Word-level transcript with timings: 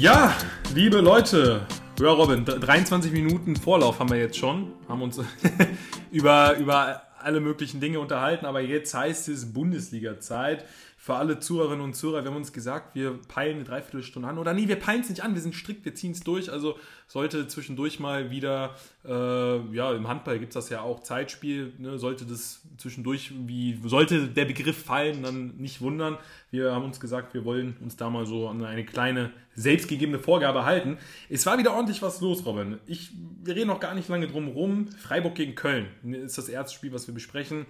Ja, 0.00 0.32
liebe 0.76 1.00
Leute, 1.00 1.66
ja 2.00 2.12
Robin, 2.12 2.44
23 2.44 3.10
Minuten 3.10 3.56
Vorlauf 3.56 3.98
haben 3.98 4.10
wir 4.10 4.18
jetzt 4.18 4.36
schon, 4.36 4.70
haben 4.88 5.02
uns 5.02 5.18
über, 6.12 6.56
über 6.56 7.02
alle 7.18 7.40
möglichen 7.40 7.80
Dinge 7.80 7.98
unterhalten, 7.98 8.46
aber 8.46 8.60
jetzt 8.60 8.94
heißt 8.94 9.28
es 9.28 9.52
Bundesliga-Zeit 9.52 10.64
für 11.08 11.14
alle 11.14 11.40
Zuhörerinnen 11.40 11.82
und 11.82 11.94
Zuhörer, 11.94 12.22
wir 12.22 12.30
haben 12.30 12.36
uns 12.36 12.52
gesagt, 12.52 12.94
wir 12.94 13.18
peilen 13.28 13.56
eine 13.56 13.64
Dreiviertelstunde 13.64 14.28
an. 14.28 14.36
Oder 14.36 14.52
nee, 14.52 14.68
wir 14.68 14.76
peilen 14.76 15.00
es 15.00 15.08
nicht 15.08 15.22
an, 15.22 15.32
wir 15.32 15.40
sind 15.40 15.54
strikt, 15.54 15.86
wir 15.86 15.94
ziehen 15.94 16.12
es 16.12 16.20
durch. 16.20 16.52
Also 16.52 16.76
sollte 17.06 17.48
zwischendurch 17.48 17.98
mal 17.98 18.30
wieder, 18.30 18.74
äh, 19.06 19.74
ja, 19.74 19.94
im 19.94 20.06
Handball 20.06 20.38
gibt 20.38 20.50
es 20.50 20.54
das 20.54 20.68
ja 20.68 20.82
auch, 20.82 21.00
Zeitspiel, 21.00 21.72
ne, 21.78 21.98
sollte 21.98 22.26
das 22.26 22.60
zwischendurch, 22.76 23.32
wie 23.46 23.80
sollte 23.86 24.28
der 24.28 24.44
Begriff 24.44 24.84
fallen, 24.84 25.22
dann 25.22 25.56
nicht 25.56 25.80
wundern. 25.80 26.18
Wir 26.50 26.74
haben 26.74 26.84
uns 26.84 27.00
gesagt, 27.00 27.32
wir 27.32 27.46
wollen 27.46 27.78
uns 27.80 27.96
da 27.96 28.10
mal 28.10 28.26
so 28.26 28.46
an 28.46 28.62
eine 28.62 28.84
kleine 28.84 29.32
selbstgegebene 29.54 30.18
Vorgabe 30.18 30.66
halten. 30.66 30.98
Es 31.30 31.46
war 31.46 31.56
wieder 31.56 31.72
ordentlich 31.72 32.02
was 32.02 32.20
los, 32.20 32.44
Robin. 32.44 32.80
Ich, 32.84 33.12
wir 33.42 33.56
reden 33.56 33.68
noch 33.68 33.80
gar 33.80 33.94
nicht 33.94 34.10
lange 34.10 34.28
drum 34.28 34.48
rum. 34.48 34.88
Freiburg 34.88 35.36
gegen 35.36 35.54
Köln 35.54 35.86
ist 36.12 36.36
das 36.36 36.50
erste 36.50 36.74
Spiel, 36.74 36.92
was 36.92 37.06
wir 37.06 37.14
besprechen 37.14 37.64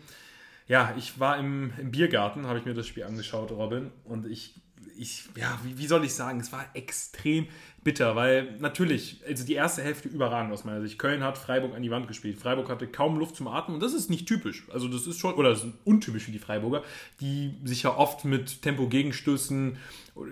ja, 0.69 0.95
ich 0.99 1.19
war 1.19 1.39
im, 1.39 1.73
im 1.79 1.91
Biergarten, 1.91 2.47
habe 2.47 2.59
ich 2.59 2.67
mir 2.67 2.75
das 2.75 2.87
Spiel 2.87 3.05
angeschaut, 3.05 3.51
Robin, 3.51 3.91
und 4.05 4.27
ich, 4.27 4.55
ich 4.97 5.25
ja, 5.35 5.59
wie, 5.65 5.79
wie 5.79 5.87
soll 5.87 6.05
ich 6.05 6.13
sagen, 6.13 6.41
es 6.41 6.53
war 6.53 6.67
extrem 6.75 7.49
bitter, 7.83 8.17
weil 8.17 8.57
natürlich, 8.59 9.23
also 9.27 9.47
die 9.47 9.55
erste 9.55 9.83
Hälfte 9.83 10.09
überragend 10.09 10.53
aus 10.53 10.65
meiner 10.65 10.83
Sicht. 10.83 10.99
Köln 10.99 11.25
hat 11.25 11.39
Freiburg 11.39 11.75
an 11.75 11.83
die 11.83 11.91
Wand 11.91 12.07
gespielt. 12.07 12.39
Freiburg 12.39 12.69
hatte 12.69 12.87
kaum 12.87 13.19
Luft 13.19 13.37
zum 13.37 13.49
Atmen 13.49 13.77
und 13.77 13.83
das 13.83 13.95
ist 13.95 14.11
nicht 14.11 14.29
typisch. 14.29 14.67
Also 14.71 14.89
das 14.89 15.07
ist 15.07 15.19
schon, 15.19 15.35
oder 15.35 15.51
das 15.51 15.65
ist 15.65 15.73
untypisch 15.85 16.25
für 16.25 16.33
die 16.33 16.39
Freiburger, 16.39 16.83
die 17.21 17.55
sich 17.65 17.85
ja 17.85 17.97
oft 17.97 18.27
mit 18.27 18.61
Tempo-Gegenstößen, 18.61 19.79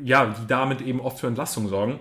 ja, 0.02 0.26
die 0.26 0.46
damit 0.46 0.82
eben 0.82 1.00
oft 1.00 1.18
für 1.20 1.28
Entlastung 1.28 1.68
sorgen. 1.68 1.98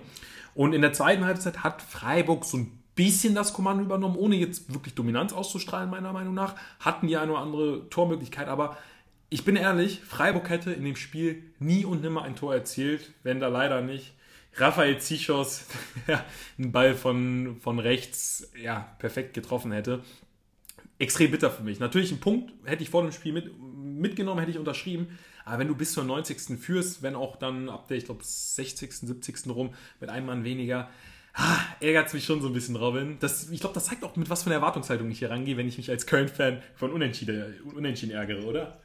Und 0.54 0.74
in 0.74 0.82
der 0.82 0.92
zweiten 0.92 1.24
Halbzeit 1.24 1.64
hat 1.64 1.80
Freiburg 1.80 2.44
so 2.44 2.58
ein 2.58 2.82
bisschen 2.96 3.34
das 3.34 3.52
Kommando 3.52 3.84
übernommen, 3.84 4.16
ohne 4.16 4.34
jetzt 4.34 4.72
wirklich 4.74 4.94
Dominanz 4.94 5.32
auszustrahlen, 5.32 5.88
meiner 5.88 6.12
Meinung 6.12 6.34
nach. 6.34 6.56
Hatten 6.80 7.06
die 7.06 7.16
eine 7.16 7.30
oder 7.30 7.40
andere 7.40 7.88
Tormöglichkeit, 7.90 8.48
aber 8.48 8.76
ich 9.28 9.44
bin 9.44 9.54
ehrlich, 9.56 10.00
Freiburg 10.00 10.48
hätte 10.48 10.72
in 10.72 10.84
dem 10.84 10.96
Spiel 10.96 11.42
nie 11.58 11.84
und 11.84 12.02
nimmer 12.02 12.22
ein 12.22 12.36
Tor 12.36 12.54
erzielt, 12.54 13.12
wenn 13.22 13.38
da 13.38 13.48
leider 13.48 13.80
nicht 13.82 14.12
Rafael 14.54 14.98
Zichos 14.98 15.66
einen 16.58 16.72
Ball 16.72 16.94
von, 16.94 17.56
von 17.60 17.78
rechts 17.78 18.50
ja, 18.60 18.94
perfekt 18.98 19.34
getroffen 19.34 19.72
hätte. 19.72 20.02
Extrem 20.98 21.30
bitter 21.30 21.50
für 21.50 21.62
mich. 21.62 21.78
Natürlich 21.78 22.10
ein 22.10 22.20
Punkt 22.20 22.52
hätte 22.64 22.82
ich 22.82 22.88
vor 22.88 23.02
dem 23.02 23.12
Spiel 23.12 23.34
mit, 23.34 23.50
mitgenommen, 23.60 24.38
hätte 24.40 24.52
ich 24.52 24.58
unterschrieben. 24.58 25.18
Aber 25.44 25.58
wenn 25.58 25.68
du 25.68 25.74
bis 25.74 25.92
zur 25.92 26.04
90. 26.04 26.58
führst, 26.58 27.02
wenn 27.02 27.14
auch 27.14 27.36
dann 27.36 27.68
ab 27.68 27.88
der, 27.88 27.98
ich 27.98 28.06
glaube, 28.06 28.24
60., 28.24 28.92
70. 28.92 29.46
rum 29.48 29.74
mit 30.00 30.08
einem 30.08 30.26
Mann 30.26 30.44
weniger, 30.44 30.88
ah, 31.36 31.58
ärgert 31.80 32.08
es 32.08 32.14
mich 32.14 32.24
schon 32.24 32.40
so 32.40 32.48
ein 32.48 32.52
bisschen, 32.52 32.76
Robin. 32.76 33.18
Das, 33.20 33.50
ich 33.50 33.60
glaube, 33.60 33.74
das 33.74 33.86
zeigt 33.86 34.04
auch, 34.04 34.16
mit 34.16 34.28
was 34.28 34.42
für 34.42 34.50
einer 34.50 34.56
Erwartungshaltung 34.56 35.10
ich 35.10 35.20
hier 35.20 35.30
rangehe, 35.30 35.56
wenn 35.56 35.68
ich 35.68 35.76
mich 35.76 35.90
als 35.90 36.06
Köln-Fan 36.06 36.62
von 36.74 36.92
Unentschieden, 36.92 37.54
Unentschieden 37.74 38.12
ärgere, 38.12 38.44
oder? 38.44 38.80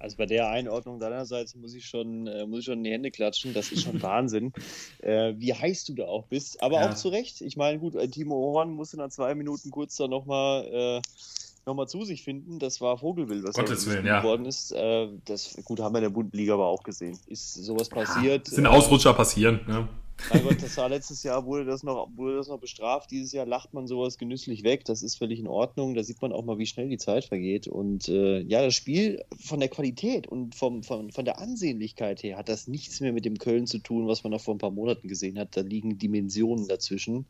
Also 0.00 0.16
bei 0.16 0.26
der 0.26 0.48
Einordnung 0.48 1.00
deinerseits 1.00 1.56
muss 1.56 1.74
ich 1.74 1.86
schon, 1.86 2.28
äh, 2.28 2.46
muss 2.46 2.60
ich 2.60 2.64
schon 2.66 2.78
in 2.78 2.84
die 2.84 2.92
Hände 2.92 3.10
klatschen. 3.10 3.52
Das 3.52 3.72
ist 3.72 3.82
schon 3.82 4.00
Wahnsinn, 4.02 4.52
äh, 5.00 5.34
wie 5.36 5.52
heiß 5.52 5.84
du 5.86 5.94
da 5.94 6.04
auch 6.04 6.26
bist. 6.26 6.62
Aber 6.62 6.80
ja. 6.80 6.90
auch 6.90 6.94
zu 6.94 7.08
Recht. 7.08 7.40
Ich 7.40 7.56
meine, 7.56 7.78
gut, 7.78 7.96
äh, 7.96 8.08
Timo 8.08 8.36
Horn 8.36 8.70
musste 8.70 8.96
nach 8.96 9.08
zwei 9.08 9.34
Minuten 9.34 9.70
kurz 9.70 9.96
da 9.96 10.06
nochmal 10.06 10.66
äh, 10.66 11.02
noch 11.66 11.86
zu 11.86 12.04
sich 12.04 12.22
finden. 12.22 12.58
Das 12.60 12.80
war 12.80 12.96
Vogelwild, 12.98 13.44
was 13.44 13.56
Gottes 13.56 13.86
Willen, 13.86 14.06
ja. 14.06 14.20
geworden 14.20 14.46
ist. 14.46 14.70
Äh, 14.72 15.08
das, 15.24 15.56
gut, 15.64 15.80
haben 15.80 15.94
wir 15.94 15.98
in 15.98 16.04
der 16.04 16.10
Bundesliga 16.10 16.54
aber 16.54 16.66
auch 16.66 16.82
gesehen. 16.84 17.18
Ist 17.26 17.54
sowas 17.54 17.88
passiert? 17.88 18.48
Ja, 18.48 18.54
sind 18.54 18.66
Ausrutscher 18.66 19.14
passieren, 19.14 19.60
ne? 19.66 19.88
Mein 20.32 20.42
Gott, 20.42 20.62
das 20.62 20.76
war 20.76 20.88
letztes 20.88 21.22
Jahr, 21.22 21.46
wurde 21.46 21.64
das, 21.64 21.82
noch, 21.82 22.08
wurde 22.16 22.36
das 22.36 22.48
noch 22.48 22.58
bestraft. 22.58 23.10
Dieses 23.10 23.32
Jahr 23.32 23.46
lacht 23.46 23.72
man 23.72 23.86
sowas 23.86 24.18
genüsslich 24.18 24.64
weg. 24.64 24.84
Das 24.84 25.02
ist 25.02 25.16
völlig 25.16 25.38
in 25.38 25.46
Ordnung. 25.46 25.94
Da 25.94 26.02
sieht 26.02 26.20
man 26.20 26.32
auch 26.32 26.44
mal, 26.44 26.58
wie 26.58 26.66
schnell 26.66 26.88
die 26.88 26.98
Zeit 26.98 27.24
vergeht. 27.24 27.68
Und 27.68 28.08
äh, 28.08 28.40
ja, 28.40 28.62
das 28.62 28.74
Spiel 28.74 29.24
von 29.40 29.60
der 29.60 29.68
Qualität 29.68 30.26
und 30.26 30.54
vom, 30.54 30.82
von, 30.82 31.12
von 31.12 31.24
der 31.24 31.38
Ansehnlichkeit 31.38 32.22
her 32.22 32.36
hat 32.36 32.48
das 32.48 32.66
nichts 32.66 33.00
mehr 33.00 33.12
mit 33.12 33.24
dem 33.24 33.38
Köln 33.38 33.66
zu 33.66 33.78
tun, 33.78 34.08
was 34.08 34.24
man 34.24 34.32
noch 34.32 34.40
vor 34.40 34.54
ein 34.54 34.58
paar 34.58 34.70
Monaten 34.70 35.08
gesehen 35.08 35.38
hat. 35.38 35.56
Da 35.56 35.60
liegen 35.60 35.98
Dimensionen 35.98 36.68
dazwischen. 36.68 37.26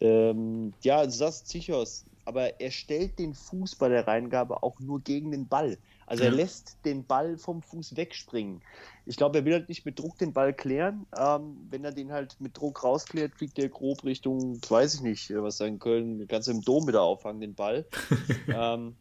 Ähm, 0.00 0.72
ja, 0.82 1.04
du 1.04 1.10
sagst 1.10 1.48
Zichos, 1.48 2.04
aber 2.24 2.60
er 2.60 2.70
stellt 2.70 3.18
den 3.18 3.34
Fuß 3.34 3.76
bei 3.76 3.88
der 3.88 4.06
Reingabe 4.06 4.62
auch 4.62 4.78
nur 4.80 5.00
gegen 5.00 5.30
den 5.30 5.48
Ball. 5.48 5.78
Also 6.06 6.24
er 6.24 6.30
lässt 6.30 6.76
den 6.84 7.04
Ball 7.04 7.38
vom 7.38 7.62
Fuß 7.62 7.96
wegspringen. 7.96 8.60
Ich 9.06 9.16
glaube, 9.16 9.38
er 9.38 9.44
will 9.44 9.54
halt 9.54 9.68
nicht 9.68 9.86
mit 9.86 9.98
Druck 9.98 10.18
den 10.18 10.32
Ball 10.32 10.52
klären. 10.52 11.06
Ähm, 11.16 11.56
wenn 11.70 11.84
er 11.84 11.92
den 11.92 12.12
halt 12.12 12.36
mit 12.38 12.56
Druck 12.56 12.84
rausklärt, 12.84 13.34
fliegt 13.34 13.56
der 13.56 13.68
grob 13.68 14.04
Richtung, 14.04 14.60
weiß 14.68 14.94
ich 14.94 15.00
nicht, 15.00 15.32
was 15.34 15.56
da 15.56 15.64
in 15.64 15.78
Köln, 15.78 16.26
ganz 16.28 16.48
im 16.48 16.60
Dom 16.60 16.86
wieder 16.86 17.02
auffangen, 17.02 17.40
den 17.40 17.54
Ball. 17.54 17.86
ähm, 18.48 18.94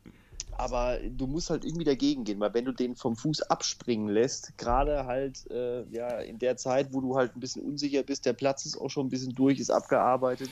aber 0.57 0.99
du 0.99 1.27
musst 1.27 1.49
halt 1.49 1.65
irgendwie 1.65 1.85
dagegen 1.85 2.23
gehen, 2.23 2.39
weil 2.39 2.53
wenn 2.53 2.65
du 2.65 2.71
den 2.71 2.95
vom 2.95 3.15
Fuß 3.15 3.41
abspringen 3.43 4.09
lässt, 4.09 4.57
gerade 4.57 5.05
halt 5.05 5.49
äh, 5.49 5.83
ja 5.89 6.19
in 6.19 6.39
der 6.39 6.55
Zeit, 6.55 6.93
wo 6.93 7.01
du 7.01 7.15
halt 7.15 7.35
ein 7.35 7.39
bisschen 7.39 7.63
unsicher 7.63 8.03
bist, 8.03 8.25
der 8.25 8.33
Platz 8.33 8.65
ist 8.65 8.77
auch 8.77 8.89
schon 8.89 9.07
ein 9.07 9.09
bisschen 9.09 9.33
durch, 9.33 9.59
ist 9.59 9.71
abgearbeitet, 9.71 10.49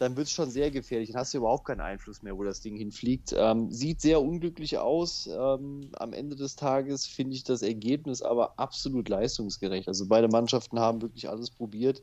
dann 0.00 0.16
wird 0.16 0.28
es 0.28 0.32
schon 0.32 0.50
sehr 0.50 0.70
gefährlich. 0.70 1.10
Dann 1.10 1.20
hast 1.20 1.34
du 1.34 1.38
überhaupt 1.38 1.66
keinen 1.66 1.82
Einfluss 1.82 2.22
mehr, 2.22 2.36
wo 2.38 2.42
das 2.42 2.62
Ding 2.62 2.74
hinfliegt. 2.74 3.34
Ähm, 3.36 3.70
sieht 3.70 4.00
sehr 4.00 4.22
unglücklich 4.22 4.78
aus. 4.78 5.28
Ähm, 5.30 5.90
am 5.98 6.14
Ende 6.14 6.36
des 6.36 6.56
Tages 6.56 7.06
finde 7.06 7.36
ich 7.36 7.44
das 7.44 7.60
Ergebnis 7.60 8.22
aber 8.22 8.58
absolut 8.58 9.10
leistungsgerecht. 9.10 9.88
Also 9.88 10.06
beide 10.08 10.28
Mannschaften 10.28 10.80
haben 10.80 11.02
wirklich 11.02 11.28
alles 11.28 11.50
probiert. 11.50 12.02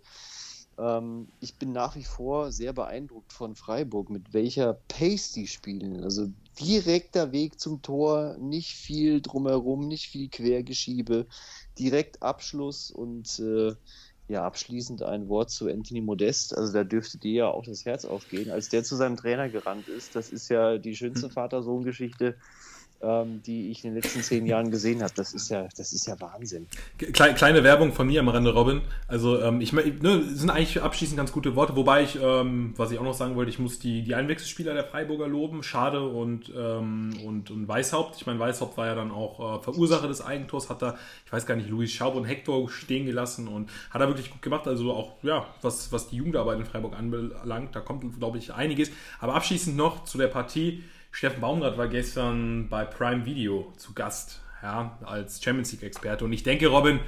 Ähm, 0.77 1.27
ich 1.39 1.57
bin 1.57 1.71
nach 1.71 1.95
wie 1.95 2.03
vor 2.03 2.51
sehr 2.51 2.71
beeindruckt 2.71 3.33
von 3.33 3.55
Freiburg, 3.55 4.11
mit 4.11 4.31
welcher 4.31 4.75
Pace 4.87 5.31
die 5.31 5.47
spielen. 5.47 6.03
Also 6.03 6.27
direkter 6.59 7.31
Weg 7.31 7.59
zum 7.59 7.81
Tor, 7.81 8.37
nicht 8.37 8.73
viel 8.73 9.21
drumherum, 9.21 9.87
nicht 9.87 10.07
viel 10.07 10.29
Quergeschiebe, 10.29 11.25
direkt 11.79 12.21
Abschluss 12.21 12.91
und 12.91 13.39
äh, 13.39 13.73
ja, 14.27 14.43
abschließend 14.43 15.03
ein 15.03 15.29
Wort 15.29 15.49
zu 15.51 15.67
Anthony 15.67 16.01
Modest. 16.01 16.55
Also 16.57 16.73
da 16.73 16.83
dürfte 16.83 17.17
dir 17.17 17.33
ja 17.33 17.47
auch 17.49 17.63
das 17.65 17.85
Herz 17.85 18.03
aufgehen, 18.05 18.51
als 18.51 18.67
der 18.69 18.83
zu 18.83 18.95
seinem 18.95 19.15
Trainer 19.15 19.49
gerannt 19.49 19.87
ist. 19.87 20.15
Das 20.15 20.29
ist 20.29 20.49
ja 20.49 20.77
die 20.77 20.95
schönste. 20.95 21.29
Vater-Sohn-Geschichte, 21.29 22.37
ähm, 23.01 23.41
die 23.45 23.71
ich 23.71 23.83
in 23.83 23.93
den 23.93 24.01
letzten 24.01 24.21
zehn 24.21 24.45
Jahren 24.45 24.71
gesehen 24.71 25.03
habe. 25.03 25.13
Das 25.15 25.33
ist 25.33 25.49
ja, 25.49 25.67
das 25.77 25.93
ist 25.93 26.07
ja 26.07 26.19
Wahnsinn. 26.19 26.67
Kleine, 26.97 27.63
Werbung 27.63 27.93
von 27.93 28.07
mir 28.07 28.21
am 28.21 28.29
Rande, 28.29 28.53
Robin. 28.53 28.81
Also 29.07 29.39
ähm, 29.39 29.61
ich 29.61 29.73
ne, 29.73 30.23
sind 30.33 30.49
eigentlich 30.49 30.81
abschließend 30.81 31.17
ganz 31.17 31.31
gute 31.31 31.55
Worte, 31.55 31.75
wobei 31.75 32.03
ich, 32.03 32.17
ähm, 32.21 32.73
was 32.75 32.91
ich 32.91 32.99
auch 32.99 33.03
noch 33.03 33.13
sagen 33.13 33.35
wollte, 33.35 33.51
ich 33.51 33.59
muss 33.59 33.79
die, 33.79 34.01
die 34.03 34.15
Einwechselspieler 34.15 34.73
der 34.73 34.83
Freiburger 34.83 35.27
loben, 35.27 35.63
Schade 35.63 36.01
und, 36.01 36.51
ähm, 36.57 37.13
und, 37.25 37.51
und 37.51 37.67
Weißhaupt. 37.67 38.15
Ich 38.17 38.25
meine, 38.25 38.39
Weißhaupt 38.39 38.77
war 38.77 38.87
ja 38.87 38.95
dann 38.95 39.11
auch 39.11 39.59
äh, 39.59 39.63
Verursacher 39.63 40.07
des 40.07 40.21
Eigentors, 40.21 40.69
hat 40.69 40.81
da, 40.81 40.97
ich 41.25 41.31
weiß 41.31 41.45
gar 41.45 41.55
nicht, 41.55 41.69
Luis 41.69 41.91
Schaub 41.91 42.15
und 42.15 42.25
Hector 42.25 42.69
stehen 42.69 43.05
gelassen 43.05 43.47
und 43.47 43.69
hat 43.91 44.01
er 44.01 44.07
wirklich 44.07 44.31
gut 44.31 44.41
gemacht. 44.41 44.67
Also 44.67 44.91
auch, 44.91 45.23
ja, 45.23 45.45
was, 45.61 45.91
was 45.91 46.09
die 46.09 46.17
Jugendarbeit 46.17 46.59
in 46.59 46.65
Freiburg 46.65 46.97
anbelangt, 46.97 47.75
da 47.75 47.79
kommt, 47.79 48.19
glaube 48.19 48.37
ich, 48.37 48.53
einiges. 48.53 48.89
Aber 49.19 49.35
abschließend 49.35 49.77
noch 49.77 50.03
zu 50.05 50.17
der 50.17 50.27
Partie. 50.27 50.83
Steffen 51.17 51.41
Baumgart 51.41 51.79
war 51.79 51.87
gestern 51.87 52.69
bei 52.69 52.85
Prime 52.85 53.25
Video 53.25 53.73
zu 53.75 53.95
Gast, 53.95 54.39
ja, 54.61 54.99
als 55.03 55.43
Champions 55.43 55.71
League-Experte. 55.71 56.23
Und 56.23 56.31
ich 56.31 56.43
denke, 56.43 56.67
Robin, 56.67 56.99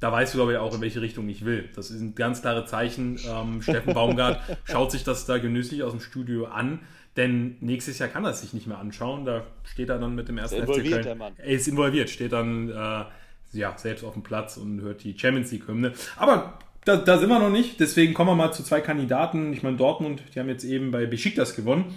da 0.00 0.10
weißt 0.10 0.34
du, 0.34 0.38
glaube 0.38 0.54
ich, 0.54 0.58
auch, 0.58 0.74
in 0.74 0.80
welche 0.80 1.00
Richtung 1.00 1.28
ich 1.28 1.44
will. 1.44 1.68
Das 1.76 1.86
sind 1.86 2.16
ganz 2.16 2.40
klare 2.40 2.64
Zeichen. 2.66 3.20
Ähm, 3.24 3.62
Steffen 3.62 3.94
Baumgart 3.94 4.40
schaut 4.64 4.90
sich 4.90 5.04
das 5.04 5.26
da 5.26 5.38
genüsslich 5.38 5.84
aus 5.84 5.92
dem 5.92 6.00
Studio 6.00 6.46
an. 6.46 6.80
Denn 7.16 7.56
nächstes 7.60 8.00
Jahr 8.00 8.08
kann 8.08 8.24
er 8.24 8.32
es 8.32 8.40
sich 8.40 8.52
nicht 8.52 8.66
mehr 8.66 8.78
anschauen. 8.78 9.24
Da 9.24 9.44
steht 9.62 9.90
er 9.90 10.00
dann 10.00 10.16
mit 10.16 10.26
dem 10.26 10.38
ersten 10.38 10.66
FC 10.66 10.82
Köln. 10.82 11.02
Der 11.04 11.14
Mann. 11.14 11.34
Er 11.38 11.46
ist 11.46 11.68
involviert, 11.68 12.10
steht 12.10 12.32
dann 12.32 12.68
äh, 12.68 13.04
ja, 13.52 13.78
selbst 13.78 14.02
auf 14.02 14.14
dem 14.14 14.24
Platz 14.24 14.56
und 14.56 14.80
hört 14.80 15.04
die 15.04 15.16
Champions 15.16 15.52
League-Hymne. 15.52 15.92
Aber 16.16 16.58
da, 16.84 16.96
da, 16.96 17.16
sind 17.16 17.28
wir 17.28 17.38
noch 17.38 17.48
nicht. 17.48 17.78
Deswegen 17.78 18.12
kommen 18.12 18.30
wir 18.30 18.34
mal 18.34 18.50
zu 18.50 18.64
zwei 18.64 18.80
Kandidaten. 18.80 19.52
Ich 19.52 19.62
meine, 19.62 19.76
Dortmund, 19.76 20.20
die 20.34 20.40
haben 20.40 20.48
jetzt 20.48 20.64
eben 20.64 20.90
bei 20.90 21.06
Besiktas 21.06 21.54
gewonnen. 21.54 21.94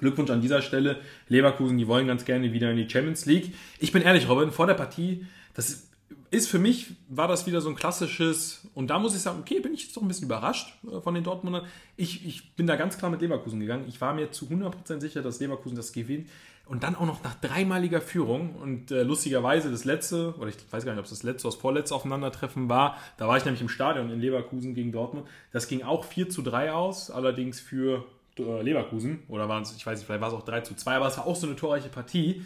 Glückwunsch 0.00 0.30
an 0.30 0.40
dieser 0.40 0.62
Stelle. 0.62 0.98
Leverkusen, 1.28 1.78
die 1.78 1.88
wollen 1.88 2.06
ganz 2.06 2.24
gerne 2.24 2.52
wieder 2.52 2.70
in 2.70 2.76
die 2.76 2.88
Champions 2.88 3.26
League. 3.26 3.54
Ich 3.78 3.92
bin 3.92 4.02
ehrlich, 4.02 4.28
Robin, 4.28 4.50
vor 4.50 4.66
der 4.66 4.74
Partie, 4.74 5.26
das 5.54 5.88
ist 6.32 6.48
für 6.48 6.58
mich, 6.58 6.94
war 7.08 7.28
das 7.28 7.46
wieder 7.46 7.60
so 7.60 7.68
ein 7.68 7.74
klassisches, 7.74 8.66
und 8.74 8.88
da 8.88 8.98
muss 8.98 9.14
ich 9.14 9.20
sagen, 9.20 9.40
okay, 9.40 9.60
bin 9.60 9.74
ich 9.74 9.82
jetzt 9.84 9.96
doch 9.96 10.02
ein 10.02 10.08
bisschen 10.08 10.24
überrascht 10.24 10.74
äh, 10.90 11.00
von 11.00 11.14
den 11.14 11.24
Dortmundern. 11.24 11.66
Ich, 11.96 12.26
ich 12.26 12.54
bin 12.54 12.66
da 12.66 12.76
ganz 12.76 12.96
klar 12.96 13.10
mit 13.10 13.20
Leverkusen 13.20 13.60
gegangen. 13.60 13.84
Ich 13.86 14.00
war 14.00 14.14
mir 14.14 14.30
zu 14.30 14.46
100% 14.46 15.00
sicher, 15.00 15.20
dass 15.20 15.40
Leverkusen 15.40 15.76
das 15.76 15.92
gewinnt. 15.92 16.28
Und 16.64 16.84
dann 16.84 16.94
auch 16.94 17.04
noch 17.04 17.22
nach 17.22 17.34
dreimaliger 17.34 18.00
Führung 18.00 18.54
und 18.54 18.90
äh, 18.90 19.02
lustigerweise 19.02 19.70
das 19.70 19.84
letzte, 19.84 20.34
oder 20.38 20.48
ich 20.48 20.56
weiß 20.70 20.86
gar 20.86 20.92
nicht, 20.92 21.00
ob 21.00 21.04
es 21.04 21.10
das 21.10 21.22
letzte 21.22 21.48
oder 21.48 21.54
das 21.54 21.60
vorletzte 21.60 21.94
Aufeinandertreffen 21.94 22.70
war, 22.70 22.96
da 23.18 23.28
war 23.28 23.36
ich 23.36 23.44
nämlich 23.44 23.60
im 23.60 23.68
Stadion 23.68 24.10
in 24.10 24.20
Leverkusen 24.20 24.72
gegen 24.72 24.90
Dortmund. 24.90 25.26
Das 25.50 25.68
ging 25.68 25.82
auch 25.82 26.04
4 26.04 26.30
zu 26.30 26.40
3 26.40 26.72
aus, 26.72 27.10
allerdings 27.10 27.60
für 27.60 28.06
Leverkusen. 28.36 29.22
Oder 29.28 29.48
waren 29.48 29.62
es, 29.62 29.74
ich 29.76 29.86
weiß 29.86 29.98
nicht, 29.98 30.06
vielleicht 30.06 30.20
war 30.20 30.28
es 30.28 30.34
auch 30.34 30.44
3 30.44 30.62
zu 30.62 30.74
2, 30.74 30.96
aber 30.96 31.06
es 31.06 31.18
war 31.18 31.26
auch 31.26 31.36
so 31.36 31.46
eine 31.46 31.56
torreiche 31.56 31.88
Partie. 31.88 32.42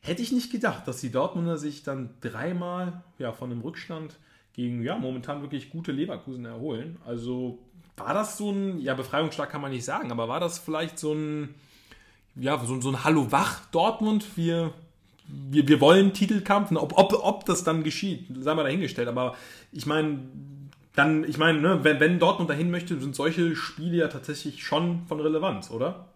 Hätte 0.00 0.22
ich 0.22 0.32
nicht 0.32 0.50
gedacht, 0.52 0.86
dass 0.86 1.00
die 1.00 1.10
Dortmunder 1.10 1.58
sich 1.58 1.82
dann 1.82 2.10
dreimal 2.20 3.02
ja, 3.18 3.32
von 3.32 3.50
einem 3.50 3.60
Rückstand 3.60 4.16
gegen 4.52 4.82
ja 4.82 4.96
momentan 4.96 5.42
wirklich 5.42 5.70
gute 5.70 5.92
Leverkusen 5.92 6.44
erholen. 6.44 6.96
Also 7.04 7.58
war 7.96 8.14
das 8.14 8.38
so 8.38 8.50
ein, 8.50 8.80
ja, 8.80 8.94
Befreiungsschlag 8.94 9.50
kann 9.50 9.60
man 9.60 9.72
nicht 9.72 9.84
sagen, 9.84 10.10
aber 10.10 10.28
war 10.28 10.40
das 10.40 10.58
vielleicht 10.58 10.98
so 10.98 11.12
ein, 11.12 11.54
ja, 12.36 12.58
so, 12.64 12.80
so 12.80 12.90
ein 12.90 13.04
Hallo 13.04 13.30
wach 13.32 13.66
Dortmund? 13.66 14.36
Wir, 14.36 14.72
wir, 15.26 15.66
wir 15.66 15.80
wollen 15.80 16.12
Titelkampf. 16.12 16.70
Ob, 16.72 16.96
ob, 16.96 17.12
ob 17.12 17.44
das 17.44 17.64
dann 17.64 17.82
geschieht, 17.82 18.26
sei 18.40 18.54
mal 18.54 18.62
dahingestellt. 18.62 19.08
Aber 19.08 19.34
ich 19.72 19.86
meine, 19.86 20.20
dann, 20.98 21.24
ich 21.24 21.38
meine, 21.38 21.60
ne, 21.60 21.84
wenn, 21.84 22.00
wenn 22.00 22.18
Dortmund 22.18 22.50
dahin 22.50 22.70
möchte, 22.70 22.98
sind 23.00 23.14
solche 23.14 23.54
Spiele 23.54 23.96
ja 23.96 24.08
tatsächlich 24.08 24.64
schon 24.64 25.06
von 25.06 25.20
Relevanz, 25.20 25.70
oder? 25.70 26.06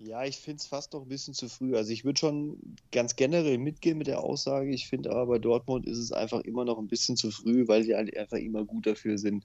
Ja, 0.00 0.24
ich 0.24 0.36
finde 0.36 0.58
es 0.58 0.66
fast 0.68 0.92
noch 0.92 1.02
ein 1.02 1.08
bisschen 1.08 1.34
zu 1.34 1.48
früh. 1.48 1.74
Also 1.74 1.90
ich 1.90 2.04
würde 2.04 2.20
schon 2.20 2.76
ganz 2.92 3.16
generell 3.16 3.58
mitgehen 3.58 3.98
mit 3.98 4.06
der 4.06 4.22
Aussage. 4.22 4.70
Ich 4.70 4.86
finde 4.86 5.10
aber 5.10 5.26
bei 5.26 5.38
Dortmund 5.40 5.86
ist 5.86 5.98
es 5.98 6.12
einfach 6.12 6.40
immer 6.42 6.64
noch 6.64 6.78
ein 6.78 6.86
bisschen 6.86 7.16
zu 7.16 7.32
früh, 7.32 7.66
weil 7.66 7.82
sie 7.82 7.96
halt 7.96 8.16
einfach 8.16 8.36
immer 8.36 8.64
gut 8.64 8.86
dafür 8.86 9.18
sind, 9.18 9.44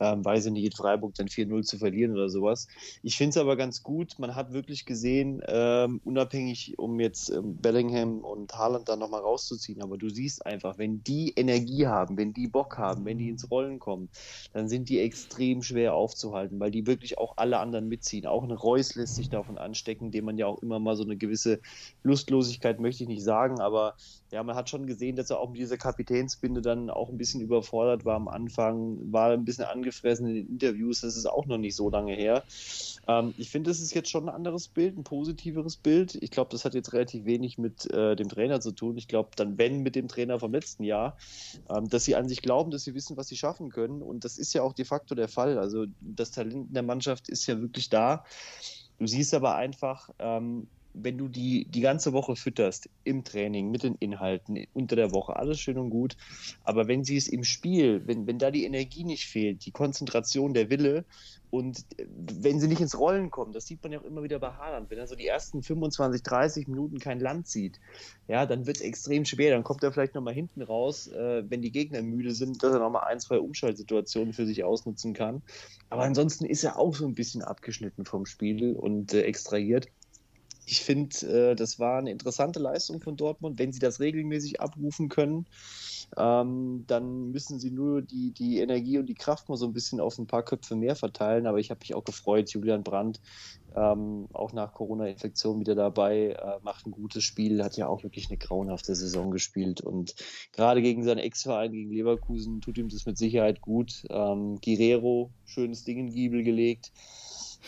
ähm, 0.00 0.24
weiß 0.24 0.46
ich 0.46 0.52
nicht, 0.52 0.64
in 0.64 0.72
Freiburg 0.72 1.14
dann 1.16 1.28
4-0 1.28 1.64
zu 1.64 1.76
verlieren 1.76 2.12
oder 2.12 2.30
sowas. 2.30 2.66
Ich 3.02 3.18
finde 3.18 3.30
es 3.30 3.36
aber 3.36 3.56
ganz 3.56 3.82
gut. 3.82 4.18
Man 4.18 4.34
hat 4.34 4.54
wirklich 4.54 4.86
gesehen, 4.86 5.42
ähm, 5.46 6.00
unabhängig, 6.02 6.78
um 6.78 6.98
jetzt 6.98 7.28
ähm, 7.28 7.58
Bellingham 7.58 8.20
und 8.20 8.54
Haaland 8.54 8.88
dann 8.88 9.00
nochmal 9.00 9.20
rauszuziehen, 9.20 9.82
aber 9.82 9.98
du 9.98 10.08
siehst 10.08 10.46
einfach, 10.46 10.78
wenn 10.78 11.04
die 11.04 11.34
Energie 11.36 11.86
haben, 11.86 12.16
wenn 12.16 12.32
die 12.32 12.48
Bock 12.48 12.78
haben, 12.78 13.04
wenn 13.04 13.18
die 13.18 13.28
ins 13.28 13.50
Rollen 13.50 13.78
kommen, 13.78 14.08
dann 14.54 14.66
sind 14.66 14.88
die 14.88 14.98
extrem 14.98 15.62
schwer 15.62 15.92
aufzuhalten, 15.92 16.58
weil 16.58 16.70
die 16.70 16.86
wirklich 16.86 17.18
auch 17.18 17.36
alle 17.36 17.58
anderen 17.58 17.86
mitziehen. 17.88 18.24
Auch 18.24 18.44
ein 18.44 18.50
Reus 18.50 18.94
lässt 18.94 19.16
sich 19.16 19.28
davon 19.28 19.58
anstecken 19.58 19.89
stecken, 19.90 20.12
dem 20.12 20.24
man 20.24 20.38
ja 20.38 20.46
auch 20.46 20.62
immer 20.62 20.78
mal 20.78 20.96
so 20.96 21.02
eine 21.02 21.16
gewisse 21.16 21.60
Lustlosigkeit, 22.04 22.78
möchte 22.78 23.02
ich 23.02 23.08
nicht 23.08 23.24
sagen, 23.24 23.60
aber 23.60 23.94
ja, 24.30 24.42
man 24.44 24.54
hat 24.54 24.70
schon 24.70 24.86
gesehen, 24.86 25.16
dass 25.16 25.30
er 25.30 25.40
auch 25.40 25.50
mit 25.50 25.60
dieser 25.60 25.76
Kapitänsbinde 25.76 26.62
dann 26.62 26.90
auch 26.90 27.08
ein 27.08 27.18
bisschen 27.18 27.40
überfordert 27.40 28.04
war 28.04 28.14
am 28.14 28.28
Anfang, 28.28 29.12
war 29.12 29.32
ein 29.32 29.44
bisschen 29.44 29.64
angefressen 29.64 30.28
in 30.28 30.34
den 30.34 30.46
Interviews, 30.46 31.00
das 31.00 31.16
ist 31.16 31.26
auch 31.26 31.46
noch 31.46 31.58
nicht 31.58 31.74
so 31.74 31.90
lange 31.90 32.14
her. 32.14 32.44
Ähm, 33.08 33.34
ich 33.36 33.50
finde, 33.50 33.70
das 33.70 33.80
ist 33.80 33.94
jetzt 33.94 34.10
schon 34.10 34.28
ein 34.28 34.34
anderes 34.34 34.68
Bild, 34.68 34.96
ein 34.96 35.02
positiveres 35.02 35.76
Bild. 35.76 36.16
Ich 36.20 36.30
glaube, 36.30 36.50
das 36.52 36.64
hat 36.64 36.74
jetzt 36.74 36.92
relativ 36.92 37.24
wenig 37.24 37.58
mit 37.58 37.90
äh, 37.90 38.14
dem 38.14 38.28
Trainer 38.28 38.60
zu 38.60 38.70
tun. 38.70 38.96
Ich 38.96 39.08
glaube, 39.08 39.30
dann 39.34 39.58
wenn 39.58 39.82
mit 39.82 39.96
dem 39.96 40.06
Trainer 40.06 40.38
vom 40.38 40.52
letzten 40.52 40.84
Jahr, 40.84 41.16
ähm, 41.68 41.88
dass 41.88 42.04
sie 42.04 42.14
an 42.14 42.28
sich 42.28 42.42
glauben, 42.42 42.70
dass 42.70 42.84
sie 42.84 42.94
wissen, 42.94 43.16
was 43.16 43.26
sie 43.26 43.36
schaffen 43.36 43.70
können 43.70 44.02
und 44.02 44.24
das 44.24 44.38
ist 44.38 44.52
ja 44.52 44.62
auch 44.62 44.74
de 44.74 44.84
facto 44.84 45.16
der 45.16 45.28
Fall. 45.28 45.58
Also 45.58 45.86
das 46.00 46.30
Talent 46.30 46.68
in 46.68 46.74
der 46.74 46.84
Mannschaft 46.84 47.28
ist 47.28 47.46
ja 47.46 47.60
wirklich 47.60 47.88
da. 47.88 48.24
Du 49.00 49.06
siehst 49.06 49.32
aber 49.32 49.56
einfach, 49.56 50.10
ähm, 50.18 50.68
wenn 50.94 51.18
du 51.18 51.28
die 51.28 51.66
die 51.66 51.80
ganze 51.80 52.12
Woche 52.12 52.36
fütterst, 52.36 52.88
im 53.04 53.24
Training, 53.24 53.70
mit 53.70 53.82
den 53.82 53.94
Inhalten, 53.96 54.66
unter 54.72 54.96
der 54.96 55.12
Woche, 55.12 55.36
alles 55.36 55.60
schön 55.60 55.78
und 55.78 55.90
gut. 55.90 56.16
Aber 56.64 56.88
wenn 56.88 57.04
sie 57.04 57.16
es 57.16 57.28
im 57.28 57.44
Spiel, 57.44 58.02
wenn, 58.06 58.26
wenn 58.26 58.38
da 58.38 58.50
die 58.50 58.64
Energie 58.64 59.04
nicht 59.04 59.26
fehlt, 59.26 59.64
die 59.66 59.70
Konzentration, 59.70 60.54
der 60.54 60.70
Wille 60.70 61.04
und 61.50 61.84
wenn 62.08 62.60
sie 62.60 62.68
nicht 62.68 62.80
ins 62.80 62.98
Rollen 62.98 63.30
kommen, 63.30 63.52
das 63.52 63.66
sieht 63.66 63.82
man 63.82 63.92
ja 63.92 64.00
auch 64.00 64.04
immer 64.04 64.22
wieder 64.22 64.38
bei 64.38 64.52
Haaland, 64.52 64.88
wenn 64.90 64.98
er 64.98 65.06
so 65.08 65.16
die 65.16 65.26
ersten 65.26 65.62
25, 65.62 66.22
30 66.22 66.68
Minuten 66.68 66.98
kein 66.98 67.18
Land 67.18 67.48
sieht, 67.48 67.80
ja, 68.28 68.46
dann 68.46 68.66
wird 68.66 68.76
es 68.76 68.82
extrem 68.82 69.24
schwer. 69.24 69.50
Dann 69.50 69.64
kommt 69.64 69.82
er 69.82 69.92
vielleicht 69.92 70.14
nochmal 70.14 70.34
hinten 70.34 70.62
raus, 70.62 71.08
äh, 71.08 71.42
wenn 71.48 71.62
die 71.62 71.72
Gegner 71.72 72.02
müde 72.02 72.32
sind, 72.32 72.62
dass 72.62 72.72
er 72.72 72.78
nochmal 72.78 73.04
ein, 73.08 73.18
zwei 73.18 73.38
Umschaltsituationen 73.40 74.32
für 74.32 74.46
sich 74.46 74.62
ausnutzen 74.62 75.12
kann. 75.12 75.42
Aber 75.88 76.02
ansonsten 76.02 76.44
ist 76.44 76.62
er 76.62 76.78
auch 76.78 76.94
so 76.94 77.06
ein 77.06 77.14
bisschen 77.14 77.42
abgeschnitten 77.42 78.04
vom 78.04 78.26
Spiel 78.26 78.76
und 78.76 79.12
äh, 79.12 79.22
extrahiert. 79.22 79.88
Ich 80.66 80.82
finde, 80.82 81.50
äh, 81.50 81.54
das 81.56 81.78
war 81.78 81.98
eine 81.98 82.10
interessante 82.10 82.60
Leistung 82.60 83.00
von 83.00 83.16
Dortmund. 83.16 83.58
Wenn 83.58 83.72
sie 83.72 83.80
das 83.80 84.00
regelmäßig 84.00 84.60
abrufen 84.60 85.08
können, 85.08 85.46
ähm, 86.16 86.84
dann 86.86 87.30
müssen 87.30 87.58
sie 87.58 87.70
nur 87.70 88.02
die, 88.02 88.32
die 88.32 88.58
Energie 88.58 88.98
und 88.98 89.06
die 89.06 89.14
Kraft 89.14 89.48
mal 89.48 89.56
so 89.56 89.66
ein 89.66 89.72
bisschen 89.72 90.00
auf 90.00 90.18
ein 90.18 90.26
paar 90.26 90.44
Köpfe 90.44 90.76
mehr 90.76 90.96
verteilen. 90.96 91.46
Aber 91.46 91.58
ich 91.58 91.70
habe 91.70 91.80
mich 91.80 91.94
auch 91.94 92.04
gefreut, 92.04 92.50
Julian 92.50 92.82
Brandt, 92.82 93.20
ähm, 93.74 94.26
auch 94.32 94.52
nach 94.52 94.74
Corona-Infektion 94.74 95.60
wieder 95.60 95.74
dabei, 95.74 96.30
äh, 96.30 96.58
macht 96.62 96.86
ein 96.86 96.90
gutes 96.90 97.24
Spiel, 97.24 97.62
hat 97.62 97.76
ja 97.76 97.86
auch 97.86 98.02
wirklich 98.02 98.28
eine 98.28 98.38
grauenhafte 98.38 98.94
Saison 98.94 99.30
gespielt. 99.30 99.80
Und 99.80 100.14
gerade 100.52 100.82
gegen 100.82 101.04
seinen 101.04 101.18
Ex-Verein, 101.18 101.72
gegen 101.72 101.90
Leverkusen, 101.90 102.60
tut 102.60 102.78
ihm 102.78 102.88
das 102.88 103.06
mit 103.06 103.16
Sicherheit 103.18 103.60
gut. 103.60 104.04
Ähm, 104.10 104.58
Guerrero, 104.64 105.32
schönes 105.44 105.84
Ding 105.84 105.98
in 105.98 106.10
Giebel 106.12 106.42
gelegt. 106.42 106.92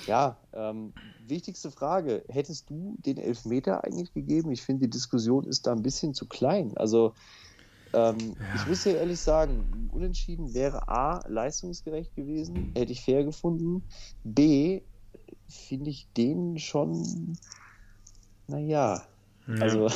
Ja, 0.07 0.37
ähm, 0.53 0.93
wichtigste 1.27 1.71
Frage: 1.71 2.25
Hättest 2.29 2.71
du 2.71 2.97
den 2.99 3.19
Elfmeter 3.19 3.85
eigentlich 3.85 4.13
gegeben? 4.13 4.51
Ich 4.53 4.63
finde, 4.63 4.87
die 4.87 4.91
Diskussion 4.91 5.45
ist 5.45 5.67
da 5.67 5.73
ein 5.73 5.83
bisschen 5.83 6.15
zu 6.15 6.27
klein. 6.27 6.77
Also, 6.77 7.15
ähm, 7.93 8.17
ja. 8.19 8.55
ich 8.57 8.67
muss 8.67 8.85
ja 8.85 8.93
ehrlich 8.93 9.21
sagen, 9.21 9.91
unentschieden 9.93 10.55
wäre 10.55 10.89
A, 10.89 11.23
leistungsgerecht 11.29 12.15
gewesen, 12.17 12.73
hätte 12.77 12.93
ich 12.93 13.03
fair 13.03 13.25
gefunden. 13.25 13.83
B, 14.25 14.81
finde 15.49 15.91
ich 15.91 16.09
den 16.17 16.59
schon, 16.59 17.37
naja, 18.47 19.03
ja. 19.47 19.55
also. 19.61 19.89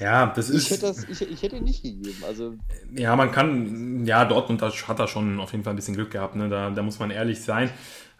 Ja, 0.00 0.26
das 0.26 0.50
ist. 0.50 0.64
Ich 0.64 0.70
hätte, 0.70 0.86
das, 0.86 1.04
ich, 1.04 1.22
ich 1.22 1.42
hätte 1.42 1.60
nicht 1.60 1.82
gegeben. 1.82 2.22
Also 2.26 2.54
ja, 2.96 3.14
man 3.14 3.30
kann, 3.30 4.04
ja, 4.06 4.24
Dortmund 4.24 4.60
hat 4.62 4.98
da 4.98 5.06
schon 5.06 5.38
auf 5.38 5.52
jeden 5.52 5.62
Fall 5.62 5.72
ein 5.72 5.76
bisschen 5.76 5.94
Glück 5.94 6.10
gehabt. 6.10 6.34
Ne? 6.34 6.48
Da, 6.48 6.70
da 6.70 6.82
muss 6.82 6.98
man 6.98 7.10
ehrlich 7.10 7.42
sein. 7.42 7.70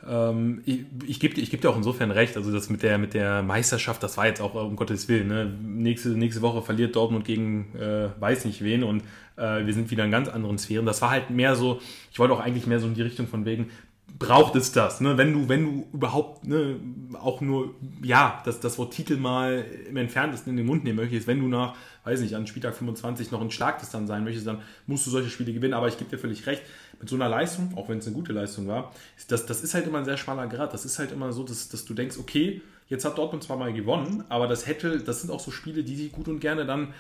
Ähm, 0.09 0.63
ich, 0.65 0.85
ich 1.07 1.21
gebe 1.21 1.41
ich 1.41 1.51
geb 1.51 1.61
dir 1.61 1.71
auch 1.71 1.77
insofern 1.77 2.11
recht, 2.11 2.37
also 2.37 2.53
das 2.53 2.69
mit 2.69 2.83
der, 2.83 2.99
mit 2.99 3.15
der 3.15 3.43
Meisterschaft, 3.43 4.03
das 4.03 4.17
war 4.17 4.27
jetzt 4.27 4.41
auch 4.41 4.55
um 4.55 4.77
Gottes 4.77 5.09
Willen. 5.09 5.29
Ne? 5.29 5.47
Nächste, 5.63 6.11
nächste 6.11 6.43
Woche 6.43 6.63
verliert 6.63 6.97
Dortmund 6.97 7.25
gegen 7.25 7.75
äh, 7.77 8.09
weiß 8.21 8.45
nicht 8.45 8.63
wen 8.63 8.85
und 8.85 9.03
äh, 9.37 9.65
wir 9.65 9.73
sind 9.73 9.91
wieder 9.91 10.05
in 10.05 10.11
ganz 10.11 10.29
anderen 10.29 10.59
Sphären. 10.59 10.87
Das 10.87 11.01
war 11.03 11.11
halt 11.11 11.31
mehr 11.31 11.57
so, 11.57 11.81
ich 12.13 12.19
wollte 12.19 12.35
auch 12.35 12.41
eigentlich 12.41 12.67
mehr 12.67 12.81
so 12.81 12.87
in 12.87 12.95
die 12.95 13.03
Richtung 13.03 13.27
von 13.27 13.45
wegen, 13.45 13.71
braucht 14.19 14.55
es 14.55 14.73
das, 14.73 15.01
ne? 15.01 15.19
wenn 15.19 15.33
du, 15.33 15.49
wenn 15.49 15.65
du 15.65 15.87
überhaupt 15.93 16.47
ne, 16.47 16.77
auch 17.21 17.41
nur, 17.41 17.75
ja, 18.03 18.41
das, 18.45 18.61
das 18.61 18.79
Wort 18.79 18.93
Titel 18.93 19.17
mal 19.17 19.65
im 19.89 19.97
Entferntesten 19.97 20.51
in 20.51 20.57
den 20.57 20.67
Mund 20.67 20.85
nehmen 20.85 20.97
möchtest, 20.97 21.27
wenn 21.27 21.41
du 21.41 21.49
nach, 21.49 21.75
weiß 22.05 22.21
nicht, 22.21 22.35
an 22.35 22.47
Spieltag 22.47 22.77
25 22.77 23.33
noch 23.33 23.41
ein 23.41 23.51
Schlagdistanz 23.51 24.09
sein 24.09 24.23
möchtest, 24.23 24.47
dann 24.47 24.61
musst 24.87 25.07
du 25.07 25.11
solche 25.11 25.31
Spiele 25.31 25.53
gewinnen, 25.53 25.75
aber 25.75 25.89
ich 25.89 25.99
gebe 25.99 26.11
dir 26.11 26.19
völlig 26.19 26.47
recht, 26.47 26.63
mit 27.01 27.09
so 27.09 27.17
einer 27.17 27.29
Leistung, 27.29 27.73
auch 27.77 27.89
wenn 27.89 27.99
es 27.99 28.07
eine 28.07 28.15
gute 28.15 28.33
Leistung 28.33 28.67
war, 28.67 28.93
das, 29.29 29.47
das 29.47 29.63
ist 29.63 29.75
halt 29.75 29.87
immer 29.87 29.99
ein 29.99 30.05
sehr 30.05 30.17
schmaler 30.17 30.47
Grad, 30.47 30.73
das 30.73 30.85
ist 30.85 30.99
halt 30.99 31.13
immer 31.13 31.33
so, 31.33 31.43
dass, 31.45 31.69
dass 31.69 31.85
du 31.85 31.95
denkst, 31.95 32.17
okay, 32.19 32.63
jetzt 32.89 33.05
hat 33.05 33.19
Dortmund 33.19 33.43
zwar 33.43 33.57
mal 33.57 33.73
gewonnen, 33.73 34.25
aber 34.29 34.47
das 34.47 34.67
hätte, 34.67 34.99
das 34.99 35.21
sind 35.23 35.31
auch 35.31 35.41
so 35.41 35.51
Spiele, 35.51 35.85
die 35.85 35.97
sich 35.97 36.13
gut 36.13 36.29
und 36.29 36.41
gerne 36.41 36.67
dann 36.67 36.95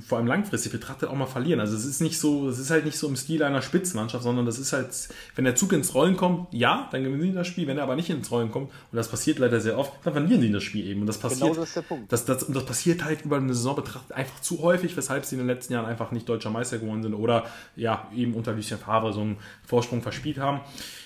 vor 0.00 0.18
allem 0.18 0.28
langfristig 0.28 0.70
betrachtet 0.70 1.08
auch 1.08 1.14
mal 1.14 1.26
verlieren. 1.26 1.58
Also 1.58 1.76
es 1.76 1.84
ist 1.84 2.00
nicht 2.00 2.18
so, 2.18 2.48
es 2.48 2.60
ist 2.60 2.70
halt 2.70 2.84
nicht 2.84 2.96
so 2.96 3.08
im 3.08 3.16
Stil 3.16 3.42
einer 3.42 3.62
Spitzenmannschaft, 3.62 4.22
sondern 4.22 4.46
das 4.46 4.60
ist 4.60 4.72
halt, 4.72 4.88
wenn 5.34 5.44
der 5.44 5.56
Zug 5.56 5.72
ins 5.72 5.92
Rollen 5.94 6.16
kommt, 6.16 6.46
ja, 6.52 6.88
dann 6.92 7.02
gewinnen 7.02 7.22
sie 7.22 7.32
das 7.32 7.48
Spiel. 7.48 7.66
Wenn 7.66 7.78
er 7.78 7.82
aber 7.82 7.96
nicht 7.96 8.08
ins 8.08 8.30
Rollen 8.30 8.52
kommt, 8.52 8.70
und 8.70 8.96
das 8.96 9.08
passiert 9.08 9.40
leider 9.40 9.60
sehr 9.60 9.76
oft, 9.76 9.92
dann 10.04 10.12
verlieren 10.12 10.40
sie 10.40 10.52
das 10.52 10.62
Spiel 10.62 10.86
eben. 10.86 11.00
Und 11.00 11.08
das 11.08 11.18
passiert, 11.18 11.40
genau 11.40 11.54
das 11.54 11.68
ist 11.68 11.76
der 11.76 11.82
Punkt. 11.82 12.12
Das, 12.12 12.24
das, 12.24 12.44
und 12.44 12.54
das 12.54 12.64
passiert 12.64 13.02
halt 13.02 13.24
über 13.24 13.38
eine 13.38 13.52
Saison 13.54 13.74
betrachtet 13.74 14.12
einfach 14.12 14.40
zu 14.40 14.62
häufig, 14.62 14.96
weshalb 14.96 15.24
sie 15.24 15.34
in 15.34 15.40
den 15.40 15.48
letzten 15.48 15.72
Jahren 15.72 15.86
einfach 15.86 16.12
nicht 16.12 16.28
deutscher 16.28 16.50
Meister 16.50 16.78
geworden 16.78 17.02
sind 17.02 17.14
oder 17.14 17.46
ja, 17.74 18.08
eben 18.14 18.34
unter 18.34 18.52
Lucien 18.52 18.78
Favre 18.78 19.12
so 19.12 19.20
einen 19.20 19.38
Vorsprung 19.66 20.00
verspielt 20.00 20.38
haben. 20.38 20.60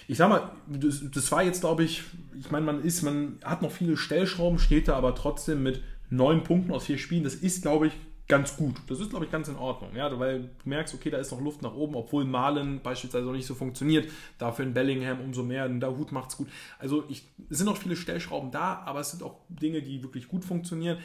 Ich 0.06 0.18
sag 0.18 0.28
mal, 0.28 0.50
das, 0.68 1.00
das 1.10 1.32
war 1.32 1.42
jetzt, 1.42 1.62
glaube 1.62 1.82
ich, 1.82 2.02
ich 2.38 2.50
meine, 2.50 2.66
man 2.66 2.84
ist, 2.84 3.02
man 3.02 3.38
hat 3.42 3.62
noch 3.62 3.72
viele 3.72 3.96
Stellschrauben, 3.96 4.58
steht 4.58 4.88
da 4.88 4.96
aber 4.96 5.14
trotzdem 5.14 5.62
mit 5.62 5.82
neun 6.10 6.44
Punkten 6.44 6.72
aus 6.72 6.84
vier 6.84 6.98
Spielen. 6.98 7.24
Das 7.24 7.34
ist, 7.34 7.62
glaube 7.62 7.88
ich, 7.88 7.92
ganz 8.28 8.56
gut. 8.56 8.74
Das 8.88 9.00
ist, 9.00 9.10
glaube 9.10 9.24
ich, 9.24 9.30
ganz 9.30 9.48
in 9.48 9.56
Ordnung. 9.56 9.94
Ja, 9.94 10.18
weil 10.18 10.40
du 10.40 10.68
merkst, 10.68 10.94
okay, 10.94 11.10
da 11.10 11.18
ist 11.18 11.30
noch 11.30 11.40
Luft 11.40 11.62
nach 11.62 11.74
oben, 11.74 11.94
obwohl 11.94 12.24
Malen 12.24 12.80
beispielsweise 12.82 13.26
noch 13.26 13.32
nicht 13.32 13.46
so 13.46 13.54
funktioniert. 13.54 14.10
Dafür 14.38 14.64
in 14.64 14.74
Bellingham 14.74 15.20
umso 15.20 15.42
mehr, 15.42 15.66
in 15.66 15.80
Dahut 15.80 16.12
macht 16.12 16.30
es 16.30 16.36
gut. 16.36 16.48
Also 16.78 17.04
ich, 17.08 17.24
es 17.50 17.58
sind 17.58 17.66
noch 17.66 17.76
viele 17.76 17.96
Stellschrauben 17.96 18.50
da, 18.50 18.82
aber 18.84 19.00
es 19.00 19.10
sind 19.10 19.22
auch 19.22 19.40
Dinge, 19.48 19.82
die 19.82 20.02
wirklich 20.02 20.28
gut 20.28 20.44
funktionieren. 20.44 20.98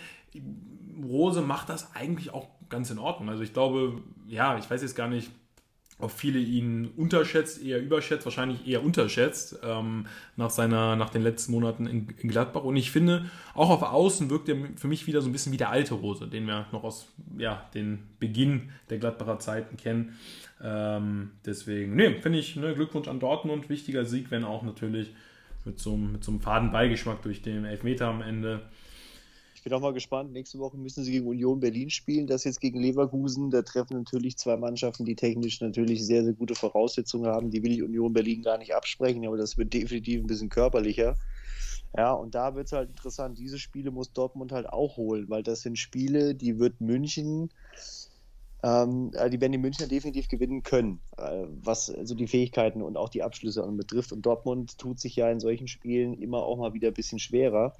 Rose 1.03 1.41
macht 1.41 1.69
das 1.69 1.95
eigentlich 1.95 2.33
auch 2.33 2.47
ganz 2.69 2.89
in 2.89 2.99
Ordnung. 2.99 3.29
Also 3.29 3.43
ich 3.43 3.53
glaube, 3.53 4.01
ja, 4.27 4.57
ich 4.57 4.69
weiß 4.69 4.81
jetzt 4.81 4.95
gar 4.95 5.07
nicht, 5.07 5.31
ob 6.01 6.11
viele 6.11 6.39
ihn 6.39 6.89
unterschätzt, 6.97 7.63
eher 7.63 7.81
überschätzt, 7.81 8.25
wahrscheinlich 8.25 8.67
eher 8.67 8.83
unterschätzt 8.83 9.59
ähm, 9.63 10.05
nach, 10.35 10.49
seiner, 10.49 10.95
nach 10.95 11.09
den 11.09 11.21
letzten 11.21 11.51
Monaten 11.51 11.87
in, 11.87 12.07
in, 12.19 12.29
Gladbach. 12.29 12.63
Und 12.63 12.75
ich 12.75 12.91
finde, 12.91 13.25
auch 13.53 13.69
auf 13.69 13.83
Außen 13.83 14.29
wirkt 14.29 14.49
er 14.49 14.57
für 14.75 14.87
mich 14.87 15.07
wieder 15.07 15.21
so 15.21 15.29
ein 15.29 15.31
bisschen 15.31 15.51
wie 15.53 15.57
der 15.57 15.69
alte 15.69 15.93
Rose, 15.93 16.27
den 16.27 16.45
wir 16.47 16.65
noch 16.71 16.83
aus 16.83 17.07
ja, 17.37 17.69
den 17.73 17.99
Beginn 18.19 18.69
der 18.89 18.97
Gladbacher 18.97 19.39
Zeiten 19.39 19.77
kennen. 19.77 20.17
Ähm, 20.63 21.31
deswegen, 21.45 21.95
nee, 21.95 22.15
finde 22.15 22.39
ich, 22.39 22.55
ne, 22.55 22.73
Glückwunsch 22.73 23.07
an 23.07 23.19
Dortmund, 23.19 23.69
wichtiger 23.69 24.05
Sieg, 24.05 24.31
wenn 24.31 24.43
auch 24.43 24.63
natürlich 24.63 25.13
mit 25.65 25.79
so, 25.79 25.95
mit 25.97 26.23
so 26.23 26.31
einem 26.31 26.41
faden 26.41 26.71
Beigeschmack 26.71 27.21
durch 27.21 27.41
den 27.41 27.65
Elfmeter 27.65 28.07
am 28.07 28.21
Ende. 28.21 28.61
Ich 29.61 29.65
bin 29.65 29.73
auch 29.73 29.81
mal 29.81 29.93
gespannt. 29.93 30.31
Nächste 30.31 30.57
Woche 30.57 30.75
müssen 30.75 31.03
sie 31.03 31.11
gegen 31.11 31.27
Union 31.27 31.59
Berlin 31.59 31.91
spielen. 31.91 32.25
Das 32.25 32.45
jetzt 32.45 32.61
gegen 32.61 32.81
Leverkusen. 32.81 33.51
Da 33.51 33.61
treffen 33.61 33.95
natürlich 33.95 34.35
zwei 34.39 34.57
Mannschaften, 34.57 35.05
die 35.05 35.15
technisch 35.15 35.61
natürlich 35.61 36.03
sehr, 36.03 36.23
sehr 36.23 36.33
gute 36.33 36.55
Voraussetzungen 36.55 37.27
haben. 37.27 37.51
Die 37.51 37.61
will 37.61 37.71
ich 37.71 37.83
Union 37.83 38.11
Berlin 38.11 38.41
gar 38.41 38.57
nicht 38.57 38.73
absprechen, 38.73 39.23
aber 39.27 39.37
das 39.37 39.59
wird 39.59 39.71
definitiv 39.71 40.21
ein 40.21 40.27
bisschen 40.27 40.49
körperlicher. 40.49 41.15
Ja, 41.95 42.13
und 42.13 42.33
da 42.33 42.55
wird 42.55 42.65
es 42.67 42.71
halt 42.73 42.89
interessant. 42.89 43.37
Diese 43.37 43.59
Spiele 43.59 43.91
muss 43.91 44.13
Dortmund 44.13 44.51
halt 44.51 44.67
auch 44.67 44.97
holen, 44.97 45.29
weil 45.29 45.43
das 45.43 45.61
sind 45.61 45.77
Spiele, 45.77 46.33
die 46.33 46.57
wird 46.57 46.81
München 46.81 47.51
Ähm, 48.63 49.11
äh, 49.15 49.29
die 49.29 49.41
werden 49.41 49.53
die 49.53 49.57
Münchner 49.57 49.87
definitiv 49.87 50.27
gewinnen 50.27 50.61
können, 50.63 51.01
äh, 51.17 51.45
was 51.47 51.89
also 51.89 52.13
die 52.15 52.27
Fähigkeiten 52.27 52.81
und 52.83 52.97
auch 52.97 53.09
die 53.09 53.23
Abschlüsse 53.23 53.63
betrifft. 53.63 54.11
Und 54.11 54.23
Dortmund 54.25 54.77
tut 54.77 54.99
sich 54.99 55.15
ja 55.15 55.31
in 55.31 55.39
solchen 55.39 55.67
Spielen 55.67 56.13
immer 56.13 56.43
auch 56.43 56.57
mal 56.57 56.73
wieder 56.73 56.89
ein 56.89 56.93
bisschen 56.93 57.19
schwerer. 57.19 57.75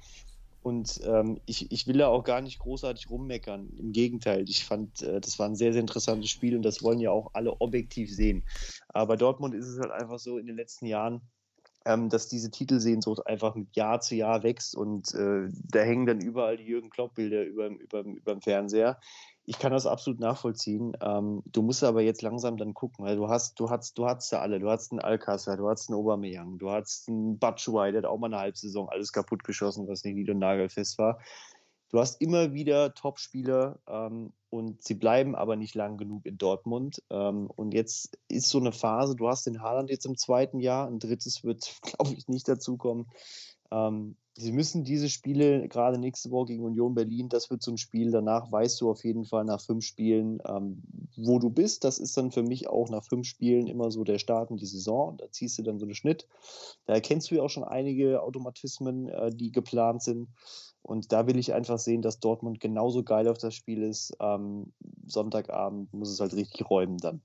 Und 0.62 1.00
ähm, 1.04 1.40
ich, 1.46 1.72
ich 1.72 1.86
will 1.86 1.98
da 1.98 2.08
auch 2.08 2.22
gar 2.22 2.40
nicht 2.40 2.60
großartig 2.60 3.10
rummeckern. 3.10 3.68
Im 3.78 3.92
Gegenteil, 3.92 4.48
ich 4.48 4.64
fand, 4.64 5.02
äh, 5.02 5.20
das 5.20 5.38
war 5.38 5.48
ein 5.48 5.56
sehr, 5.56 5.72
sehr 5.72 5.80
interessantes 5.80 6.30
Spiel 6.30 6.56
und 6.56 6.62
das 6.62 6.82
wollen 6.82 7.00
ja 7.00 7.10
auch 7.10 7.30
alle 7.34 7.60
objektiv 7.60 8.14
sehen. 8.14 8.44
Aber 8.88 9.16
Dortmund 9.16 9.54
ist 9.54 9.66
es 9.66 9.80
halt 9.80 9.90
einfach 9.90 10.18
so 10.18 10.38
in 10.38 10.46
den 10.46 10.56
letzten 10.56 10.86
Jahren, 10.86 11.20
ähm, 11.84 12.08
dass 12.08 12.28
diese 12.28 12.50
Titelsehnsucht 12.50 13.26
einfach 13.26 13.54
mit 13.54 13.74
Jahr 13.74 14.00
zu 14.00 14.14
Jahr 14.14 14.42
wächst 14.44 14.76
und 14.76 15.12
äh, 15.14 15.48
da 15.50 15.80
hängen 15.80 16.06
dann 16.06 16.20
überall 16.20 16.56
die 16.56 16.64
Jürgen 16.64 16.90
Klopp-Bilder 16.90 17.44
über, 17.44 17.68
über, 17.68 18.04
über 18.04 18.32
dem 18.32 18.40
Fernseher 18.40 19.00
ich 19.44 19.58
kann 19.58 19.72
das 19.72 19.86
absolut 19.86 20.20
nachvollziehen. 20.20 20.96
Ähm, 21.00 21.42
du 21.46 21.62
musst 21.62 21.82
aber 21.82 22.02
jetzt 22.02 22.22
langsam 22.22 22.56
dann 22.56 22.74
gucken, 22.74 23.04
weil 23.04 23.16
du 23.16 23.28
hast, 23.28 23.58
du 23.58 23.70
hast, 23.70 23.98
du 23.98 24.06
hast 24.06 24.30
ja 24.30 24.40
alle. 24.40 24.60
Du 24.60 24.70
hast 24.70 24.92
einen 24.92 25.00
Alcázar, 25.00 25.56
du 25.56 25.68
hast 25.68 25.88
einen 25.88 25.98
Aubameyang, 25.98 26.58
du 26.58 26.70
hast 26.70 27.08
einen 27.08 27.38
Batshuayi, 27.38 27.92
der 27.92 28.02
hat 28.02 28.08
auch 28.08 28.18
mal 28.18 28.28
eine 28.28 28.38
Halbsaison 28.38 28.88
alles 28.88 29.12
kaputt 29.12 29.42
geschossen, 29.42 29.88
was 29.88 30.04
nicht 30.04 30.14
nied- 30.14 30.30
und 30.30 30.38
nagelfest 30.38 30.98
war. 30.98 31.18
Du 31.90 31.98
hast 31.98 32.22
immer 32.22 32.54
wieder 32.54 32.94
Top-Spieler 32.94 33.78
ähm, 33.86 34.32
und 34.48 34.82
sie 34.82 34.94
bleiben 34.94 35.34
aber 35.34 35.56
nicht 35.56 35.74
lang 35.74 35.98
genug 35.98 36.24
in 36.24 36.38
Dortmund. 36.38 37.02
Ähm, 37.10 37.50
und 37.54 37.74
jetzt 37.74 38.18
ist 38.28 38.48
so 38.48 38.58
eine 38.58 38.72
Phase, 38.72 39.14
du 39.14 39.28
hast 39.28 39.46
den 39.46 39.60
Haaland 39.60 39.90
jetzt 39.90 40.06
im 40.06 40.16
zweiten 40.16 40.58
Jahr, 40.58 40.86
ein 40.86 41.00
drittes 41.00 41.44
wird, 41.44 41.78
glaube 41.82 42.14
ich, 42.14 42.28
nicht 42.28 42.48
dazukommen. 42.48 43.08
Ähm, 43.72 44.16
sie 44.36 44.52
müssen 44.52 44.84
diese 44.84 45.08
Spiele, 45.08 45.68
gerade 45.68 45.98
nächste 45.98 46.30
Woche 46.30 46.48
gegen 46.48 46.64
Union 46.64 46.94
Berlin, 46.94 47.28
das 47.28 47.50
wird 47.50 47.62
so 47.62 47.70
ein 47.70 47.78
Spiel. 47.78 48.10
Danach 48.10 48.52
weißt 48.52 48.80
du 48.80 48.90
auf 48.90 49.04
jeden 49.04 49.24
Fall 49.24 49.44
nach 49.44 49.60
fünf 49.60 49.84
Spielen, 49.84 50.40
ähm, 50.46 50.82
wo 51.16 51.38
du 51.38 51.50
bist. 51.50 51.84
Das 51.84 51.98
ist 51.98 52.16
dann 52.16 52.30
für 52.30 52.42
mich 52.42 52.68
auch 52.68 52.90
nach 52.90 53.04
fünf 53.04 53.26
Spielen 53.26 53.66
immer 53.66 53.90
so 53.90 54.04
der 54.04 54.18
Start 54.18 54.50
in 54.50 54.56
die 54.56 54.66
Saison. 54.66 55.16
Da 55.16 55.30
ziehst 55.30 55.58
du 55.58 55.62
dann 55.62 55.78
so 55.78 55.86
einen 55.86 55.94
Schnitt. 55.94 56.28
Da 56.86 56.94
erkennst 56.94 57.30
du 57.30 57.36
ja 57.36 57.42
auch 57.42 57.50
schon 57.50 57.64
einige 57.64 58.22
Automatismen, 58.22 59.08
äh, 59.08 59.30
die 59.34 59.52
geplant 59.52 60.02
sind. 60.02 60.28
Und 60.82 61.12
da 61.12 61.26
will 61.26 61.38
ich 61.38 61.54
einfach 61.54 61.78
sehen, 61.78 62.02
dass 62.02 62.18
Dortmund 62.18 62.60
genauso 62.60 63.04
geil 63.04 63.28
auf 63.28 63.38
das 63.38 63.54
Spiel 63.54 63.82
ist. 63.82 64.16
Ähm, 64.20 64.72
Sonntagabend 65.06 65.92
muss 65.94 66.10
es 66.10 66.20
halt 66.20 66.34
richtig 66.34 66.68
räumen 66.68 66.98
dann. 66.98 67.22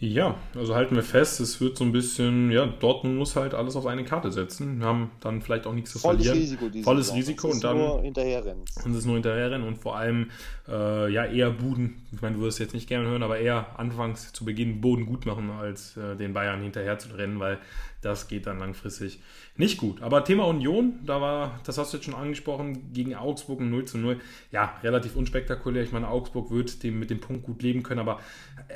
Ja, 0.00 0.36
also 0.54 0.76
halten 0.76 0.94
wir 0.94 1.02
fest, 1.02 1.40
es 1.40 1.60
wird 1.60 1.76
so 1.76 1.82
ein 1.82 1.90
bisschen, 1.90 2.52
ja, 2.52 2.66
Dortmund 2.66 3.16
muss 3.16 3.34
halt 3.34 3.52
alles 3.52 3.74
auf 3.74 3.84
eine 3.86 4.04
Karte 4.04 4.30
setzen. 4.30 4.78
Wir 4.78 4.86
haben 4.86 5.10
dann 5.18 5.42
vielleicht 5.42 5.66
auch 5.66 5.72
nichts 5.72 5.90
zu 5.90 5.98
Volles 5.98 6.24
verlieren. 6.24 6.38
Risiko 6.38 6.82
Volles 6.84 7.06
Saison. 7.06 7.16
Risiko 7.16 7.48
und 7.48 7.64
dann. 7.64 7.78
Nur 7.78 8.02
hinterherrennen. 8.02 8.62
Und 8.84 8.92
es 8.92 8.98
ist 8.98 9.06
nur 9.06 9.14
hinterherrennen 9.14 9.66
und 9.66 9.78
vor 9.78 9.96
allem, 9.96 10.30
äh, 10.68 11.12
ja, 11.12 11.24
eher 11.24 11.50
Buden. 11.50 12.06
Ich 12.12 12.22
meine, 12.22 12.36
du 12.36 12.42
wirst 12.42 12.60
jetzt 12.60 12.74
nicht 12.74 12.88
gerne 12.88 13.08
hören, 13.08 13.24
aber 13.24 13.38
eher 13.38 13.78
anfangs 13.78 14.32
zu 14.32 14.44
Beginn 14.44 14.80
Boden 14.80 15.04
gut 15.04 15.26
machen, 15.26 15.50
als 15.50 15.96
äh, 15.96 16.14
den 16.14 16.32
Bayern 16.32 16.62
hinterher 16.62 16.98
zu 17.00 17.08
rennen, 17.16 17.40
weil 17.40 17.58
das 18.00 18.28
geht 18.28 18.46
dann 18.46 18.58
langfristig 18.58 19.20
nicht 19.56 19.78
gut. 19.78 20.02
Aber 20.02 20.24
Thema 20.24 20.46
Union, 20.46 21.00
da 21.04 21.20
war, 21.20 21.60
das 21.64 21.78
hast 21.78 21.92
du 21.92 21.96
jetzt 21.96 22.04
schon 22.04 22.14
angesprochen, 22.14 22.92
gegen 22.92 23.14
Augsburg 23.14 23.60
ein 23.60 23.70
0 23.70 23.84
zu 23.86 23.98
0. 23.98 24.20
Ja, 24.52 24.76
relativ 24.82 25.16
unspektakulär. 25.16 25.82
Ich 25.82 25.92
meine, 25.92 26.08
Augsburg 26.08 26.50
wird 26.50 26.82
dem, 26.82 26.98
mit 26.98 27.10
dem 27.10 27.20
Punkt 27.20 27.44
gut 27.44 27.62
leben 27.62 27.82
können, 27.82 28.00
aber 28.00 28.20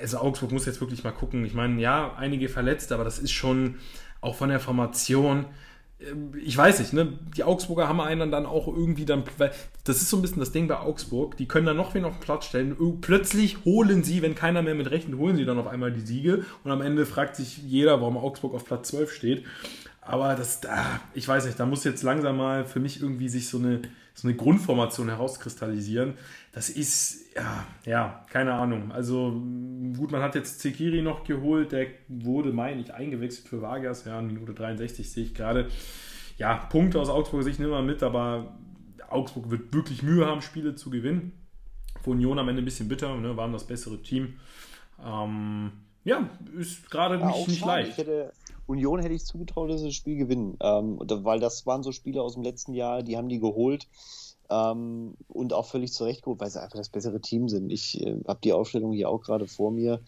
also 0.01 0.19
Augsburg 0.19 0.53
muss 0.53 0.67
jetzt 0.67 0.81
wirklich 0.81 1.05
mal 1.05 1.13
gucken. 1.13 1.45
Ich 1.45 1.55
meine, 1.55 1.81
ja, 1.81 2.15
einige 2.15 2.49
verletzt, 2.49 2.91
aber 2.93 3.05
das 3.05 3.19
ist 3.19 3.33
schon 3.33 3.77
auch 4.21 4.35
von 4.35 4.49
der 4.49 4.61
Formation 4.61 5.47
ich 6.43 6.57
weiß 6.57 6.81
nicht, 6.81 6.93
ne? 6.93 7.13
Die 7.37 7.45
Augsburger 7.45 7.89
haben 7.89 8.01
einen 8.01 8.31
dann 8.31 8.47
auch 8.47 8.67
irgendwie 8.67 9.05
dann, 9.05 9.25
weil 9.39 9.53
das 9.85 9.97
ist 9.97 10.11
so 10.11 10.17
ein 10.17 10.23
bisschen 10.23 10.41
das 10.41 10.53
Ding 10.53 10.69
bei 10.69 10.79
Augsburg, 10.79 11.37
die 11.37 11.47
können 11.47 11.67
dann 11.67 11.77
noch 11.77 11.95
wen 11.95 12.05
auf 12.05 12.19
den 12.19 12.21
Platz 12.21 12.47
stellen. 12.47 12.77
Plötzlich 13.01 13.65
holen 13.65 14.03
sie, 14.05 14.23
wenn 14.23 14.35
keiner 14.35 14.63
mehr 14.63 14.75
mit 14.75 14.91
rechnet, 14.91 15.19
holen 15.19 15.37
sie 15.37 15.45
dann 15.45 15.59
auf 15.59 15.67
einmal 15.67 15.93
die 15.93 16.01
Siege 16.01 16.45
und 16.65 16.71
am 16.71 16.81
Ende 16.81 17.07
fragt 17.07 17.37
sich 17.37 17.59
jeder, 17.59 18.01
warum 18.01 18.17
Augsburg 18.17 18.55
auf 18.55 18.65
Platz 18.65 18.89
12 18.89 19.13
steht. 19.13 19.45
Aber 20.01 20.35
das, 20.35 20.61
ah, 20.67 21.01
ich 21.15 21.27
weiß 21.29 21.47
nicht, 21.47 21.61
da 21.61 21.67
muss 21.67 21.85
jetzt 21.85 22.03
langsam 22.03 22.37
mal 22.37 22.65
für 22.65 22.81
mich 22.81 23.01
irgendwie 23.01 23.29
sich 23.29 23.49
so 23.49 23.59
eine, 23.59 23.83
so 24.15 24.29
eine 24.29 24.37
Grundformation 24.37 25.09
herauskristallisieren. 25.09 26.15
Das 26.53 26.69
ist, 26.69 27.35
ja, 27.35 27.67
ja, 27.85 28.27
keine 28.31 28.55
Ahnung. 28.55 28.93
Also 28.93 29.33
gut, 29.97 30.11
man 30.11 30.23
hat 30.23 30.35
jetzt 30.35 30.61
Zekiri 30.61 31.03
noch 31.03 31.25
geholt, 31.25 31.73
der 31.73 31.87
wurde, 32.09 32.53
meine 32.53 32.81
ich, 32.81 32.93
eingewechselt 32.93 33.49
für 33.49 33.63
Vargas, 33.63 34.05
ja, 34.05 34.21
Minute 34.21 34.53
63 34.53 35.11
sehe 35.11 35.25
ich 35.25 35.35
gerade. 35.35 35.69
Ja, 36.37 36.57
Punkte 36.57 37.01
aus 37.01 37.09
Augsburg 37.09 37.43
sehe 37.43 37.53
ich 37.53 37.59
nicht 37.59 37.69
mehr 37.69 37.83
mit, 37.83 38.03
aber 38.03 38.55
Augsburg 39.09 39.51
wird 39.51 39.73
wirklich 39.73 40.03
Mühe 40.03 40.27
haben, 40.27 40.43
Spiele 40.43 40.75
zu 40.75 40.91
gewinnen. 40.91 41.33
Für 42.03 42.11
Union 42.11 42.39
am 42.39 42.49
Ende 42.49 42.63
ein 42.63 42.65
bisschen 42.65 42.89
bitter, 42.89 43.15
ne, 43.17 43.37
waren 43.37 43.53
das 43.53 43.67
bessere 43.67 44.03
Team. 44.03 44.35
Ähm, 45.05 45.73
ja, 46.05 46.29
ist 46.59 46.91
gerade 46.91 47.19
ja, 47.19 47.27
nicht, 47.27 47.49
nicht 47.49 47.65
leicht. 47.65 47.91
Ich 47.91 47.99
hätte, 47.99 48.33
Union 48.67 49.01
hätte 49.01 49.15
ich 49.15 49.25
zugetraut, 49.25 49.71
dass 49.71 49.81
sie 49.81 49.87
das 49.87 49.95
Spiel 49.95 50.17
gewinnen. 50.17 50.57
Ähm, 50.61 50.99
weil 51.01 51.41
das 51.41 51.67
waren 51.67 51.83
so 51.83 51.93
Spiele 51.93 52.23
aus 52.23 52.35
dem 52.35 52.43
letzten 52.43 52.75
Jahr, 52.75 53.03
die 53.03 53.17
haben 53.17 53.29
die 53.29 53.41
geholt. 53.41 53.89
Ähm, 54.51 55.15
und 55.29 55.53
auch 55.53 55.67
völlig 55.67 55.93
zurechtgeholt, 55.93 56.41
weil 56.41 56.51
sie 56.51 56.63
einfach 56.63 56.79
das 56.79 56.89
bessere 56.89 57.21
Team 57.21 57.49
sind. 57.49 57.71
Ich 57.71 58.01
äh, 58.01 58.19
habe 58.27 58.41
die 58.43 58.53
Aufstellung 58.53 58.93
hier 58.93 59.09
auch 59.09 59.23
gerade 59.23 59.47
vor 59.47 59.71
mir. 59.71 60.01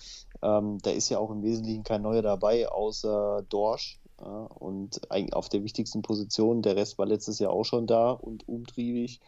Ähm, 0.43 0.79
da 0.83 0.91
ist 0.91 1.09
ja 1.09 1.19
auch 1.19 1.31
im 1.31 1.43
Wesentlichen 1.43 1.85
kein 1.85 2.03
neuer 2.03 2.23
dabei, 2.23 2.69
außer 2.69 3.45
Dorsch. 3.49 3.99
Ja, 4.21 4.45
und 4.45 5.01
auf 5.33 5.49
der 5.49 5.65
wichtigsten 5.65 6.03
Position, 6.03 6.63
der 6.63 6.77
Rest 6.77 6.99
war 6.99 7.07
letztes 7.07 7.41
Jahr 7.41 7.51
auch 7.51 7.65
schon 7.65 7.87
da 7.87 8.13
und 8.13 8.49
umtriebig. 8.49 9.21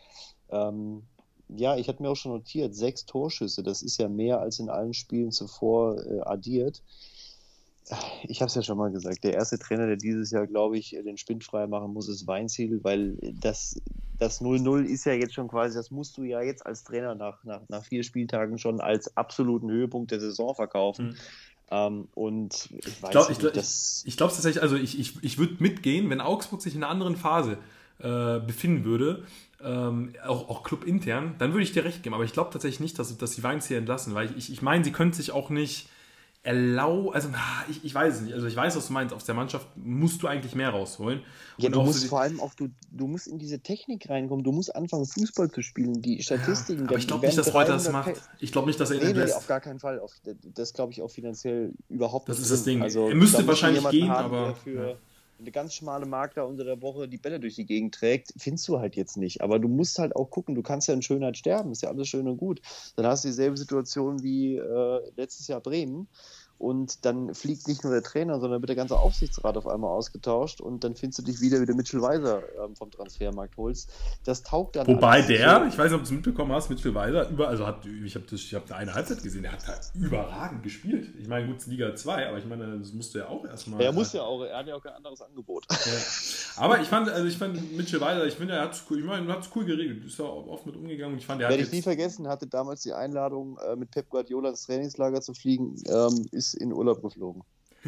Ähm, 0.48 1.02
ja, 1.48 1.76
ich 1.76 1.88
hatte 1.88 2.02
mir 2.02 2.10
auch 2.10 2.16
schon 2.16 2.32
notiert, 2.32 2.74
sechs 2.74 3.04
Torschüsse, 3.04 3.62
das 3.62 3.82
ist 3.82 3.98
ja 3.98 4.08
mehr 4.08 4.40
als 4.40 4.58
in 4.58 4.68
allen 4.68 4.94
Spielen 4.94 5.32
zuvor 5.32 6.04
äh, 6.04 6.20
addiert 6.20 6.82
ich 8.24 8.40
habe 8.40 8.48
es 8.48 8.54
ja 8.54 8.62
schon 8.62 8.78
mal 8.78 8.90
gesagt, 8.90 9.22
der 9.22 9.34
erste 9.34 9.58
Trainer, 9.58 9.86
der 9.86 9.96
dieses 9.96 10.30
Jahr, 10.30 10.46
glaube 10.46 10.76
ich, 10.76 10.90
den 10.90 11.16
Spind 11.16 11.44
frei 11.44 11.66
machen 11.66 11.92
muss, 11.92 12.08
ist 12.08 12.26
Weinziel, 12.26 12.82
weil 12.82 13.16
das, 13.40 13.80
das 14.18 14.40
0-0 14.40 14.84
ist 14.84 15.04
ja 15.04 15.12
jetzt 15.12 15.34
schon 15.34 15.48
quasi, 15.48 15.76
das 15.76 15.90
musst 15.90 16.16
du 16.16 16.24
ja 16.24 16.42
jetzt 16.42 16.66
als 16.66 16.82
Trainer 16.82 17.14
nach, 17.14 17.44
nach, 17.44 17.60
nach 17.68 17.84
vier 17.84 18.02
Spieltagen 18.02 18.58
schon 18.58 18.80
als 18.80 19.16
absoluten 19.16 19.70
Höhepunkt 19.70 20.10
der 20.10 20.20
Saison 20.20 20.54
verkaufen. 20.54 21.08
Mhm. 21.08 21.16
Um, 21.68 22.06
und 22.14 22.68
ich 22.70 23.02
weiß 23.02 23.10
glaub, 23.10 23.28
nicht, 23.28 23.42
ich, 23.42 23.52
das 23.52 24.02
ich, 24.04 24.12
ich 24.12 24.16
glaube 24.16 24.32
tatsächlich, 24.32 24.62
also 24.62 24.76
ich, 24.76 25.00
ich, 25.00 25.20
ich 25.24 25.36
würde 25.36 25.56
mitgehen, 25.58 26.08
wenn 26.10 26.20
Augsburg 26.20 26.62
sich 26.62 26.76
in 26.76 26.84
einer 26.84 26.92
anderen 26.92 27.16
Phase 27.16 27.58
äh, 27.98 28.38
befinden 28.38 28.84
würde, 28.84 29.24
ähm, 29.60 30.12
auch, 30.24 30.48
auch 30.48 30.62
clubintern, 30.62 31.34
dann 31.38 31.52
würde 31.52 31.64
ich 31.64 31.72
dir 31.72 31.84
recht 31.84 32.04
geben. 32.04 32.14
Aber 32.14 32.22
ich 32.22 32.32
glaube 32.32 32.50
tatsächlich 32.52 32.78
nicht, 32.78 32.98
dass, 33.00 33.16
dass 33.18 33.32
die 33.32 33.42
Weins 33.42 33.66
hier 33.66 33.78
entlassen, 33.78 34.14
weil 34.14 34.32
ich, 34.36 34.52
ich 34.52 34.62
meine, 34.62 34.84
sie 34.84 34.92
können 34.92 35.12
sich 35.12 35.32
auch 35.32 35.50
nicht 35.50 35.88
erlau, 36.46 37.10
also 37.10 37.28
ich, 37.68 37.84
ich 37.84 37.92
weiß 37.92 38.14
es 38.14 38.20
nicht, 38.22 38.34
also 38.34 38.46
ich 38.46 38.54
weiß, 38.54 38.76
was 38.76 38.86
du 38.86 38.92
meinst, 38.92 39.12
aus 39.12 39.24
der 39.24 39.34
Mannschaft 39.34 39.66
musst 39.76 40.22
du 40.22 40.28
eigentlich 40.28 40.54
mehr 40.54 40.70
rausholen. 40.70 41.22
Ja, 41.58 41.70
du 41.70 41.82
musst 41.82 42.06
vor 42.06 42.20
allem 42.20 42.38
auch, 42.38 42.54
du, 42.54 42.68
du 42.92 43.08
musst 43.08 43.26
in 43.26 43.38
diese 43.38 43.58
Technik 43.58 44.08
reinkommen, 44.08 44.44
du 44.44 44.52
musst 44.52 44.74
anfangen 44.74 45.06
Fußball 45.06 45.50
zu 45.50 45.62
spielen, 45.62 46.00
die 46.02 46.22
Statistiken. 46.22 46.82
Ja, 46.82 46.88
aber 46.90 46.98
ich 46.98 47.08
glaube 47.08 47.26
nicht, 47.26 47.36
dass 47.36 47.52
Reuter 47.52 47.72
das 47.72 47.90
macht. 47.90 48.12
Ich 48.38 48.52
glaube 48.52 48.68
nicht, 48.68 48.78
dass 48.78 48.92
er 48.92 49.02
nee, 49.02 49.12
nee, 49.12 49.32
auf 49.32 49.48
gar 49.48 49.60
keinen 49.60 49.80
Fall. 49.80 49.98
Auf, 49.98 50.12
das 50.54 50.72
glaube 50.72 50.92
ich 50.92 51.02
auch 51.02 51.10
finanziell 51.10 51.72
überhaupt 51.88 52.28
nicht. 52.28 52.38
Das 52.38 52.44
ist 52.44 52.52
das 52.52 52.62
Ding. 52.62 52.80
Also, 52.80 53.08
er 53.08 53.16
müsste 53.16 53.44
wahrscheinlich 53.46 53.88
gehen, 53.88 54.08
haben, 54.08 54.32
aber... 54.32 54.54
Für, 54.54 54.98
eine 55.38 55.50
ganz 55.50 55.74
schmale 55.74 56.06
Mark 56.06 56.34
da 56.34 56.44
unter 56.44 56.64
der 56.64 56.80
Woche 56.80 57.08
die 57.08 57.18
Bälle 57.18 57.38
durch 57.38 57.56
die 57.56 57.66
Gegend 57.66 57.94
trägt, 57.94 58.32
findest 58.36 58.66
du 58.68 58.78
halt 58.78 58.96
jetzt 58.96 59.16
nicht. 59.16 59.42
Aber 59.42 59.58
du 59.58 59.68
musst 59.68 59.98
halt 59.98 60.16
auch 60.16 60.30
gucken, 60.30 60.54
du 60.54 60.62
kannst 60.62 60.88
ja 60.88 60.94
in 60.94 61.02
Schönheit 61.02 61.36
sterben, 61.36 61.72
ist 61.72 61.82
ja 61.82 61.90
alles 61.90 62.08
schön 62.08 62.28
und 62.28 62.38
gut. 62.38 62.60
Dann 62.96 63.06
hast 63.06 63.24
du 63.24 63.28
dieselbe 63.28 63.56
Situation 63.56 64.22
wie 64.22 64.56
äh, 64.56 65.00
letztes 65.16 65.46
Jahr 65.48 65.60
Bremen 65.60 66.08
und 66.58 67.04
dann 67.04 67.34
fliegt 67.34 67.68
nicht 67.68 67.84
nur 67.84 67.92
der 67.92 68.02
Trainer, 68.02 68.40
sondern 68.40 68.62
wird 68.62 68.68
der 68.68 68.76
ganze 68.76 68.98
Aufsichtsrat 68.98 69.56
auf 69.56 69.66
einmal 69.66 69.90
ausgetauscht 69.90 70.60
und 70.60 70.84
dann 70.84 70.94
findest 70.96 71.18
du 71.18 71.22
dich 71.22 71.40
wieder, 71.40 71.60
wie 71.60 71.66
der 71.66 71.74
Mitchell 71.74 72.00
Weiser 72.00 72.42
ähm, 72.62 72.74
vom 72.74 72.90
Transfermarkt 72.90 73.56
holst. 73.56 73.92
Das 74.24 74.42
taugt 74.42 74.76
dann. 74.76 74.86
Wobei 74.86 75.22
der, 75.22 75.60
so. 75.60 75.66
ich 75.66 75.78
weiß 75.78 75.90
nicht, 75.90 75.94
ob 75.94 76.00
du 76.00 76.04
es 76.04 76.10
mitbekommen 76.10 76.52
hast, 76.52 76.70
Mitchell 76.70 76.94
Weiser, 76.94 77.28
über, 77.28 77.48
also 77.48 77.66
hat, 77.66 77.84
ich 77.86 78.14
habe 78.14 78.24
hab 78.26 78.72
eine 78.72 78.94
Halbzeit 78.94 79.22
gesehen, 79.22 79.42
der 79.42 79.52
hat 79.52 79.66
halt 79.66 79.90
überragend 79.94 80.62
gespielt. 80.62 81.08
Ich 81.18 81.28
meine, 81.28 81.46
gut, 81.46 81.66
Liga 81.66 81.94
2, 81.94 82.28
aber 82.28 82.38
ich 82.38 82.46
meine, 82.46 82.78
das 82.78 82.92
musste 82.92 83.20
ja 83.20 83.28
auch 83.28 83.44
erstmal. 83.44 83.80
Er 83.80 83.92
muss 83.92 84.12
ja 84.12 84.22
auch, 84.22 84.42
er 84.42 84.58
hat 84.58 84.66
ja 84.66 84.74
auch 84.74 84.82
kein 84.82 84.94
anderes 84.94 85.20
Angebot. 85.20 85.66
Ja. 85.70 85.76
Aber 86.62 86.80
ich 86.80 86.88
fand, 86.88 87.08
also 87.08 87.26
ich 87.26 87.36
fand 87.36 87.76
Mitchell 87.76 88.00
Weiser, 88.00 88.26
ich 88.26 88.34
finde, 88.34 88.54
er 88.54 88.62
hat 88.62 88.72
es 88.72 88.82
cool, 88.90 88.98
ich 88.98 89.04
meine, 89.04 89.30
hat 89.30 89.42
es 89.42 89.50
cool 89.54 89.64
geregelt, 89.64 90.04
ist 90.04 90.18
ja 90.18 90.24
oft 90.24 90.64
mit 90.66 90.76
umgegangen. 90.76 91.18
Ich 91.18 91.26
fand, 91.26 91.42
er 91.42 91.50
Werde 91.50 91.62
ich 91.62 91.72
nie 91.72 91.82
vergessen, 91.82 92.28
hatte 92.28 92.46
damals 92.46 92.82
die 92.82 92.92
Einladung, 92.92 93.58
äh, 93.58 93.76
mit 93.76 93.90
Pep 93.90 94.08
Guardiola 94.08 94.50
ins 94.50 94.64
Trainingslager 94.64 95.20
zu 95.20 95.34
fliegen, 95.34 95.76
ähm, 95.86 96.26
ist 96.46 96.54
in 96.54 96.72
Urlaub 96.72 97.02
geflogen. 97.02 97.42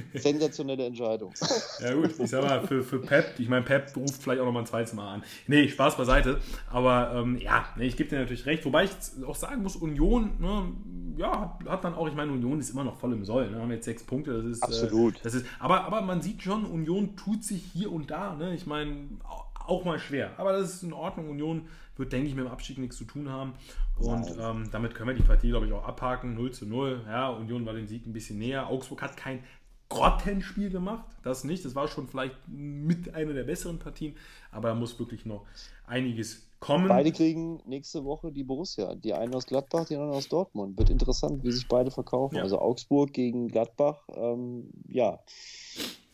Sensationelle 0.15 0.87
Entscheidung. 0.87 1.33
ja 1.81 1.95
gut, 1.95 2.15
ich 2.19 2.31
sag 2.31 2.45
mal, 2.45 2.67
für, 2.67 2.83
für 2.83 3.01
Pep, 3.01 3.35
ich 3.39 3.49
meine, 3.49 3.65
Pep 3.65 3.97
ruft 3.97 4.23
vielleicht 4.23 4.41
auch 4.41 4.45
nochmal 4.45 4.63
ein 4.63 4.67
zweites 4.67 4.93
Mal 4.93 5.15
an. 5.15 5.25
Nee, 5.47 5.69
Spaß 5.69 5.97
beiseite. 5.97 6.41
Aber 6.71 7.13
ähm, 7.15 7.39
ja, 7.39 7.67
nee, 7.77 7.87
ich 7.87 7.97
gebe 7.97 8.09
dir 8.09 8.21
natürlich 8.21 8.47
recht. 8.47 8.65
Wobei 8.65 8.85
ich 8.85 8.91
auch 9.27 9.35
sagen 9.35 9.63
muss, 9.63 9.77
Union, 9.77 10.33
ne, 10.39 10.73
ja, 11.17 11.59
hat 11.67 11.85
dann 11.85 11.95
auch, 11.95 12.07
ich 12.07 12.15
meine, 12.15 12.33
Union 12.33 12.61
ist 12.61 12.71
immer 12.71 12.85
noch 12.85 12.97
voll 12.99 13.13
im 13.13 13.25
Soll. 13.25 13.51
Ne? 13.51 13.61
Haben 13.61 13.73
jetzt 13.73 13.87
sechs 13.87 14.05
Punkte, 14.05 14.35
das 14.35 14.47
ist. 14.47 14.63
Absolut. 14.63 15.17
Äh, 15.17 15.21
das 15.25 15.35
ist, 15.35 15.47
aber, 15.59 15.85
aber 15.85 16.01
man 16.01 16.23
sieht 16.23 16.43
schon, 16.43 16.65
Union 16.65 17.17
tut 17.17 17.43
sich 17.43 17.63
hier 17.73 17.91
und 17.91 18.11
da. 18.11 18.35
Ne? 18.35 18.55
Ich 18.55 18.67
meine, 18.67 19.09
auch 19.67 19.85
mal 19.85 19.99
schwer. 19.99 20.33
Aber 20.39 20.53
das 20.53 20.75
ist 20.75 20.83
in 20.83 20.93
Ordnung. 20.93 21.29
Union 21.29 21.69
wird, 21.99 22.13
denke 22.13 22.29
ich, 22.29 22.35
mit 22.35 22.45
dem 22.45 22.51
Abstieg 22.51 22.79
nichts 22.79 22.97
zu 22.97 23.05
tun 23.05 23.29
haben. 23.29 23.55
Und 23.97 24.37
ähm, 24.39 24.69
damit 24.71 24.95
können 24.95 25.09
wir 25.09 25.17
die 25.17 25.23
Partie, 25.23 25.49
glaube 25.49 25.67
ich, 25.67 25.73
auch 25.73 25.85
abhaken. 25.85 26.35
0 26.35 26.53
zu 26.53 26.67
0. 26.67 27.05
Ja, 27.07 27.31
Union 27.31 27.67
war 27.67 27.75
dem 27.75 27.87
Sieg 27.87 28.07
ein 28.07 28.13
bisschen 28.13 28.39
näher. 28.39 28.69
Augsburg 28.69 29.03
hat 29.03 29.17
kein 29.17 29.43
Grottenspiel 29.89 30.71
gemacht. 30.71 31.07
Das 31.23 31.45
nicht. 31.45 31.65
Das 31.65 31.75
war 31.75 31.89
schon 31.89 32.09
vielleicht 32.09 32.37
mit 32.47 33.15
einer 33.15 33.33
der 33.33 33.45
besseren 33.45 33.79
Partien. 33.79 34.17
Aber 34.53 34.69
da 34.69 34.75
muss 34.75 34.99
wirklich 34.99 35.25
noch 35.25 35.47
einiges 35.87 36.49
kommen. 36.61 36.89
Beide 36.89 37.13
kriegen 37.13 37.63
nächste 37.67 38.05
Woche 38.05 38.31
die 38.31 38.45
Borussia. 38.45 38.95
Die 38.95 39.15
einen 39.15 39.35
aus 39.35 39.47
Gladbach, 39.47 39.87
die 39.87 39.95
anderen 39.95 40.15
aus 40.15 40.29
Dortmund. 40.29 40.79
Wird 40.79 40.91
interessant, 40.91 41.43
wie 41.43 41.53
sich 41.53 41.67
beide 41.69 41.91
verkaufen. 41.91 42.37
Ja. 42.37 42.43
Also 42.43 42.59
Augsburg 42.61 43.13
gegen 43.13 43.49
Gladbach. 43.49 44.03
Ähm, 44.15 44.71
ja. 44.89 45.21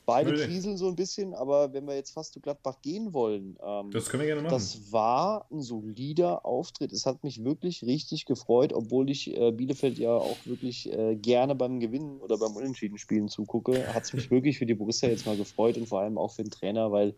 Beide 0.06 0.30
Würde. 0.30 0.46
kriseln 0.46 0.76
so 0.76 0.88
ein 0.88 0.96
bisschen, 0.96 1.34
aber 1.34 1.72
wenn 1.72 1.86
wir 1.86 1.94
jetzt 1.94 2.10
fast 2.10 2.34
zu 2.34 2.40
Gladbach 2.40 2.82
gehen 2.82 3.12
wollen, 3.12 3.56
ähm, 3.64 3.90
das 3.90 4.08
können 4.08 4.22
wir 4.22 4.26
gerne 4.26 4.42
machen. 4.42 4.52
Das 4.52 4.92
war 4.92 5.46
ein 5.50 5.62
solider 5.62 6.44
Auftritt. 6.44 6.92
Es 6.92 7.06
hat 7.06 7.24
mich 7.24 7.42
wirklich 7.42 7.82
richtig 7.84 8.26
gefreut, 8.26 8.72
obwohl 8.72 9.08
ich 9.10 9.34
äh, 9.34 9.50
Bielefeld 9.52 9.98
ja 9.98 10.14
auch 10.14 10.36
wirklich 10.44 10.92
äh, 10.92 11.16
gerne 11.16 11.54
beim 11.54 11.80
Gewinnen 11.80 12.20
oder 12.20 12.36
beim 12.36 12.54
Unentschieden 12.54 12.98
spielen 12.98 13.28
zugucke. 13.28 13.94
Hat 13.94 14.04
es 14.04 14.12
mich 14.12 14.30
wirklich 14.30 14.58
für 14.58 14.66
die 14.66 14.74
Borussia 14.74 15.08
jetzt 15.08 15.24
mal 15.24 15.36
gefreut 15.36 15.78
und 15.78 15.88
vor 15.88 16.00
allem 16.00 16.18
auch 16.18 16.32
für 16.32 16.42
den 16.42 16.50
Trainer, 16.50 16.92
weil 16.92 17.14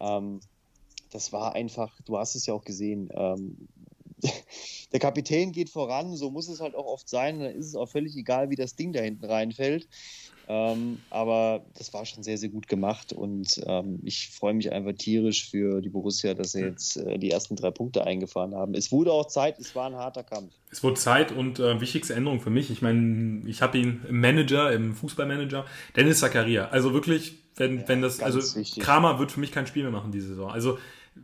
ähm, 0.00 0.40
das 1.10 1.32
war 1.32 1.54
einfach, 1.54 1.92
du 2.04 2.18
hast 2.18 2.34
es 2.34 2.46
ja 2.46 2.54
auch 2.54 2.64
gesehen, 2.64 3.08
ähm, 3.14 3.56
der 4.92 5.00
Kapitän 5.00 5.52
geht 5.52 5.70
voran, 5.70 6.16
so 6.16 6.30
muss 6.30 6.48
es 6.48 6.60
halt 6.60 6.74
auch 6.74 6.86
oft 6.86 7.08
sein. 7.08 7.40
Dann 7.40 7.54
ist 7.54 7.66
es 7.66 7.74
auch 7.76 7.88
völlig 7.88 8.16
egal, 8.16 8.50
wie 8.50 8.56
das 8.56 8.74
Ding 8.74 8.92
da 8.92 9.00
hinten 9.00 9.24
reinfällt. 9.24 9.88
Ähm, 10.48 11.00
aber 11.10 11.64
das 11.76 11.92
war 11.92 12.04
schon 12.06 12.22
sehr, 12.22 12.38
sehr 12.38 12.48
gut 12.48 12.68
gemacht 12.68 13.12
und 13.12 13.60
ähm, 13.66 13.98
ich 14.04 14.30
freue 14.30 14.54
mich 14.54 14.70
einfach 14.72 14.92
tierisch 14.92 15.50
für 15.50 15.80
die 15.80 15.88
Borussia, 15.88 16.34
dass 16.34 16.52
sie 16.52 16.60
jetzt 16.60 16.96
äh, 16.98 17.18
die 17.18 17.30
ersten 17.30 17.56
drei 17.56 17.72
Punkte 17.72 18.06
eingefahren 18.06 18.54
haben. 18.54 18.74
Es 18.74 18.92
wurde 18.92 19.12
auch 19.12 19.26
Zeit, 19.26 19.58
es 19.58 19.74
war 19.74 19.86
ein 19.86 19.96
harter 19.96 20.22
Kampf. 20.22 20.52
Es 20.70 20.84
wurde 20.84 20.94
Zeit 20.94 21.32
und 21.32 21.58
äh, 21.58 21.80
wichtigste 21.80 22.14
Änderung 22.14 22.40
für 22.40 22.50
mich. 22.50 22.70
Ich 22.70 22.80
meine, 22.80 23.42
ich 23.46 23.60
habe 23.60 23.78
ihn 23.78 24.02
im 24.08 24.20
Manager, 24.20 24.72
im 24.72 24.94
Fußballmanager, 24.94 25.64
Dennis 25.96 26.20
Zakaria. 26.20 26.68
Also 26.68 26.92
wirklich, 26.92 27.38
wenn, 27.56 27.80
ja, 27.80 27.88
wenn 27.88 28.02
das, 28.02 28.20
also 28.20 28.38
wichtig. 28.56 28.82
Kramer 28.82 29.18
wird 29.18 29.32
für 29.32 29.40
mich 29.40 29.52
kein 29.52 29.66
Spiel 29.66 29.82
mehr 29.82 29.92
machen 29.92 30.12
diese 30.12 30.28
Saison. 30.28 30.50
Also 30.50 30.78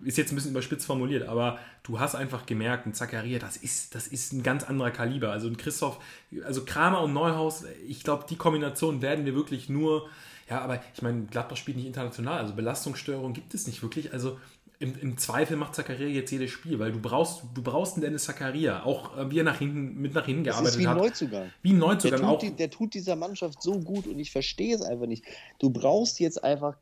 ist 0.04 0.16
jetzt 0.16 0.32
ein 0.32 0.36
bisschen 0.36 0.52
überspitzt 0.52 0.86
formuliert, 0.86 1.28
aber 1.28 1.58
du 1.82 2.00
hast 2.00 2.14
einfach 2.14 2.46
gemerkt, 2.46 2.86
ein 2.86 2.94
Zakaria, 2.94 3.38
das 3.38 3.56
ist, 3.58 3.94
das 3.94 4.06
ist 4.06 4.32
ein 4.32 4.42
ganz 4.42 4.64
anderer 4.64 4.90
Kaliber. 4.90 5.30
Also 5.30 5.48
ein 5.48 5.56
Christoph, 5.56 5.98
also 6.44 6.64
Kramer 6.64 7.02
und 7.02 7.12
Neuhaus, 7.12 7.64
ich 7.86 8.02
glaube, 8.02 8.24
die 8.28 8.36
Kombination 8.36 9.02
werden 9.02 9.26
wir 9.26 9.34
wirklich 9.34 9.68
nur, 9.68 10.08
ja, 10.48 10.60
aber 10.60 10.82
ich 10.94 11.02
meine, 11.02 11.24
Gladbach 11.26 11.56
spielt 11.56 11.76
nicht 11.76 11.86
international, 11.86 12.38
also 12.38 12.54
Belastungsstörung 12.54 13.34
gibt 13.34 13.54
es 13.54 13.66
nicht 13.66 13.82
wirklich. 13.82 14.12
Also 14.12 14.38
im, 14.82 14.98
im, 15.00 15.16
Zweifel 15.16 15.56
macht 15.56 15.76
Zakaria 15.76 16.08
jetzt 16.08 16.32
jedes 16.32 16.50
Spiel, 16.50 16.78
weil 16.80 16.90
du 16.90 16.98
brauchst, 17.00 17.42
du 17.54 17.62
brauchst 17.62 17.94
einen 17.94 18.02
Dennis 18.02 18.24
Zakaria, 18.24 18.82
auch 18.84 19.16
äh, 19.16 19.30
wie 19.30 19.38
er 19.38 19.44
nach 19.44 19.58
hinten, 19.58 20.00
mit 20.00 20.12
nach 20.12 20.26
hinten 20.26 20.42
gearbeitet 20.42 20.74
hat. 20.74 20.80
wie 20.80 20.86
ein 20.88 20.96
Neuzugang. 20.96 21.50
Wie 21.62 21.72
ein 21.72 21.78
Neuzugang. 21.78 22.20
Der 22.20 22.28
tut, 22.28 22.36
auch. 22.36 22.38
Die, 22.40 22.50
der 22.50 22.70
tut 22.70 22.94
dieser 22.94 23.14
Mannschaft 23.14 23.62
so 23.62 23.78
gut 23.78 24.08
und 24.08 24.18
ich 24.18 24.32
verstehe 24.32 24.74
es 24.74 24.82
einfach 24.82 25.06
nicht. 25.06 25.24
Du 25.60 25.70
brauchst 25.70 26.18
jetzt 26.18 26.42
einfach 26.42 26.76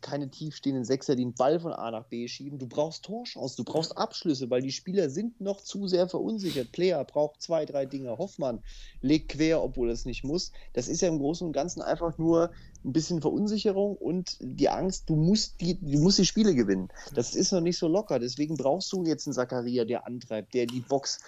keine 0.00 0.30
tiefstehenden 0.30 0.84
Sechser, 0.84 1.14
die 1.14 1.22
einen 1.22 1.34
Ball 1.34 1.60
von 1.60 1.72
A 1.72 1.90
nach 1.90 2.04
B 2.04 2.26
schieben. 2.26 2.58
Du 2.58 2.66
brauchst 2.66 3.04
Torchancen, 3.04 3.64
du 3.64 3.70
brauchst 3.70 3.96
Abschlüsse, 3.98 4.48
weil 4.48 4.62
die 4.62 4.72
Spieler 4.72 5.10
sind 5.10 5.38
noch 5.38 5.60
zu 5.60 5.86
sehr 5.88 6.08
verunsichert. 6.08 6.72
Player 6.72 7.04
braucht 7.04 7.42
zwei, 7.42 7.66
drei 7.66 7.84
Dinge. 7.84 8.16
Hoffmann 8.16 8.62
legt 9.02 9.28
quer, 9.28 9.62
obwohl 9.62 9.90
er 9.90 9.94
es 9.94 10.06
nicht 10.06 10.24
muss. 10.24 10.52
Das 10.72 10.88
ist 10.88 11.02
ja 11.02 11.08
im 11.08 11.18
Großen 11.18 11.46
und 11.46 11.52
Ganzen 11.52 11.82
einfach 11.82 12.16
nur 12.16 12.50
ein 12.86 12.92
bisschen 12.92 13.20
Verunsicherung 13.20 13.96
und 13.96 14.36
die 14.40 14.68
Angst, 14.68 15.10
du 15.10 15.16
musst 15.16 15.60
die, 15.60 15.78
du 15.80 15.98
musst 15.98 16.18
die 16.18 16.24
Spiele 16.24 16.54
gewinnen. 16.54 16.88
Das 17.14 17.34
ist 17.34 17.52
noch 17.52 17.60
nicht 17.60 17.78
so 17.78 17.88
locker. 17.88 18.18
Deswegen 18.18 18.56
brauchst 18.56 18.92
du 18.92 19.04
jetzt 19.04 19.26
einen 19.26 19.34
Zakaria, 19.34 19.84
der 19.84 20.06
antreibt, 20.06 20.54
der 20.54 20.66
die 20.66 20.80
Box 20.80 21.18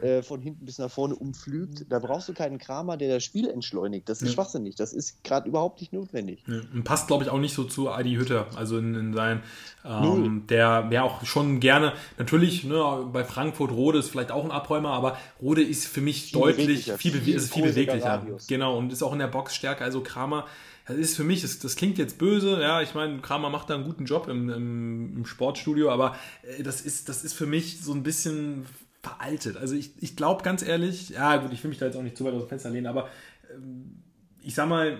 äh, 0.00 0.22
von 0.22 0.40
hinten 0.40 0.64
bis 0.64 0.78
nach 0.78 0.90
vorne 0.90 1.16
umflügt. 1.16 1.86
Da 1.88 1.98
brauchst 1.98 2.28
du 2.28 2.34
keinen 2.34 2.58
Kramer, 2.58 2.96
der 2.96 3.14
das 3.14 3.24
Spiel 3.24 3.48
entschleunigt. 3.48 4.08
Das 4.08 4.22
ist 4.22 4.28
ja. 4.28 4.34
schwachsinnig. 4.34 4.76
Das 4.76 4.92
ist 4.92 5.24
gerade 5.24 5.48
überhaupt 5.48 5.80
nicht 5.80 5.92
notwendig. 5.92 6.44
Ja. 6.46 6.60
Und 6.72 6.84
passt, 6.84 7.08
glaube 7.08 7.24
ich, 7.24 7.30
auch 7.30 7.38
nicht 7.38 7.54
so 7.54 7.64
zu 7.64 7.90
Adi 7.90 8.14
Hütter. 8.14 8.46
Also 8.54 8.78
in, 8.78 8.94
in 8.94 9.12
sein, 9.12 9.42
ähm, 9.84 10.44
der 10.48 10.88
ja 10.92 11.02
auch 11.02 11.24
schon 11.24 11.58
gerne, 11.58 11.94
natürlich, 12.16 12.62
ne, 12.62 13.08
bei 13.12 13.24
Frankfurt 13.24 13.72
Rode 13.72 13.98
ist 13.98 14.10
vielleicht 14.10 14.30
auch 14.30 14.44
ein 14.44 14.52
Abräumer, 14.52 14.90
aber 14.90 15.18
Rode 15.42 15.62
ist 15.62 15.86
für 15.86 16.00
mich 16.00 16.30
viel 16.30 16.40
deutlich 16.40 16.84
viel, 16.92 17.12
viel, 17.12 17.20
viel, 17.20 17.40
viel 17.40 17.62
beweglicher. 17.64 18.24
Genau, 18.46 18.78
und 18.78 18.92
ist 18.92 19.02
auch 19.02 19.12
in 19.12 19.18
der 19.18 19.26
Box 19.26 19.56
stärker. 19.56 19.84
Also 19.84 20.00
Kramer 20.00 20.46
das 20.88 20.96
ist 20.96 21.16
für 21.16 21.24
mich, 21.24 21.42
das, 21.42 21.58
das 21.58 21.76
klingt 21.76 21.98
jetzt 21.98 22.18
böse, 22.18 22.60
ja, 22.60 22.80
ich 22.80 22.94
meine, 22.94 23.20
Kramer 23.20 23.50
macht 23.50 23.70
da 23.70 23.74
einen 23.74 23.84
guten 23.84 24.06
Job 24.06 24.26
im, 24.28 24.48
im, 24.48 25.16
im 25.18 25.26
Sportstudio, 25.26 25.90
aber 25.90 26.16
äh, 26.42 26.62
das 26.62 26.80
ist, 26.80 27.08
das 27.08 27.24
ist 27.24 27.34
für 27.34 27.46
mich 27.46 27.80
so 27.80 27.92
ein 27.92 28.02
bisschen 28.02 28.66
veraltet. 29.02 29.56
Also 29.56 29.74
ich, 29.74 29.92
ich 30.02 30.16
glaube 30.16 30.42
ganz 30.42 30.62
ehrlich, 30.62 31.10
ja 31.10 31.36
gut, 31.36 31.52
ich 31.52 31.62
will 31.62 31.68
mich 31.68 31.78
da 31.78 31.86
jetzt 31.86 31.96
auch 31.96 32.02
nicht 32.02 32.16
zu 32.16 32.24
weit 32.24 32.34
aus 32.34 32.42
dem 32.44 32.48
Fenster 32.48 32.70
lehnen, 32.70 32.86
aber 32.86 33.08
ähm, 33.54 34.02
ich 34.42 34.54
sag 34.54 34.68
mal, 34.68 34.98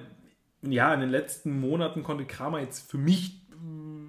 ja, 0.62 0.92
in 0.92 1.00
den 1.00 1.10
letzten 1.10 1.58
Monaten 1.58 2.02
konnte 2.02 2.24
Kramer 2.24 2.60
jetzt 2.60 2.90
für 2.90 2.98
mich 2.98 3.48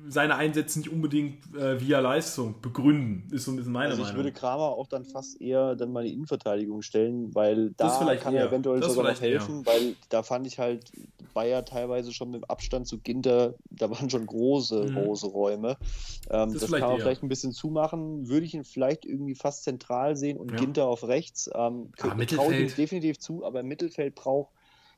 seine 0.10 0.36
Einsätze 0.36 0.80
nicht 0.80 0.92
unbedingt 0.92 1.56
äh, 1.56 1.80
via 1.80 2.00
Leistung 2.00 2.62
begründen, 2.62 3.28
ist 3.32 3.46
so 3.46 3.52
ein 3.52 3.58
bisschen 3.58 3.72
meine 3.72 3.92
also 3.92 4.02
ich 4.02 4.08
Meinung. 4.08 4.22
Ich 4.22 4.26
würde 4.26 4.38
Kramer 4.38 4.64
auch 4.64 4.88
dann 4.88 5.06
fast 5.06 5.40
eher 5.40 5.76
dann 5.76 5.92
mal 5.92 6.04
die 6.04 6.14
Innenverteidigung 6.14 6.82
stellen, 6.82 7.34
weil 7.36 7.72
da 7.78 8.16
kann 8.16 8.34
er 8.34 8.48
eventuell 8.48 8.80
das 8.80 8.94
sogar 8.94 9.12
noch 9.12 9.22
helfen, 9.22 9.60
eher. 9.60 9.66
weil 9.68 9.96
da 10.10 10.24
fand 10.24 10.48
ich 10.48 10.58
halt 10.58 10.92
Bayer 11.40 11.64
teilweise 11.64 12.12
schon 12.12 12.32
mit 12.32 12.50
Abstand 12.50 12.86
zu 12.86 13.00
Ginter, 13.00 13.56
da 13.70 13.90
waren 13.90 14.10
schon 14.10 14.26
große, 14.26 14.88
mhm. 14.90 14.96
große 14.96 15.28
Räume. 15.28 15.78
Ähm, 16.30 16.52
das, 16.52 16.64
das 16.64 16.72
kann 16.72 16.82
man 16.82 16.92
eher. 16.92 17.00
vielleicht 17.00 17.24
ein 17.24 17.30
bisschen 17.30 17.54
zumachen, 17.54 18.28
würde 18.28 18.46
ich 18.46 18.54
ihn 18.54 18.66
vielleicht 18.66 19.06
irgendwie 19.06 19.36
fast 19.36 19.64
zentral 19.64 20.18
sehen 20.18 20.38
und 20.38 20.52
ja. 20.52 20.58
Ginter 20.58 20.88
auf 20.88 21.08
rechts. 21.08 21.50
Ähm, 21.56 21.94
ah, 22.02 22.14
Mittelfeld. 22.14 22.78
definitiv 22.78 23.20
zu, 23.20 23.46
aber 23.46 23.62
im 23.62 23.68
Mittelfeld 23.68 24.16
braucht 24.16 24.52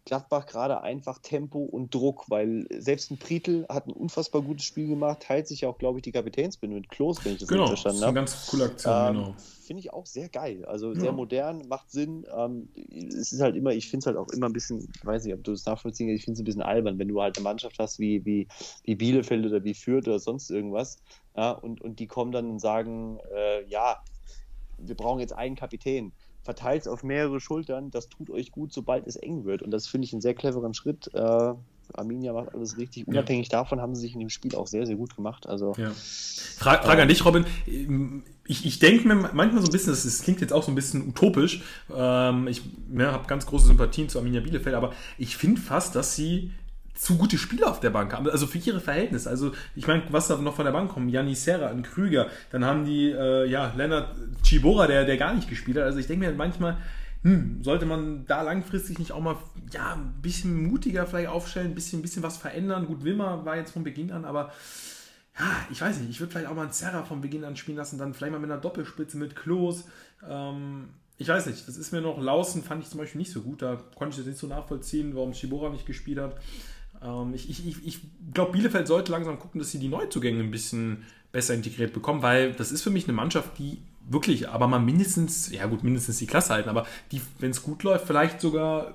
Gladbach 0.05 0.47
gerade 0.47 0.81
einfach 0.81 1.19
Tempo 1.19 1.59
und 1.59 1.93
Druck, 1.93 2.25
weil 2.29 2.65
selbst 2.71 3.11
ein 3.11 3.17
Prietl 3.17 3.65
hat 3.69 3.87
ein 3.87 3.93
unfassbar 3.93 4.41
gutes 4.41 4.65
Spiel 4.65 4.87
gemacht, 4.87 5.21
teilt 5.21 5.47
sich 5.47 5.61
ja 5.61 5.69
auch, 5.69 5.77
glaube 5.77 5.99
ich, 5.99 6.01
die 6.01 6.11
Kapitänsbinde 6.11 6.75
mit 6.75 6.89
Klos, 6.89 7.23
wenn 7.23 7.33
ich 7.33 7.39
das 7.39 7.47
genau, 7.47 7.67
verstanden 7.67 8.01
habe. 8.01 8.13
Genau, 8.13 8.25
das 8.25 8.33
ist 8.33 8.43
eine 8.43 8.49
ganz 8.49 8.51
coole 8.51 8.65
Aktion, 8.65 8.93
ähm, 8.93 9.23
genau. 9.23 9.35
Finde 9.61 9.79
ich 9.79 9.93
auch 9.93 10.05
sehr 10.07 10.27
geil. 10.29 10.65
Also 10.65 10.93
ja. 10.93 10.99
sehr 10.99 11.11
modern, 11.11 11.67
macht 11.67 11.91
Sinn. 11.91 12.25
Ähm, 12.35 12.69
es 12.75 13.31
ist 13.31 13.41
halt 13.41 13.55
immer, 13.55 13.71
ich 13.71 13.89
finde 13.89 13.99
es 13.99 14.05
halt 14.07 14.17
auch 14.17 14.29
immer 14.29 14.47
ein 14.47 14.53
bisschen, 14.53 14.89
ich 14.95 15.05
weiß 15.05 15.23
nicht, 15.23 15.35
ob 15.35 15.43
du 15.43 15.51
es 15.51 15.65
nachvollziehen 15.65 16.07
kannst, 16.07 16.19
ich 16.19 16.25
finde 16.25 16.35
es 16.37 16.41
ein 16.41 16.45
bisschen 16.45 16.63
albern, 16.63 16.97
wenn 16.97 17.07
du 17.07 17.21
halt 17.21 17.37
eine 17.37 17.43
Mannschaft 17.43 17.77
hast 17.77 17.99
wie, 17.99 18.25
wie, 18.25 18.47
wie 18.83 18.95
Bielefeld 18.95 19.45
oder 19.45 19.63
wie 19.63 19.75
Fürth 19.75 20.07
oder 20.07 20.19
sonst 20.19 20.49
irgendwas, 20.49 20.97
ja, 21.37 21.51
und, 21.51 21.79
und 21.81 21.99
die 21.99 22.07
kommen 22.07 22.31
dann 22.31 22.49
und 22.49 22.59
sagen, 22.59 23.19
äh, 23.35 23.65
ja, 23.67 24.03
wir 24.79 24.95
brauchen 24.95 25.19
jetzt 25.19 25.33
einen 25.33 25.55
Kapitän 25.55 26.11
verteilt 26.43 26.81
es 26.81 26.87
auf 26.87 27.03
mehrere 27.03 27.39
Schultern. 27.39 27.91
Das 27.91 28.09
tut 28.09 28.29
euch 28.29 28.51
gut, 28.51 28.73
sobald 28.73 29.07
es 29.07 29.15
eng 29.15 29.45
wird. 29.45 29.61
Und 29.61 29.71
das 29.71 29.87
finde 29.87 30.05
ich 30.05 30.13
einen 30.13 30.21
sehr 30.21 30.33
cleveren 30.33 30.73
Schritt. 30.73 31.09
Äh, 31.13 31.53
Arminia 31.93 32.33
macht 32.33 32.53
alles 32.53 32.77
richtig. 32.77 33.07
Unabhängig 33.07 33.47
ja. 33.51 33.59
davon 33.59 33.81
haben 33.81 33.95
sie 33.95 34.01
sich 34.01 34.13
in 34.13 34.19
dem 34.19 34.29
Spiel 34.29 34.55
auch 34.55 34.67
sehr, 34.67 34.85
sehr 34.85 34.95
gut 34.95 35.15
gemacht. 35.15 35.47
Also, 35.47 35.73
ja. 35.77 35.91
Frage, 36.57 36.83
Frage 36.83 36.99
äh, 36.99 37.01
an 37.03 37.07
dich, 37.09 37.25
Robin. 37.25 37.45
Ich, 38.45 38.65
ich 38.65 38.79
denke 38.79 39.07
mir 39.07 39.15
manchmal 39.15 39.61
so 39.61 39.67
ein 39.67 39.71
bisschen, 39.71 39.91
das, 39.91 40.03
das, 40.03 40.21
klingt 40.21 40.41
jetzt 40.41 40.53
auch 40.53 40.63
so 40.63 40.71
ein 40.71 40.75
bisschen 40.75 41.07
utopisch. 41.07 41.63
Ähm, 41.93 42.47
ich 42.47 42.61
ne, 42.89 43.11
habe 43.11 43.27
ganz 43.27 43.45
große 43.45 43.67
Sympathien 43.67 44.09
zu 44.09 44.19
Arminia 44.19 44.41
Bielefeld, 44.41 44.75
aber 44.75 44.93
ich 45.17 45.37
finde 45.37 45.61
fast, 45.61 45.95
dass 45.95 46.15
sie 46.15 46.51
zu 46.93 47.17
gute 47.17 47.37
Spieler 47.37 47.69
auf 47.69 47.79
der 47.79 47.89
Bank 47.89 48.13
haben. 48.13 48.29
Also 48.29 48.47
für 48.47 48.57
ihre 48.57 48.79
Verhältnisse. 48.79 49.29
Also 49.29 49.53
ich 49.75 49.87
meine, 49.87 50.03
was 50.09 50.27
da 50.27 50.37
noch 50.37 50.55
von 50.55 50.65
der 50.65 50.71
Bank 50.71 50.91
kommt, 50.91 51.11
Janni 51.11 51.35
Serra, 51.35 51.67
ein 51.67 51.83
Krüger, 51.83 52.27
dann 52.51 52.65
haben 52.65 52.85
die, 52.85 53.11
äh, 53.11 53.49
ja, 53.49 53.73
Lennart 53.75 54.15
Chibora, 54.43 54.87
der, 54.87 55.05
der 55.05 55.17
gar 55.17 55.33
nicht 55.33 55.49
gespielt 55.49 55.77
hat. 55.77 55.83
Also 55.83 55.99
ich 55.99 56.07
denke 56.07 56.27
mir 56.27 56.35
manchmal, 56.35 56.77
hm, 57.23 57.63
sollte 57.63 57.85
man 57.85 58.25
da 58.25 58.41
langfristig 58.41 58.97
nicht 58.97 59.11
auch 59.11 59.21
mal 59.21 59.37
ja, 59.71 59.93
ein 59.93 60.21
bisschen 60.21 60.63
mutiger 60.69 61.05
vielleicht 61.05 61.29
aufstellen, 61.29 61.67
ein 61.71 61.75
bisschen, 61.75 61.99
ein 61.99 62.01
bisschen 62.01 62.23
was 62.23 62.37
verändern. 62.37 62.87
Gut, 62.87 63.03
Wilmer 63.03 63.45
war 63.45 63.57
jetzt 63.57 63.71
von 63.71 63.83
Beginn 63.83 64.11
an, 64.11 64.25
aber 64.25 64.51
ja, 65.39 65.45
ich 65.69 65.81
weiß 65.81 65.99
nicht, 65.99 66.09
ich 66.09 66.19
würde 66.19 66.31
vielleicht 66.31 66.49
auch 66.49 66.55
mal 66.55 66.63
einen 66.63 66.73
Serra 66.73 67.03
von 67.03 67.21
Beginn 67.21 67.43
an 67.43 67.55
spielen 67.55 67.77
lassen, 67.77 67.97
dann 67.97 68.13
vielleicht 68.13 68.33
mal 68.33 68.39
mit 68.39 68.51
einer 68.51 68.59
Doppelspitze 68.59 69.17
mit 69.17 69.35
Klos. 69.35 69.85
Ähm, 70.27 70.89
ich 71.17 71.27
weiß 71.27 71.45
nicht, 71.45 71.67
das 71.67 71.77
ist 71.77 71.91
mir 71.91 72.01
noch 72.01 72.19
Lausen, 72.19 72.63
fand 72.63 72.83
ich 72.83 72.89
zum 72.89 72.99
Beispiel 72.99 73.19
nicht 73.19 73.31
so 73.31 73.41
gut. 73.41 73.61
Da 73.61 73.79
konnte 73.95 74.13
ich 74.13 74.17
das 74.17 74.25
nicht 74.25 74.39
so 74.39 74.47
nachvollziehen, 74.47 75.15
warum 75.15 75.33
Chibora 75.33 75.69
nicht 75.69 75.85
gespielt 75.85 76.17
hat. 76.17 76.35
Ähm, 77.03 77.33
ich 77.33 77.49
ich, 77.49 77.85
ich 77.85 77.99
glaube, 78.33 78.51
Bielefeld 78.51 78.87
sollte 78.87 79.11
langsam 79.11 79.39
gucken, 79.39 79.59
dass 79.59 79.71
sie 79.71 79.79
die 79.79 79.87
Neuzugänge 79.87 80.41
ein 80.41 80.51
bisschen 80.51 81.03
besser 81.31 81.53
integriert 81.53 81.93
bekommen, 81.93 82.21
weil 82.21 82.53
das 82.53 82.71
ist 82.71 82.81
für 82.81 82.89
mich 82.89 83.05
eine 83.05 83.13
Mannschaft, 83.13 83.57
die 83.57 83.79
wirklich, 84.09 84.49
aber 84.49 84.67
mal 84.67 84.79
mindestens, 84.79 85.51
ja 85.51 85.65
gut, 85.67 85.83
mindestens 85.83 86.17
die 86.17 86.27
Klasse 86.27 86.53
halten, 86.53 86.69
aber 86.69 86.85
die, 87.11 87.21
wenn 87.39 87.51
es 87.51 87.63
gut 87.63 87.83
läuft, 87.83 88.07
vielleicht 88.07 88.41
sogar 88.41 88.93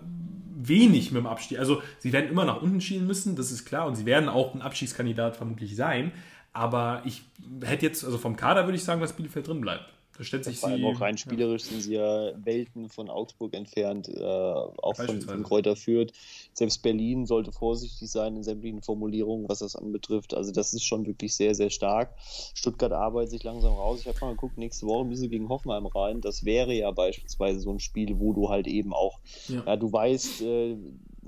wenig 0.58 1.12
mit 1.12 1.22
dem 1.22 1.26
Abstieg. 1.26 1.58
Also 1.58 1.82
sie 1.98 2.12
werden 2.12 2.30
immer 2.30 2.44
nach 2.44 2.60
unten 2.60 2.80
schielen 2.80 3.06
müssen, 3.06 3.36
das 3.36 3.52
ist 3.52 3.64
klar, 3.64 3.86
und 3.86 3.96
sie 3.96 4.06
werden 4.06 4.28
auch 4.28 4.54
ein 4.54 4.62
Abstiegskandidat 4.62 5.36
vermutlich 5.36 5.76
sein. 5.76 6.12
Aber 6.52 7.02
ich 7.04 7.22
hätte 7.62 7.86
jetzt, 7.86 8.04
also 8.04 8.18
vom 8.18 8.36
Kader 8.36 8.64
würde 8.64 8.76
ich 8.76 8.84
sagen, 8.84 9.00
dass 9.00 9.12
Bielefeld 9.12 9.46
drin 9.46 9.60
bleibt. 9.60 9.92
Stellt 10.20 10.44
sich 10.44 10.58
Vor 10.58 10.70
allem 10.70 10.84
auch 10.84 11.00
rein 11.00 11.18
spielerisch 11.18 11.62
ja. 11.64 11.68
sind 11.68 11.80
sie 11.82 11.94
ja 11.94 12.32
Welten 12.44 12.88
von 12.88 13.10
Augsburg 13.10 13.54
entfernt, 13.54 14.08
äh, 14.08 14.22
auch 14.22 14.96
von, 14.96 15.20
von 15.20 15.42
Kräuter 15.42 15.76
führt. 15.76 16.12
Selbst 16.52 16.82
Berlin 16.82 17.26
sollte 17.26 17.52
vorsichtig 17.52 18.10
sein 18.10 18.36
in 18.36 18.42
sämtlichen 18.42 18.82
Formulierungen, 18.82 19.48
was 19.48 19.58
das 19.58 19.76
anbetrifft. 19.76 20.34
Also 20.34 20.52
das 20.52 20.72
ist 20.74 20.84
schon 20.84 21.06
wirklich 21.06 21.34
sehr, 21.34 21.54
sehr 21.54 21.70
stark. 21.70 22.14
Stuttgart 22.54 22.92
arbeitet 22.92 23.30
sich 23.30 23.44
langsam 23.44 23.74
raus. 23.74 24.00
Ich 24.00 24.08
habe 24.08 24.18
mal 24.20 24.30
geguckt, 24.32 24.58
nächste 24.58 24.86
Woche 24.86 25.04
müssen 25.04 25.22
sie 25.22 25.28
gegen 25.28 25.48
Hoffenheim 25.48 25.86
rein. 25.86 26.20
Das 26.20 26.44
wäre 26.44 26.72
ja 26.72 26.90
beispielsweise 26.90 27.60
so 27.60 27.70
ein 27.70 27.80
Spiel, 27.80 28.18
wo 28.18 28.32
du 28.32 28.48
halt 28.48 28.66
eben 28.66 28.92
auch, 28.92 29.18
ja, 29.48 29.62
ja 29.66 29.76
du 29.76 29.92
weißt, 29.92 30.42
äh, 30.42 30.76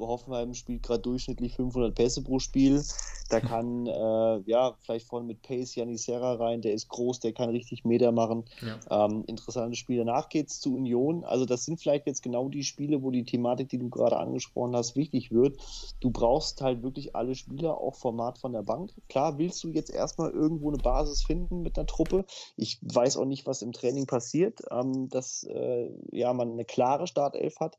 Hoffenheim 0.07 0.55
spielt 0.55 0.83
gerade 0.83 1.03
durchschnittlich 1.03 1.55
500 1.55 1.95
Pässe 1.95 2.23
pro 2.23 2.39
Spiel. 2.39 2.83
Da 3.29 3.41
kann, 3.41 3.87
äh, 3.87 4.39
ja, 4.47 4.77
vielleicht 4.81 5.07
vorne 5.07 5.27
mit 5.27 5.43
Pace 5.43 5.75
Janis 5.75 6.05
Serra 6.05 6.35
rein, 6.35 6.63
der 6.63 6.73
ist 6.73 6.89
groß, 6.89 7.21
der 7.21 7.33
kann 7.33 7.51
richtig 7.51 7.85
Meter 7.85 8.13
machen. 8.13 8.45
Ja. 8.63 9.07
Ähm, 9.07 9.25
interessantes 9.27 9.79
Spiel. 9.79 9.99
Danach 9.99 10.29
geht 10.29 10.49
es 10.49 10.61
zu 10.61 10.75
Union. 10.75 11.25
Also, 11.25 11.45
das 11.45 11.65
sind 11.65 11.81
vielleicht 11.81 12.07
jetzt 12.07 12.23
genau 12.23 12.49
die 12.49 12.65
Spiele, 12.65 13.03
wo 13.03 13.11
die 13.11 13.25
Thematik, 13.25 13.69
die 13.69 13.79
du 13.79 13.89
gerade 13.89 14.17
angesprochen 14.17 14.77
hast, 14.77 14.97
wichtig 14.97 15.33
wird. 15.33 15.59
Du 16.01 16.11
brauchst 16.11 16.61
halt 16.61 16.83
wirklich 16.83 17.17
alle 17.17 17.35
Spieler, 17.35 17.79
auch 17.79 17.95
Format 17.95 18.39
von 18.39 18.53
der 18.53 18.63
Bank. 18.63 18.93
Klar, 19.09 19.39
willst 19.39 19.63
du 19.65 19.69
jetzt 19.69 19.91
erstmal 19.91 20.31
irgendwo 20.31 20.69
eine 20.69 20.79
Basis 20.79 21.23
finden 21.23 21.63
mit 21.63 21.79
einer 21.79 21.87
Truppe. 21.87 22.25
Ich 22.57 22.79
weiß 22.83 23.17
auch 23.17 23.25
nicht, 23.25 23.47
was 23.47 23.63
im 23.63 23.73
Training 23.73 24.07
passiert, 24.07 24.61
ähm, 24.71 25.09
dass 25.09 25.45
äh, 25.45 25.91
ja, 26.13 26.33
man 26.33 26.53
eine 26.53 26.65
klare 26.65 27.07
Startelf 27.07 27.61
hat. 27.61 27.79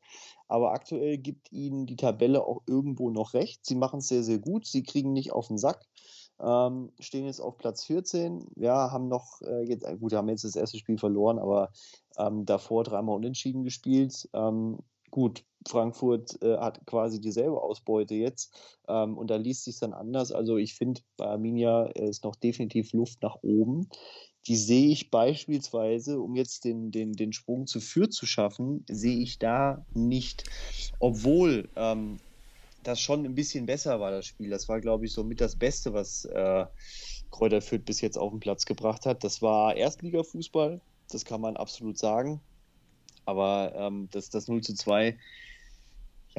Aber 0.50 0.74
aktuell 0.74 1.18
gibt 1.18 1.52
ihnen 1.52 1.86
die 1.86 1.96
Tabelle 1.96 2.44
auch 2.44 2.64
irgendwo 2.68 3.12
noch 3.12 3.34
recht. 3.34 3.66
Sie 3.66 3.76
machen 3.76 4.00
es 4.00 4.08
sehr, 4.08 4.24
sehr 4.24 4.40
gut. 4.40 4.66
Sie 4.66 4.84
kriegen 4.84 5.14
nicht 5.14 5.32
auf 5.32 5.48
den 5.48 5.60
Sack. 5.60 5.86
Ähm, 6.42 6.92
stehen 7.00 7.26
jetzt 7.26 7.40
auf 7.40 7.58
Platz 7.58 7.86
14. 7.86 8.48
Ja, 8.56 8.92
haben 8.92 9.08
noch, 9.08 9.42
äh, 9.42 9.64
jetzt, 9.64 9.86
äh, 9.86 9.96
gut, 9.98 10.14
haben 10.14 10.30
jetzt 10.30 10.44
das 10.44 10.56
erste 10.56 10.78
Spiel 10.78 10.98
verloren, 10.98 11.38
aber 11.38 11.72
ähm, 12.18 12.46
davor 12.46 12.84
dreimal 12.84 13.16
unentschieden 13.16 13.64
gespielt. 13.64 14.28
Ähm, 14.34 14.80
gut, 15.12 15.46
Frankfurt 15.68 16.42
äh, 16.42 16.58
hat 16.58 16.86
quasi 16.86 17.20
dieselbe 17.20 17.62
Ausbeute 17.62 18.16
jetzt 18.16 18.82
ähm, 18.88 19.18
und 19.18 19.30
da 19.30 19.36
liest 19.36 19.66
sich 19.66 19.80
dann 19.80 19.94
anders. 19.94 20.32
Also 20.32 20.58
ich 20.58 20.76
finde, 20.76 21.02
bei 21.18 21.26
Arminia 21.26 21.88
ist 21.88 22.24
noch 22.24 22.36
definitiv 22.36 22.94
Luft 22.94 23.22
nach 23.22 23.38
oben 23.44 23.88
die 24.48 24.56
sehe 24.56 24.90
ich 24.90 25.12
beispielsweise, 25.12 26.20
um 26.20 26.36
jetzt 26.36 26.66
den, 26.66 26.92
den, 26.92 27.14
den 27.14 27.34
Sprung 27.34 27.68
zu 27.68 27.80
Fürth 27.80 28.14
zu 28.14 28.26
schaffen, 28.26 28.86
sehe 28.90 29.20
ich 29.20 29.38
da 29.38 29.86
nicht. 29.94 30.44
Obwohl 31.00 31.70
ähm, 31.76 32.18
das 32.84 33.00
schon 33.00 33.26
ein 33.26 33.36
bisschen 33.36 33.66
besser 33.66 34.00
war, 34.00 34.12
das 34.12 34.26
Spiel. 34.26 34.50
Das 34.50 34.70
war, 34.70 34.82
glaube 34.82 35.06
ich, 35.06 35.14
so 35.14 35.24
mit 35.24 35.42
das 35.42 35.56
Beste, 35.56 35.94
was 35.94 36.26
äh, 36.26 36.66
Kräuter 37.32 37.62
Fürth 37.62 37.86
bis 37.86 38.02
jetzt 38.02 38.18
auf 38.18 38.32
den 38.32 38.40
Platz 38.40 38.66
gebracht 38.66 39.06
hat. 39.06 39.24
Das 39.24 39.42
war 39.42 39.76
Erstligafußball, 39.76 40.82
das 41.10 41.26
kann 41.26 41.42
man 41.42 41.58
absolut 41.58 41.98
sagen. 41.98 42.42
Aber 43.26 43.74
ähm, 43.76 44.08
das, 44.12 44.30
das 44.30 44.48
0 44.48 44.62
zu 44.62 44.74
2 44.74 45.18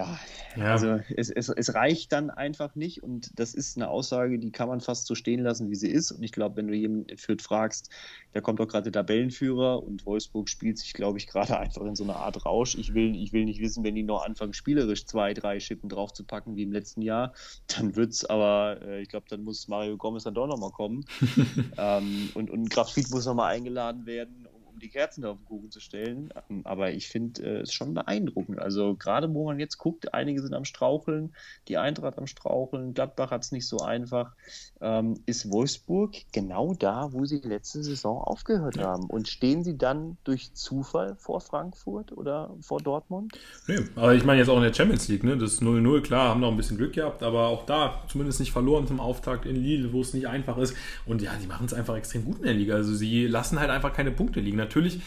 ja, 0.01 0.19
ja, 0.57 0.73
also 0.73 1.01
es, 1.17 1.31
es, 1.31 1.49
es 1.49 1.75
reicht 1.75 2.13
dann 2.13 2.31
einfach 2.31 2.75
nicht 2.75 3.03
und 3.03 3.31
das 3.39 3.55
ist 3.55 3.77
eine 3.77 3.89
Aussage, 3.89 4.39
die 4.39 4.51
kann 4.51 4.69
man 4.69 4.81
fast 4.81 5.07
so 5.07 5.15
stehen 5.15 5.41
lassen, 5.41 5.71
wie 5.71 5.75
sie 5.75 5.89
ist. 5.89 6.11
Und 6.13 6.23
ich 6.23 6.33
glaube, 6.33 6.57
wenn 6.57 6.67
du 6.67 6.75
jemanden 6.75 7.09
in 7.09 7.19
Fürth 7.19 7.43
fragst, 7.43 7.91
da 8.33 8.41
kommt 8.41 8.59
doch 8.59 8.67
gerade 8.67 8.91
der 8.91 9.03
Tabellenführer 9.03 9.83
und 9.83 10.07
Wolfsburg 10.07 10.49
spielt 10.49 10.79
sich, 10.79 10.93
glaube 10.93 11.19
ich, 11.19 11.27
gerade 11.27 11.59
einfach 11.61 11.83
in 11.83 11.95
so 11.95 12.05
einer 12.05 12.17
Art 12.17 12.45
Rausch. 12.45 12.75
Ich 12.77 12.95
will, 12.95 13.15
ich 13.15 13.33
will 13.33 13.45
nicht 13.45 13.61
wissen, 13.61 13.85
wenn 13.85 13.95
die 13.95 14.03
noch 14.03 14.25
anfangen, 14.25 14.53
spielerisch 14.53 15.07
zwei, 15.07 15.35
drei 15.35 15.61
Schippen 15.61 15.89
draufzupacken 15.89 16.57
wie 16.57 16.63
im 16.63 16.73
letzten 16.73 17.03
Jahr, 17.03 17.33
dann 17.69 17.97
wird 17.97 18.11
es 18.11 18.25
aber, 18.25 18.81
äh, 18.83 19.03
ich 19.03 19.09
glaube, 19.09 19.27
dann 19.29 19.43
muss 19.43 19.69
Mario 19.69 19.97
Gomez 19.97 20.25
dann 20.25 20.35
doch 20.35 20.47
nochmal 20.47 20.73
kommen. 20.73 21.05
ähm, 21.79 22.31
und, 22.35 22.51
und 22.51 22.71
Graf 22.71 22.93
Fried 22.93 23.11
muss 23.11 23.27
nochmal 23.27 23.55
eingeladen 23.55 24.07
werden 24.07 24.40
die 24.81 24.89
Kerzen 24.89 25.25
auf 25.25 25.39
den 25.39 25.47
Kuchen 25.47 25.71
zu 25.71 25.81
stellen. 25.81 26.31
Aber 26.65 26.93
ich 26.93 27.09
finde 27.09 27.43
äh, 27.43 27.61
es 27.61 27.73
schon 27.73 27.95
beeindruckend. 27.95 28.59
Also 28.59 28.95
gerade 28.97 29.33
wo 29.33 29.45
man 29.45 29.61
jetzt 29.61 29.79
guckt, 29.79 30.15
einige 30.15 30.41
sind 30.41 30.55
am 30.55 30.65
Straucheln, 30.65 31.35
die 31.69 31.79
Eintracht 31.79 32.19
am 32.19 32.27
Straucheln, 32.27 32.95
Gladbach 32.95 33.31
hat 33.31 33.43
es 33.43 33.53
nicht 33.53 33.67
so 33.67 33.79
einfach. 33.79 34.35
Ähm, 34.81 35.21
ist 35.27 35.51
Wolfsburg 35.51 36.15
genau 36.33 36.75
da, 36.75 37.13
wo 37.13 37.25
sie 37.25 37.39
letzte 37.39 37.83
Saison 37.83 38.19
aufgehört 38.19 38.77
ja. 38.77 38.85
haben? 38.85 39.05
Und 39.05 39.29
stehen 39.29 39.63
sie 39.63 39.77
dann 39.77 40.17
durch 40.25 40.55
Zufall 40.55 41.17
vor 41.17 41.41
Frankfurt 41.41 42.13
oder 42.13 42.55
vor 42.61 42.81
Dortmund? 42.81 43.39
Nee, 43.67 43.81
aber 43.97 44.15
ich 44.15 44.25
meine 44.25 44.41
jetzt 44.41 44.49
auch 44.49 44.57
in 44.57 44.63
der 44.63 44.75
Champions 44.75 45.09
League, 45.09 45.25
ne? 45.25 45.37
Das 45.37 45.61
0-0, 45.61 46.01
klar, 46.03 46.31
haben 46.31 46.41
noch 46.41 46.51
ein 46.51 46.57
bisschen 46.57 46.77
Glück 46.77 46.95
gehabt, 46.95 47.23
aber 47.23 47.49
auch 47.49 47.67
da 47.67 48.03
zumindest 48.09 48.41
nicht 48.41 48.53
verloren 48.53 48.87
zum 48.87 49.01
Auftakt 49.01 49.47
in 49.47 49.57
Lille, 49.57 49.93
wo 49.93 50.01
es 50.01 50.15
nicht 50.15 50.27
einfach 50.27 50.57
ist. 50.59 50.75
Und 51.07 51.23
ja, 51.23 51.33
die 51.41 51.47
machen 51.47 51.67
es 51.67 51.75
einfach 51.75 51.97
extrem 51.97 52.25
gut 52.25 52.39
in 52.39 52.45
der 52.45 52.55
Liga. 52.55 52.75
Also 52.75 52.95
sie 52.95 53.27
lassen 53.27 53.61
halt 53.61 53.71
einfach 53.71 53.93
keine 53.93 54.11
Punkte 54.11 54.41
liegen 54.41 54.57
natürlich 54.71 55.03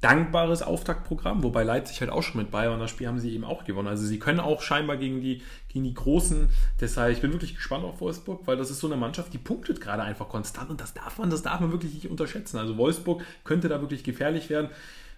dankbares 0.00 0.60
Auftaktprogramm, 0.60 1.42
wobei 1.42 1.62
Leipzig 1.62 2.00
halt 2.02 2.10
auch 2.10 2.22
schon 2.22 2.42
mit 2.42 2.52
und 2.52 2.78
das 2.78 2.90
Spiel 2.90 3.06
haben 3.06 3.18
sie 3.18 3.32
eben 3.32 3.44
auch 3.44 3.64
gewonnen. 3.64 3.88
Also 3.88 4.04
sie 4.04 4.18
können 4.18 4.38
auch 4.38 4.60
scheinbar 4.60 4.98
gegen 4.98 5.22
die, 5.22 5.40
gegen 5.68 5.84
die 5.84 5.94
Großen, 5.94 6.50
deshalb, 6.78 7.14
ich 7.14 7.22
bin 7.22 7.32
wirklich 7.32 7.54
gespannt 7.54 7.84
auf 7.84 8.02
Wolfsburg, 8.02 8.46
weil 8.46 8.58
das 8.58 8.70
ist 8.70 8.80
so 8.80 8.86
eine 8.86 8.96
Mannschaft, 8.96 9.32
die 9.32 9.38
punktet 9.38 9.80
gerade 9.80 10.02
einfach 10.02 10.28
konstant 10.28 10.68
und 10.68 10.80
das 10.80 10.92
darf 10.92 11.18
man, 11.18 11.30
das 11.30 11.42
darf 11.42 11.60
man 11.60 11.72
wirklich 11.72 11.94
nicht 11.94 12.10
unterschätzen. 12.10 12.58
Also 12.58 12.76
Wolfsburg 12.76 13.22
könnte 13.44 13.70
da 13.70 13.80
wirklich 13.80 14.04
gefährlich 14.04 14.50
werden 14.50 14.68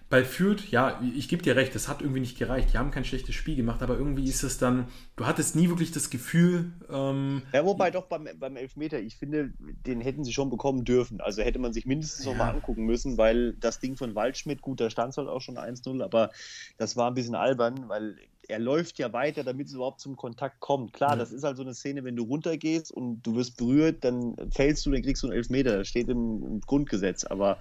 bei 0.09 0.23
Fürth, 0.23 0.71
ja, 0.71 1.01
ich 1.15 1.27
gebe 1.27 1.43
dir 1.43 1.57
recht, 1.57 1.75
es 1.75 1.89
hat 1.89 2.01
irgendwie 2.01 2.21
nicht 2.21 2.37
gereicht. 2.37 2.69
Die 2.71 2.77
haben 2.77 2.91
kein 2.91 3.03
schlechtes 3.03 3.35
Spiel 3.35 3.57
gemacht, 3.57 3.81
aber 3.81 3.97
irgendwie 3.97 4.23
ist 4.23 4.41
es 4.43 4.57
dann, 4.57 4.87
du 5.17 5.25
hattest 5.25 5.55
nie 5.55 5.67
wirklich 5.67 5.91
das 5.91 6.09
Gefühl. 6.09 6.71
Ähm, 6.89 7.41
ja, 7.51 7.65
wobei 7.65 7.91
doch 7.91 8.05
beim, 8.05 8.29
beim 8.39 8.55
Elfmeter, 8.55 8.99
ich 8.99 9.17
finde, 9.17 9.51
den 9.85 9.99
hätten 9.99 10.23
sie 10.23 10.31
schon 10.31 10.49
bekommen 10.49 10.85
dürfen. 10.85 11.19
Also 11.19 11.41
hätte 11.41 11.59
man 11.59 11.73
sich 11.73 11.85
mindestens 11.85 12.25
ja. 12.25 12.31
nochmal 12.31 12.53
angucken 12.53 12.85
müssen, 12.85 13.17
weil 13.17 13.53
das 13.53 13.81
Ding 13.81 13.97
von 13.97 14.15
Waldschmidt, 14.15 14.61
gut, 14.61 14.79
da 14.79 14.89
stand 14.89 15.11
es 15.11 15.17
halt 15.17 15.27
auch 15.27 15.41
schon 15.41 15.57
1-0, 15.57 16.01
aber 16.01 16.31
das 16.77 16.95
war 16.95 17.11
ein 17.11 17.15
bisschen 17.15 17.35
albern, 17.35 17.89
weil 17.89 18.15
er 18.47 18.59
läuft 18.59 18.97
ja 18.97 19.11
weiter, 19.11 19.43
damit 19.43 19.67
es 19.67 19.73
überhaupt 19.73 19.99
zum 19.99 20.15
Kontakt 20.15 20.59
kommt. 20.61 20.93
Klar, 20.93 21.11
ja. 21.11 21.15
das 21.17 21.31
ist 21.31 21.43
halt 21.43 21.57
so 21.57 21.63
eine 21.63 21.73
Szene, 21.73 22.03
wenn 22.05 22.15
du 22.15 22.23
runtergehst 22.23 22.91
und 22.91 23.21
du 23.23 23.35
wirst 23.35 23.57
berührt, 23.57 24.05
dann 24.05 24.35
fällst 24.51 24.85
du, 24.85 24.91
dann 24.91 25.01
kriegst 25.01 25.23
du 25.23 25.27
einen 25.27 25.35
Elfmeter. 25.35 25.77
Das 25.77 25.87
steht 25.89 26.07
im, 26.07 26.43
im 26.45 26.61
Grundgesetz. 26.61 27.25
Aber 27.25 27.57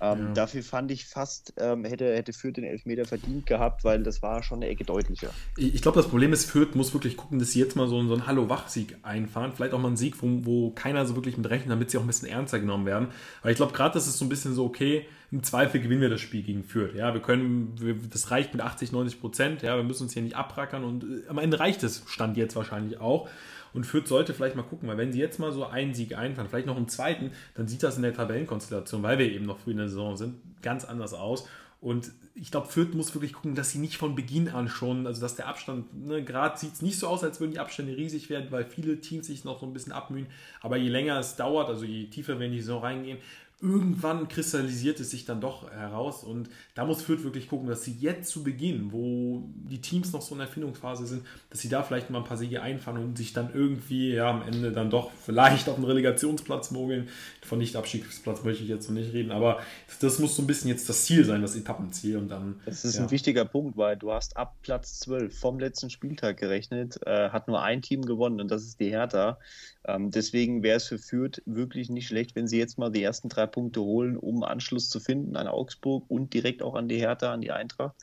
ähm, 0.00 0.26
ja. 0.28 0.32
Dafür 0.32 0.62
fand 0.62 0.90
ich 0.90 1.06
fast, 1.06 1.52
ähm, 1.58 1.84
hätte, 1.84 2.14
hätte 2.14 2.32
Fürth 2.32 2.56
den 2.56 2.64
Elfmeter 2.64 3.04
verdient 3.04 3.46
gehabt, 3.46 3.84
weil 3.84 4.02
das 4.02 4.22
war 4.22 4.42
schon 4.42 4.58
eine 4.58 4.68
Ecke 4.68 4.84
deutlicher. 4.84 5.30
Ich 5.56 5.82
glaube, 5.82 5.96
das 5.96 6.08
Problem 6.08 6.32
ist, 6.32 6.46
Fürth 6.46 6.74
muss 6.74 6.94
wirklich 6.94 7.16
gucken, 7.16 7.38
dass 7.38 7.52
sie 7.52 7.60
jetzt 7.60 7.76
mal 7.76 7.86
so, 7.86 8.02
so 8.06 8.14
einen 8.14 8.26
Hallo-Wach-Sieg 8.26 8.96
einfahren. 9.02 9.52
Vielleicht 9.54 9.74
auch 9.74 9.78
mal 9.78 9.88
einen 9.88 9.96
Sieg, 9.96 10.22
wo, 10.22 10.44
wo 10.44 10.70
keiner 10.70 11.04
so 11.04 11.16
wirklich 11.16 11.36
mit 11.36 11.50
rechnet, 11.50 11.70
damit 11.70 11.90
sie 11.90 11.98
auch 11.98 12.02
ein 12.02 12.06
bisschen 12.06 12.28
ernster 12.28 12.60
genommen 12.60 12.86
werden. 12.86 13.08
Weil 13.42 13.52
ich 13.52 13.56
glaube, 13.56 13.72
gerade 13.72 13.94
das 13.94 14.06
ist 14.06 14.18
so 14.18 14.24
ein 14.24 14.30
bisschen 14.30 14.54
so, 14.54 14.64
okay, 14.64 15.06
im 15.32 15.42
Zweifel 15.42 15.80
gewinnen 15.80 16.00
wir 16.00 16.08
das 16.08 16.20
Spiel 16.20 16.42
gegen 16.42 16.64
Fürth. 16.64 16.94
Ja, 16.94 17.14
wir 17.14 17.20
können, 17.20 17.74
wir, 17.78 17.94
das 17.94 18.30
reicht 18.30 18.52
mit 18.52 18.62
80, 18.62 18.92
90 18.92 19.20
Prozent. 19.20 19.62
Ja, 19.62 19.76
wir 19.76 19.84
müssen 19.84 20.04
uns 20.04 20.14
hier 20.14 20.22
nicht 20.22 20.34
abrackern 20.34 20.82
und 20.82 21.04
äh, 21.04 21.28
am 21.28 21.38
Ende 21.38 21.60
reicht 21.60 21.82
es, 21.82 22.02
stand 22.06 22.36
jetzt 22.36 22.56
wahrscheinlich 22.56 23.00
auch. 23.00 23.28
Und 23.72 23.84
Fürth 23.84 24.08
sollte 24.08 24.34
vielleicht 24.34 24.56
mal 24.56 24.62
gucken, 24.62 24.88
weil 24.88 24.98
wenn 24.98 25.12
sie 25.12 25.18
jetzt 25.18 25.38
mal 25.38 25.52
so 25.52 25.66
einen 25.66 25.94
Sieg 25.94 26.16
einfahren, 26.16 26.48
vielleicht 26.48 26.66
noch 26.66 26.76
einen 26.76 26.88
zweiten, 26.88 27.32
dann 27.54 27.68
sieht 27.68 27.82
das 27.82 27.96
in 27.96 28.02
der 28.02 28.14
Tabellenkonstellation, 28.14 29.02
weil 29.02 29.18
wir 29.18 29.30
eben 29.30 29.46
noch 29.46 29.58
früh 29.58 29.72
in 29.72 29.78
der 29.78 29.88
Saison 29.88 30.16
sind, 30.16 30.36
ganz 30.62 30.84
anders 30.84 31.14
aus. 31.14 31.46
Und 31.80 32.10
ich 32.34 32.50
glaube, 32.50 32.68
Fürth 32.68 32.94
muss 32.94 33.14
wirklich 33.14 33.32
gucken, 33.32 33.54
dass 33.54 33.70
sie 33.70 33.78
nicht 33.78 33.96
von 33.96 34.14
Beginn 34.14 34.50
an 34.50 34.68
schon, 34.68 35.06
also 35.06 35.20
dass 35.20 35.36
der 35.36 35.46
Abstand, 35.46 36.06
ne, 36.06 36.22
gerade 36.22 36.58
sieht 36.58 36.74
es 36.74 36.82
nicht 36.82 36.98
so 36.98 37.08
aus, 37.08 37.24
als 37.24 37.40
würden 37.40 37.52
die 37.52 37.58
Abstände 37.58 37.96
riesig 37.96 38.28
werden, 38.28 38.50
weil 38.50 38.64
viele 38.66 39.00
Teams 39.00 39.26
sich 39.26 39.44
noch 39.44 39.60
so 39.60 39.66
ein 39.66 39.72
bisschen 39.72 39.92
abmühen. 39.92 40.26
Aber 40.60 40.76
je 40.76 40.90
länger 40.90 41.18
es 41.18 41.36
dauert, 41.36 41.68
also 41.68 41.84
je 41.84 42.06
tiefer 42.06 42.38
wir 42.38 42.46
in 42.46 42.52
die 42.52 42.60
Saison 42.60 42.82
reingehen, 42.82 43.18
irgendwann 43.62 44.28
kristallisiert 44.28 45.00
es 45.00 45.10
sich 45.10 45.26
dann 45.26 45.40
doch 45.40 45.70
heraus 45.70 46.24
und 46.24 46.48
da 46.74 46.86
muss 46.86 47.02
Fürth 47.02 47.24
wirklich 47.24 47.48
gucken, 47.48 47.68
dass 47.68 47.84
sie 47.84 47.92
jetzt 47.92 48.30
zu 48.30 48.42
Beginn, 48.42 48.90
wo 48.90 49.42
die 49.54 49.82
Teams 49.82 50.12
noch 50.12 50.22
so 50.22 50.34
in 50.34 50.38
der 50.38 50.46
Erfindungsphase 50.46 51.06
sind, 51.06 51.26
dass 51.50 51.60
sie 51.60 51.68
da 51.68 51.82
vielleicht 51.82 52.08
mal 52.08 52.18
ein 52.18 52.24
paar 52.24 52.38
Siege 52.38 52.62
einfahren 52.62 53.02
und 53.02 53.18
sich 53.18 53.34
dann 53.34 53.50
irgendwie 53.52 54.14
ja 54.14 54.30
am 54.30 54.42
Ende 54.42 54.72
dann 54.72 54.88
doch 54.88 55.10
vielleicht 55.10 55.68
auf 55.68 55.74
den 55.74 55.84
Relegationsplatz 55.84 56.70
mogeln. 56.70 57.08
Von 57.42 57.58
Nicht-Abstiegsplatz 57.58 58.44
möchte 58.44 58.62
ich 58.62 58.70
jetzt 58.70 58.88
noch 58.88 58.96
nicht 58.96 59.12
reden, 59.12 59.30
aber 59.30 59.60
das 60.00 60.18
muss 60.18 60.36
so 60.36 60.42
ein 60.42 60.46
bisschen 60.46 60.68
jetzt 60.68 60.88
das 60.88 61.04
Ziel 61.04 61.24
sein, 61.26 61.42
das 61.42 61.54
Etappenziel 61.54 62.16
und 62.16 62.28
dann. 62.28 62.60
Das 62.64 62.84
ist 62.84 62.96
ja. 62.96 63.02
ein 63.02 63.10
wichtiger 63.10 63.44
Punkt, 63.44 63.76
weil 63.76 63.96
du 63.96 64.10
hast 64.10 64.38
ab 64.38 64.56
Platz 64.62 65.00
12 65.00 65.38
vom 65.38 65.58
letzten 65.58 65.90
Spieltag 65.90 66.38
gerechnet, 66.38 66.98
äh, 67.06 67.28
hat 67.28 67.46
nur 67.46 67.60
ein 67.62 67.82
Team 67.82 68.06
gewonnen 68.06 68.40
und 68.40 68.50
das 68.50 68.62
ist 68.62 68.80
die 68.80 68.88
Hertha. 68.88 69.38
Ähm, 69.84 70.10
deswegen 70.10 70.62
wäre 70.62 70.76
es 70.76 70.86
für 70.86 70.98
Fürth 70.98 71.42
wirklich 71.46 71.88
nicht 71.88 72.06
schlecht, 72.06 72.36
wenn 72.36 72.46
sie 72.46 72.58
jetzt 72.58 72.78
mal 72.78 72.90
die 72.90 73.02
ersten 73.02 73.28
drei 73.28 73.46
Punkte 73.50 73.80
holen, 73.80 74.16
um 74.16 74.42
Anschluss 74.42 74.88
zu 74.88 75.00
finden 75.00 75.36
an 75.36 75.46
Augsburg 75.46 76.04
und 76.08 76.32
direkt 76.34 76.62
auch 76.62 76.74
an 76.74 76.88
die 76.88 76.98
Hertha, 76.98 77.32
an 77.32 77.40
die 77.40 77.52
Eintracht. 77.52 77.96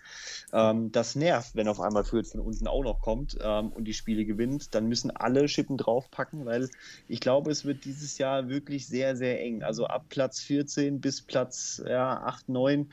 Ähm, 0.54 0.92
das 0.92 1.16
nervt, 1.16 1.56
wenn 1.56 1.68
auf 1.68 1.80
einmal 1.80 2.04
Fürth 2.04 2.28
von 2.28 2.42
unten 2.42 2.68
auch 2.68 2.84
noch 2.84 3.02
kommt 3.02 3.38
ähm, 3.42 3.70
und 3.70 3.86
die 3.86 3.94
Spiele 3.94 4.26
gewinnt. 4.26 4.76
Dann 4.76 4.88
müssen 4.88 5.12
alle 5.12 5.48
Schippen 5.48 5.78
draufpacken, 5.78 6.46
weil 6.46 6.70
ich 7.08 7.20
glaube, 7.20 7.52
es 7.52 7.66
wird 7.66 7.86
dieses 7.86 8.18
Jahr 8.18 8.50
wirklich 8.50 8.88
sehr, 8.88 9.16
sehr 9.16 9.42
eng. 9.42 9.64
Also 9.64 9.86
ab 9.88 10.06
Platz 10.10 10.42
14 10.42 11.02
bis 11.02 11.22
Platz 11.22 11.82
ja, 11.86 12.22
8, 12.24 12.50
9 12.50 12.90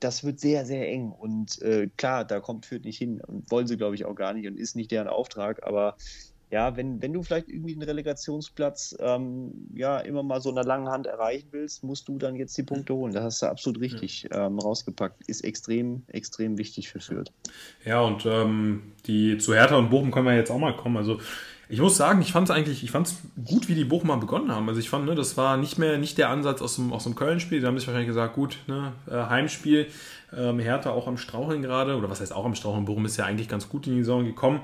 das 0.00 0.22
wird 0.22 0.38
sehr, 0.38 0.66
sehr 0.66 0.86
eng. 0.86 1.12
Und 1.12 1.62
äh, 1.62 1.88
klar, 1.96 2.26
da 2.26 2.40
kommt 2.40 2.66
Fürth 2.66 2.84
nicht 2.84 2.98
hin 2.98 3.22
und 3.22 3.50
wollen 3.50 3.66
sie, 3.66 3.78
glaube 3.78 3.94
ich, 3.94 4.04
auch 4.04 4.14
gar 4.14 4.34
nicht 4.34 4.46
und 4.46 4.58
ist 4.58 4.76
nicht 4.76 4.90
deren 4.90 5.08
Auftrag. 5.08 5.66
Aber 5.66 5.96
Ja, 6.50 6.76
wenn, 6.76 7.02
wenn 7.02 7.12
du 7.12 7.22
vielleicht 7.22 7.48
irgendwie 7.48 7.72
einen 7.72 7.82
Relegationsplatz 7.82 8.96
ähm, 9.00 9.68
ja 9.74 9.98
immer 9.98 10.22
mal 10.22 10.40
so 10.40 10.48
in 10.48 10.54
der 10.54 10.64
langen 10.64 10.88
Hand 10.88 11.06
erreichen 11.06 11.48
willst, 11.50 11.82
musst 11.82 12.06
du 12.06 12.18
dann 12.18 12.36
jetzt 12.36 12.56
die 12.56 12.62
Punkte 12.62 12.94
holen. 12.94 13.12
Das 13.12 13.24
hast 13.24 13.42
du 13.42 13.46
absolut 13.46 13.80
richtig 13.80 14.28
ähm, 14.32 14.58
rausgepackt. 14.60 15.22
Ist 15.26 15.42
extrem, 15.42 16.04
extrem 16.08 16.56
wichtig 16.56 16.88
für 16.88 17.00
Fürth. 17.00 17.32
Ja, 17.84 18.00
und 18.00 18.24
ähm, 18.26 18.92
die 19.06 19.38
zu 19.38 19.54
Hertha 19.54 19.76
und 19.76 19.90
Bochum 19.90 20.12
können 20.12 20.26
wir 20.26 20.36
jetzt 20.36 20.50
auch 20.50 20.58
mal 20.58 20.76
kommen. 20.76 20.96
Also 20.96 21.18
ich 21.68 21.80
muss 21.80 21.96
sagen, 21.96 22.20
ich 22.20 22.32
fand 22.32 22.48
es 22.48 22.54
eigentlich, 22.54 22.84
ich 22.84 22.90
fand 22.90 23.08
es 23.08 23.18
gut, 23.44 23.68
wie 23.68 23.74
die 23.74 23.84
Bochumer 23.84 24.16
begonnen 24.18 24.52
haben. 24.52 24.68
Also 24.68 24.80
ich 24.80 24.88
fand, 24.88 25.06
ne, 25.06 25.14
das 25.14 25.36
war 25.36 25.56
nicht 25.56 25.78
mehr 25.78 25.98
nicht 25.98 26.16
der 26.16 26.30
Ansatz 26.30 26.62
aus 26.62 26.76
dem, 26.76 26.92
aus 26.92 27.04
dem 27.04 27.16
Köln-Spiel. 27.16 27.60
Die 27.60 27.66
haben 27.66 27.76
sich 27.78 27.86
wahrscheinlich 27.88 28.08
gesagt, 28.08 28.34
gut, 28.34 28.58
ne, 28.68 28.92
äh, 29.10 29.14
Heimspiel, 29.14 29.88
ähm, 30.36 30.58
Hertha 30.58 30.90
auch 30.90 31.08
am 31.08 31.18
Straucheln 31.18 31.62
gerade, 31.62 31.96
oder 31.96 32.08
was 32.08 32.20
heißt 32.20 32.32
auch 32.32 32.44
am 32.44 32.54
Straucheln, 32.54 32.84
Bochum 32.84 33.04
ist 33.04 33.16
ja 33.16 33.24
eigentlich 33.24 33.48
ganz 33.48 33.68
gut 33.68 33.86
in 33.86 33.94
die 33.94 34.02
Saison 34.02 34.24
gekommen. 34.24 34.60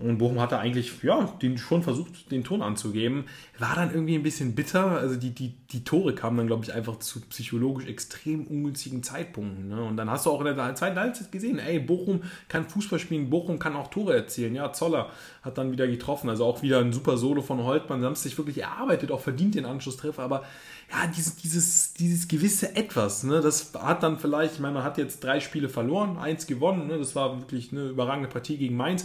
Und 0.00 0.18
Bochum 0.18 0.40
hatte 0.40 0.58
eigentlich, 0.58 1.02
ja, 1.02 1.30
den 1.42 1.58
schon 1.58 1.82
versucht, 1.82 2.30
den 2.30 2.42
Ton 2.42 2.62
anzugeben. 2.62 3.24
War 3.58 3.74
dann 3.74 3.92
irgendwie 3.92 4.14
ein 4.14 4.22
bisschen 4.22 4.54
bitter. 4.54 4.92
Also 4.92 5.16
die, 5.16 5.30
die, 5.30 5.54
die 5.70 5.84
Tore 5.84 6.14
kamen 6.14 6.38
dann, 6.38 6.46
glaube 6.46 6.64
ich, 6.64 6.72
einfach 6.72 6.98
zu 7.00 7.20
psychologisch 7.28 7.86
extrem 7.86 8.46
ungünstigen 8.46 9.02
Zeitpunkten. 9.02 9.68
Ne? 9.68 9.82
Und 9.82 9.98
dann 9.98 10.10
hast 10.10 10.24
du 10.24 10.30
auch 10.30 10.40
in 10.40 10.56
der 10.56 10.74
zweiten 10.74 10.98
Halbzeit 10.98 11.30
gesehen, 11.30 11.58
ey, 11.58 11.78
Bochum 11.78 12.22
kann 12.48 12.68
Fußball 12.68 12.98
spielen, 12.98 13.28
Bochum 13.28 13.58
kann 13.58 13.76
auch 13.76 13.88
Tore 13.88 14.14
erzielen. 14.14 14.54
Ja, 14.54 14.72
Zoller 14.72 15.10
hat 15.42 15.58
dann 15.58 15.70
wieder 15.70 15.86
getroffen. 15.86 16.30
Also 16.30 16.39
auch 16.40 16.62
wieder 16.62 16.78
ein 16.80 16.92
super 16.92 17.16
Solo 17.16 17.42
von 17.42 17.62
Holtmann. 17.64 18.00
Sie 18.00 18.06
haben 18.06 18.12
es 18.12 18.22
sich 18.22 18.36
wirklich 18.36 18.58
erarbeitet, 18.58 19.10
auch 19.10 19.20
verdient 19.20 19.54
den 19.54 19.66
Anschlusstreffer. 19.66 20.22
Aber 20.22 20.44
ja, 20.90 21.06
dieses, 21.06 21.36
dieses, 21.36 21.94
dieses 21.94 22.28
gewisse 22.28 22.74
Etwas, 22.74 23.22
ne, 23.22 23.40
das 23.40 23.72
hat 23.74 24.02
dann 24.02 24.18
vielleicht, 24.18 24.54
ich 24.54 24.60
meine, 24.60 24.74
man 24.74 24.84
hat 24.84 24.98
jetzt 24.98 25.22
drei 25.22 25.40
Spiele 25.40 25.68
verloren, 25.68 26.18
eins 26.18 26.46
gewonnen, 26.46 26.88
ne, 26.88 26.98
das 26.98 27.14
war 27.14 27.38
wirklich 27.40 27.72
eine 27.72 27.88
überragende 27.88 28.28
Partie 28.28 28.56
gegen 28.56 28.76
Mainz. 28.76 29.04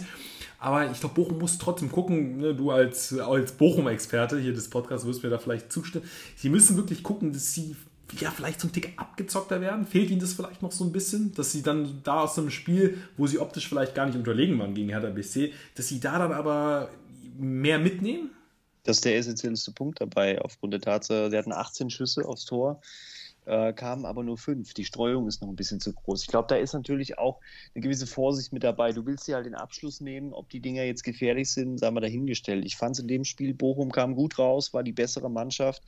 Aber 0.58 0.90
ich 0.90 1.00
glaube, 1.00 1.14
Bochum 1.14 1.38
muss 1.38 1.58
trotzdem 1.58 1.92
gucken, 1.92 2.38
ne, 2.38 2.54
du 2.54 2.70
als, 2.70 3.16
als 3.18 3.52
Bochum-Experte 3.52 4.38
hier 4.38 4.52
des 4.52 4.68
Podcasts 4.68 5.06
wirst 5.06 5.22
mir 5.22 5.30
da 5.30 5.38
vielleicht 5.38 5.70
zustimmen. 5.70 6.04
Sie 6.34 6.48
müssen 6.48 6.76
wirklich 6.76 7.02
gucken, 7.02 7.32
dass 7.32 7.52
sie 7.52 7.76
ja, 8.20 8.30
vielleicht 8.30 8.62
ein 8.64 8.72
Tick 8.72 8.92
abgezockter 8.96 9.60
werden. 9.60 9.86
Fehlt 9.86 10.10
ihnen 10.10 10.20
das 10.20 10.32
vielleicht 10.32 10.62
noch 10.62 10.72
so 10.72 10.84
ein 10.84 10.92
bisschen, 10.92 11.34
dass 11.34 11.52
sie 11.52 11.62
dann 11.62 12.00
da 12.04 12.20
aus 12.20 12.38
einem 12.38 12.50
Spiel, 12.50 12.98
wo 13.16 13.26
sie 13.26 13.38
optisch 13.38 13.68
vielleicht 13.68 13.94
gar 13.94 14.06
nicht 14.06 14.16
unterlegen 14.16 14.58
waren 14.58 14.74
gegen 14.74 14.88
Hertha 14.90 15.10
BC, 15.10 15.52
dass 15.74 15.88
sie 15.88 16.00
da 16.00 16.18
dann 16.18 16.32
aber 16.32 16.88
mehr 17.38 17.78
mitnehmen? 17.78 18.30
Das 18.84 18.98
ist 18.98 19.04
der 19.04 19.16
essentiellste 19.16 19.72
Punkt 19.72 20.00
dabei, 20.00 20.40
aufgrund 20.40 20.72
der 20.72 20.80
Tatsache, 20.80 21.30
sie 21.30 21.36
hatten 21.36 21.52
18 21.52 21.90
Schüsse 21.90 22.26
aufs 22.26 22.44
Tor 22.44 22.80
äh, 23.46 23.72
kamen 23.72 24.04
aber 24.04 24.22
nur 24.22 24.36
fünf. 24.36 24.74
Die 24.74 24.84
Streuung 24.84 25.28
ist 25.28 25.40
noch 25.40 25.48
ein 25.48 25.56
bisschen 25.56 25.80
zu 25.80 25.92
groß. 25.92 26.22
Ich 26.22 26.28
glaube, 26.28 26.48
da 26.48 26.56
ist 26.56 26.74
natürlich 26.74 27.18
auch 27.18 27.40
eine 27.74 27.82
gewisse 27.82 28.06
Vorsicht 28.06 28.52
mit 28.52 28.64
dabei. 28.64 28.92
Du 28.92 29.06
willst 29.06 29.26
dir 29.26 29.36
halt 29.36 29.46
den 29.46 29.54
Abschluss 29.54 30.00
nehmen, 30.00 30.32
ob 30.32 30.50
die 30.50 30.60
Dinger 30.60 30.82
jetzt 30.82 31.04
gefährlich 31.04 31.50
sind, 31.50 31.78
sagen 31.78 31.96
wir 31.96 32.00
dahingestellt. 32.00 32.64
Ich 32.64 32.76
fand 32.76 32.96
es 32.96 33.00
in 33.00 33.08
dem 33.08 33.24
Spiel, 33.24 33.54
Bochum 33.54 33.92
kam 33.92 34.14
gut 34.14 34.38
raus, 34.38 34.74
war 34.74 34.82
die 34.82 34.92
bessere 34.92 35.30
Mannschaft 35.30 35.82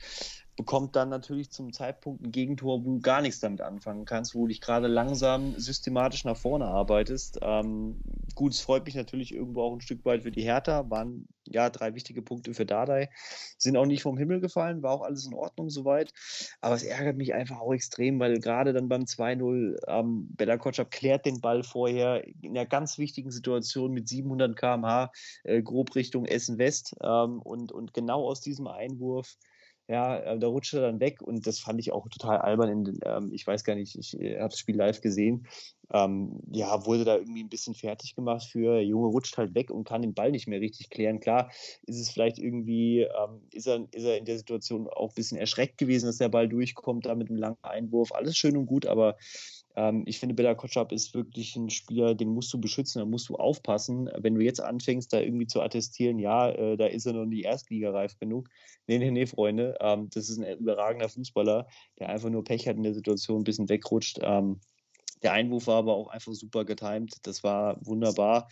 bekommt 0.59 0.97
dann 0.97 1.07
natürlich 1.07 1.51
zum 1.51 1.71
Zeitpunkt 1.71 2.21
ein 2.21 2.33
Gegentor, 2.33 2.83
wo 2.83 2.95
du 2.95 2.99
gar 2.99 3.21
nichts 3.21 3.39
damit 3.39 3.61
anfangen 3.61 4.03
kannst, 4.03 4.35
wo 4.35 4.41
du 4.41 4.47
dich 4.47 4.59
gerade 4.59 4.87
langsam 4.87 5.57
systematisch 5.57 6.25
nach 6.25 6.35
vorne 6.35 6.65
arbeitest. 6.65 7.39
Ähm, 7.41 8.01
gut, 8.35 8.51
es 8.51 8.59
freut 8.59 8.85
mich 8.85 8.95
natürlich 8.95 9.33
irgendwo 9.33 9.61
auch 9.61 9.71
ein 9.71 9.79
Stück 9.79 10.03
weit 10.03 10.23
für 10.23 10.31
die 10.31 10.41
Hertha, 10.41 10.89
waren 10.89 11.29
ja 11.47 11.69
drei 11.69 11.95
wichtige 11.95 12.21
Punkte 12.21 12.53
für 12.53 12.65
Dardai, 12.65 13.09
sind 13.57 13.77
auch 13.77 13.85
nicht 13.85 14.01
vom 14.01 14.17
Himmel 14.17 14.41
gefallen, 14.41 14.83
war 14.83 14.91
auch 14.91 15.01
alles 15.01 15.25
in 15.25 15.33
Ordnung 15.33 15.69
soweit, 15.69 16.11
aber 16.59 16.75
es 16.75 16.83
ärgert 16.83 17.15
mich 17.15 17.33
einfach 17.33 17.61
auch 17.61 17.71
extrem, 17.71 18.19
weil 18.19 18.41
gerade 18.41 18.73
dann 18.73 18.89
beim 18.89 19.03
2-0 19.03 19.77
ähm, 19.87 20.27
Bella 20.35 20.57
Kotschap 20.57 20.91
klärt 20.91 21.25
den 21.25 21.39
Ball 21.39 21.63
vorher 21.63 22.27
in 22.41 22.57
einer 22.57 22.65
ganz 22.65 22.97
wichtigen 22.97 23.31
Situation 23.31 23.93
mit 23.93 24.09
700 24.09 24.57
km/h 24.57 25.13
äh, 25.45 25.61
grob 25.61 25.95
Richtung 25.95 26.25
Essen 26.25 26.57
West 26.57 26.97
ähm, 27.01 27.41
und, 27.41 27.71
und 27.71 27.93
genau 27.93 28.27
aus 28.27 28.41
diesem 28.41 28.67
Einwurf 28.67 29.37
ja, 29.89 30.19
äh, 30.19 30.39
da 30.39 30.47
rutscht 30.47 30.75
er 30.75 30.81
dann 30.81 30.99
weg 30.99 31.21
und 31.21 31.47
das 31.47 31.59
fand 31.59 31.79
ich 31.79 31.91
auch 31.91 32.07
total 32.09 32.37
albern. 32.37 32.69
In, 32.69 32.99
ähm, 33.03 33.31
ich 33.33 33.45
weiß 33.45 33.63
gar 33.63 33.73
nicht, 33.73 33.97
ich 33.97 34.19
äh, 34.19 34.37
habe 34.37 34.49
das 34.49 34.59
Spiel 34.59 34.75
live 34.75 35.01
gesehen. 35.01 35.47
Ähm, 35.91 36.41
ja, 36.51 36.85
wurde 36.85 37.03
da 37.03 37.17
irgendwie 37.17 37.43
ein 37.43 37.49
bisschen 37.49 37.73
fertig 37.73 38.15
gemacht 38.15 38.45
für, 38.45 38.75
der 38.75 38.85
Junge 38.85 39.07
rutscht 39.07 39.35
halt 39.37 39.55
weg 39.55 39.71
und 39.71 39.85
kann 39.85 40.03
den 40.03 40.13
Ball 40.13 40.29
nicht 40.29 40.47
mehr 40.47 40.61
richtig 40.61 40.91
klären. 40.91 41.19
Klar, 41.19 41.49
ist 41.87 41.99
es 41.99 42.11
vielleicht 42.11 42.37
irgendwie, 42.37 43.01
ähm, 43.01 43.41
ist, 43.51 43.65
er, 43.65 43.87
ist 43.91 44.03
er 44.03 44.19
in 44.19 44.25
der 44.25 44.37
Situation 44.37 44.87
auch 44.87 45.09
ein 45.09 45.15
bisschen 45.15 45.39
erschreckt 45.39 45.79
gewesen, 45.79 46.05
dass 46.05 46.17
der 46.17 46.29
Ball 46.29 46.47
durchkommt, 46.47 47.07
da 47.07 47.15
mit 47.15 47.29
einem 47.29 47.39
langen 47.39 47.57
Einwurf. 47.63 48.11
Alles 48.11 48.37
schön 48.37 48.57
und 48.57 48.67
gut, 48.67 48.85
aber 48.85 49.17
ähm, 49.79 50.03
ich 50.05 50.19
finde, 50.19 50.35
Bella 50.35 50.55
Kotschap 50.55 50.91
ist 50.91 51.13
wirklich 51.13 51.55
ein 51.55 51.69
Spieler, 51.69 52.13
den 52.13 52.33
musst 52.33 52.53
du 52.53 52.59
beschützen, 52.59 52.99
da 52.99 53.05
musst 53.05 53.29
du 53.29 53.35
aufpassen. 53.35 54.09
Wenn 54.17 54.35
du 54.35 54.41
jetzt 54.41 54.59
anfängst, 54.59 55.13
da 55.13 55.21
irgendwie 55.21 55.47
zu 55.47 55.61
attestieren, 55.61 56.19
ja, 56.19 56.49
äh, 56.49 56.75
da 56.75 56.87
ist 56.87 57.05
er 57.05 57.13
noch 57.13 57.25
nicht 57.25 57.45
erstligareif 57.45 58.19
genug. 58.19 58.49
Nee, 58.87 58.97
nee, 58.97 59.09
nee, 59.09 59.25
Freunde, 59.25 59.77
ähm, 59.79 60.09
das 60.13 60.27
ist 60.27 60.37
ein 60.37 60.57
überragender 60.59 61.07
Fußballer, 61.07 61.65
der 61.97 62.09
einfach 62.09 62.29
nur 62.29 62.43
Pech 62.43 62.67
hat 62.67 62.75
in 62.75 62.83
der 62.83 62.93
Situation, 62.93 63.39
ein 63.39 63.45
bisschen 63.45 63.69
wegrutscht. 63.69 64.19
Ähm, 64.21 64.59
der 65.23 65.31
Einwurf 65.31 65.67
war 65.67 65.77
aber 65.77 65.95
auch 65.95 66.09
einfach 66.09 66.33
super 66.33 66.65
getimt. 66.65 67.15
Das 67.23 67.43
war 67.43 67.77
wunderbar. 67.85 68.49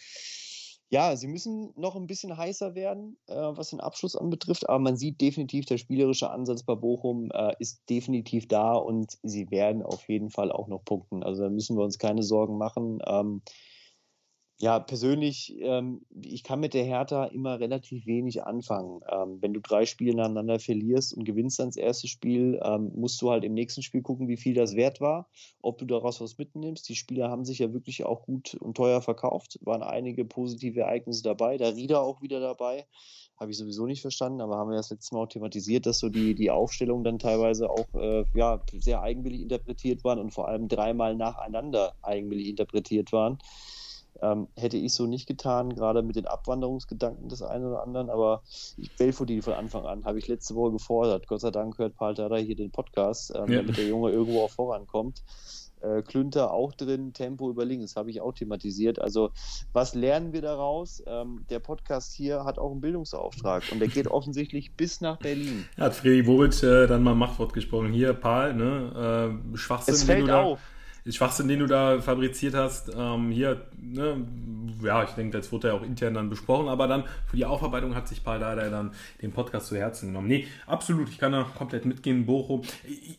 Ja, 0.89 1.15
sie 1.17 1.27
müssen 1.27 1.73
noch 1.75 1.97
ein 1.97 2.07
bisschen 2.07 2.37
heißer 2.37 2.73
werden, 2.73 3.17
äh, 3.27 3.35
was 3.35 3.71
den 3.71 3.81
Abschluss 3.81 4.15
anbetrifft, 4.15 4.69
aber 4.69 4.79
man 4.79 4.95
sieht 4.95 5.19
definitiv, 5.19 5.65
der 5.65 5.77
spielerische 5.77 6.29
Ansatz 6.29 6.63
bei 6.63 6.75
Bochum 6.75 7.29
äh, 7.33 7.53
ist 7.59 7.89
definitiv 7.89 8.47
da 8.47 8.73
und 8.73 9.17
sie 9.21 9.51
werden 9.51 9.83
auf 9.83 10.07
jeden 10.07 10.29
Fall 10.29 10.49
auch 10.49 10.67
noch 10.69 10.85
punkten. 10.85 11.23
Also 11.23 11.43
da 11.43 11.49
müssen 11.49 11.77
wir 11.77 11.83
uns 11.83 11.99
keine 11.99 12.23
Sorgen 12.23 12.57
machen. 12.57 12.99
Ähm, 13.05 13.41
ja, 14.59 14.79
persönlich, 14.79 15.55
ähm, 15.59 16.01
ich 16.19 16.43
kann 16.43 16.59
mit 16.59 16.73
der 16.73 16.83
Hertha 16.83 17.25
immer 17.25 17.59
relativ 17.59 18.07
wenig 18.07 18.43
anfangen. 18.43 19.01
Ähm, 19.07 19.37
wenn 19.39 19.53
du 19.53 19.61
drei 19.61 19.85
Spiele 19.85 20.15
nacheinander 20.15 20.59
verlierst 20.59 21.13
und 21.13 21.25
gewinnst 21.25 21.59
dann 21.59 21.67
das 21.67 21.75
erste 21.75 22.07
Spiel, 22.07 22.59
ähm, 22.63 22.91
musst 22.95 23.21
du 23.21 23.29
halt 23.29 23.43
im 23.43 23.53
nächsten 23.53 23.83
Spiel 23.83 24.01
gucken, 24.01 24.27
wie 24.27 24.37
viel 24.37 24.55
das 24.55 24.75
wert 24.75 24.99
war, 24.99 25.29
ob 25.61 25.77
du 25.77 25.85
daraus 25.85 26.19
was 26.21 26.39
mitnimmst. 26.39 26.89
Die 26.89 26.95
Spieler 26.95 27.29
haben 27.29 27.45
sich 27.45 27.59
ja 27.59 27.71
wirklich 27.71 28.03
auch 28.03 28.23
gut 28.23 28.55
und 28.55 28.75
teuer 28.75 29.03
verkauft, 29.03 29.59
waren 29.61 29.83
einige 29.83 30.25
positive 30.25 30.79
Ereignisse 30.81 31.21
dabei, 31.21 31.57
der 31.57 31.75
Rieder 31.75 32.01
auch 32.01 32.23
wieder 32.23 32.39
dabei. 32.39 32.87
Habe 33.39 33.51
ich 33.51 33.57
sowieso 33.57 33.85
nicht 33.85 34.01
verstanden, 34.01 34.41
aber 34.41 34.57
haben 34.57 34.71
wir 34.71 34.77
das 34.77 34.89
letzte 34.89 35.13
Mal 35.13 35.21
auch 35.21 35.27
thematisiert, 35.27 35.85
dass 35.85 35.99
so 35.99 36.09
die, 36.09 36.33
die 36.33 36.49
Aufstellungen 36.49 37.03
dann 37.03 37.19
teilweise 37.19 37.69
auch 37.69 37.93
äh, 37.93 38.25
ja, 38.33 38.59
sehr 38.79 39.03
eigenwillig 39.03 39.41
interpretiert 39.41 40.03
waren 40.03 40.17
und 40.17 40.31
vor 40.31 40.47
allem 40.47 40.67
dreimal 40.67 41.15
nacheinander 41.15 41.93
eigenwillig 42.01 42.47
interpretiert 42.47 43.11
waren. 43.11 43.37
Ähm, 44.21 44.47
hätte 44.55 44.77
ich 44.77 44.93
so 44.93 45.05
nicht 45.05 45.27
getan, 45.27 45.73
gerade 45.73 46.01
mit 46.01 46.15
den 46.15 46.27
Abwanderungsgedanken 46.27 47.29
des 47.29 47.41
einen 47.41 47.65
oder 47.65 47.83
anderen, 47.83 48.09
aber 48.09 48.41
ich 48.77 48.95
Belfodil 48.95 49.37
die 49.37 49.41
von 49.41 49.53
Anfang 49.53 49.85
an, 49.85 50.05
habe 50.05 50.19
ich 50.19 50.27
letzte 50.27 50.55
Woche 50.55 50.71
gefordert. 50.71 51.27
Gott 51.27 51.41
sei 51.41 51.51
Dank 51.51 51.77
hört 51.77 51.95
Paul 51.95 52.15
Dada 52.15 52.37
hier 52.37 52.55
den 52.55 52.71
Podcast, 52.71 53.31
ähm, 53.35 53.51
ja. 53.51 53.61
damit 53.61 53.77
der 53.77 53.87
Junge 53.87 54.11
irgendwo 54.11 54.41
auch 54.41 54.49
vorankommt. 54.49 55.21
Äh, 55.81 56.01
Klünter 56.01 56.51
auch 56.51 56.73
drin, 56.73 57.13
Tempo 57.13 57.51
über 57.51 57.63
links, 57.63 57.95
habe 57.95 58.09
ich 58.09 58.19
auch 58.19 58.33
thematisiert. 58.33 58.99
Also, 58.99 59.29
was 59.73 59.93
lernen 59.93 60.33
wir 60.33 60.41
daraus? 60.41 61.03
Ähm, 61.05 61.45
der 61.51 61.59
Podcast 61.59 62.13
hier 62.13 62.45
hat 62.45 62.57
auch 62.57 62.71
einen 62.71 62.81
Bildungsauftrag 62.81 63.63
und 63.71 63.79
der 63.79 63.87
geht 63.87 64.07
offensichtlich 64.11 64.73
bis 64.73 65.01
nach 65.01 65.17
Berlin. 65.17 65.65
Ja, 65.77 65.85
hat 65.85 65.93
Freddy 65.93 66.23
Bobic 66.23 66.63
äh, 66.63 66.87
dann 66.87 67.03
mal 67.03 67.13
Machtwort 67.13 67.53
gesprochen. 67.53 67.93
Hier, 67.93 68.13
Paul, 68.13 68.55
ne? 68.55 69.39
Äh, 69.53 69.57
Schwachsinn. 69.57 69.93
Es 69.93 70.03
fällt 70.03 70.31
auf. 70.31 70.59
Da 70.59 70.76
Schwachsinn, 71.11 71.47
den 71.47 71.59
du 71.59 71.67
da 71.67 72.01
fabriziert 72.01 72.53
hast, 72.53 72.91
ähm, 72.95 73.31
hier, 73.31 73.61
ne, 73.79 74.25
ja, 74.83 75.03
ich 75.03 75.11
denke, 75.11 75.37
das 75.37 75.51
wurde 75.51 75.69
ja 75.69 75.73
auch 75.73 75.83
intern 75.83 76.13
dann 76.13 76.29
besprochen, 76.29 76.67
aber 76.67 76.87
dann 76.87 77.03
für 77.25 77.37
die 77.37 77.45
Aufarbeitung 77.45 77.95
hat 77.95 78.07
sich 78.07 78.23
Paul 78.23 78.39
Dardai 78.39 78.69
dann 78.69 78.91
den 79.21 79.31
Podcast 79.31 79.67
zu 79.67 79.75
Herzen 79.75 80.07
genommen. 80.07 80.27
Nee, 80.27 80.47
absolut, 80.65 81.09
ich 81.09 81.17
kann 81.17 81.31
da 81.31 81.43
komplett 81.43 81.85
mitgehen, 81.85 82.25
Bochum. 82.25 82.61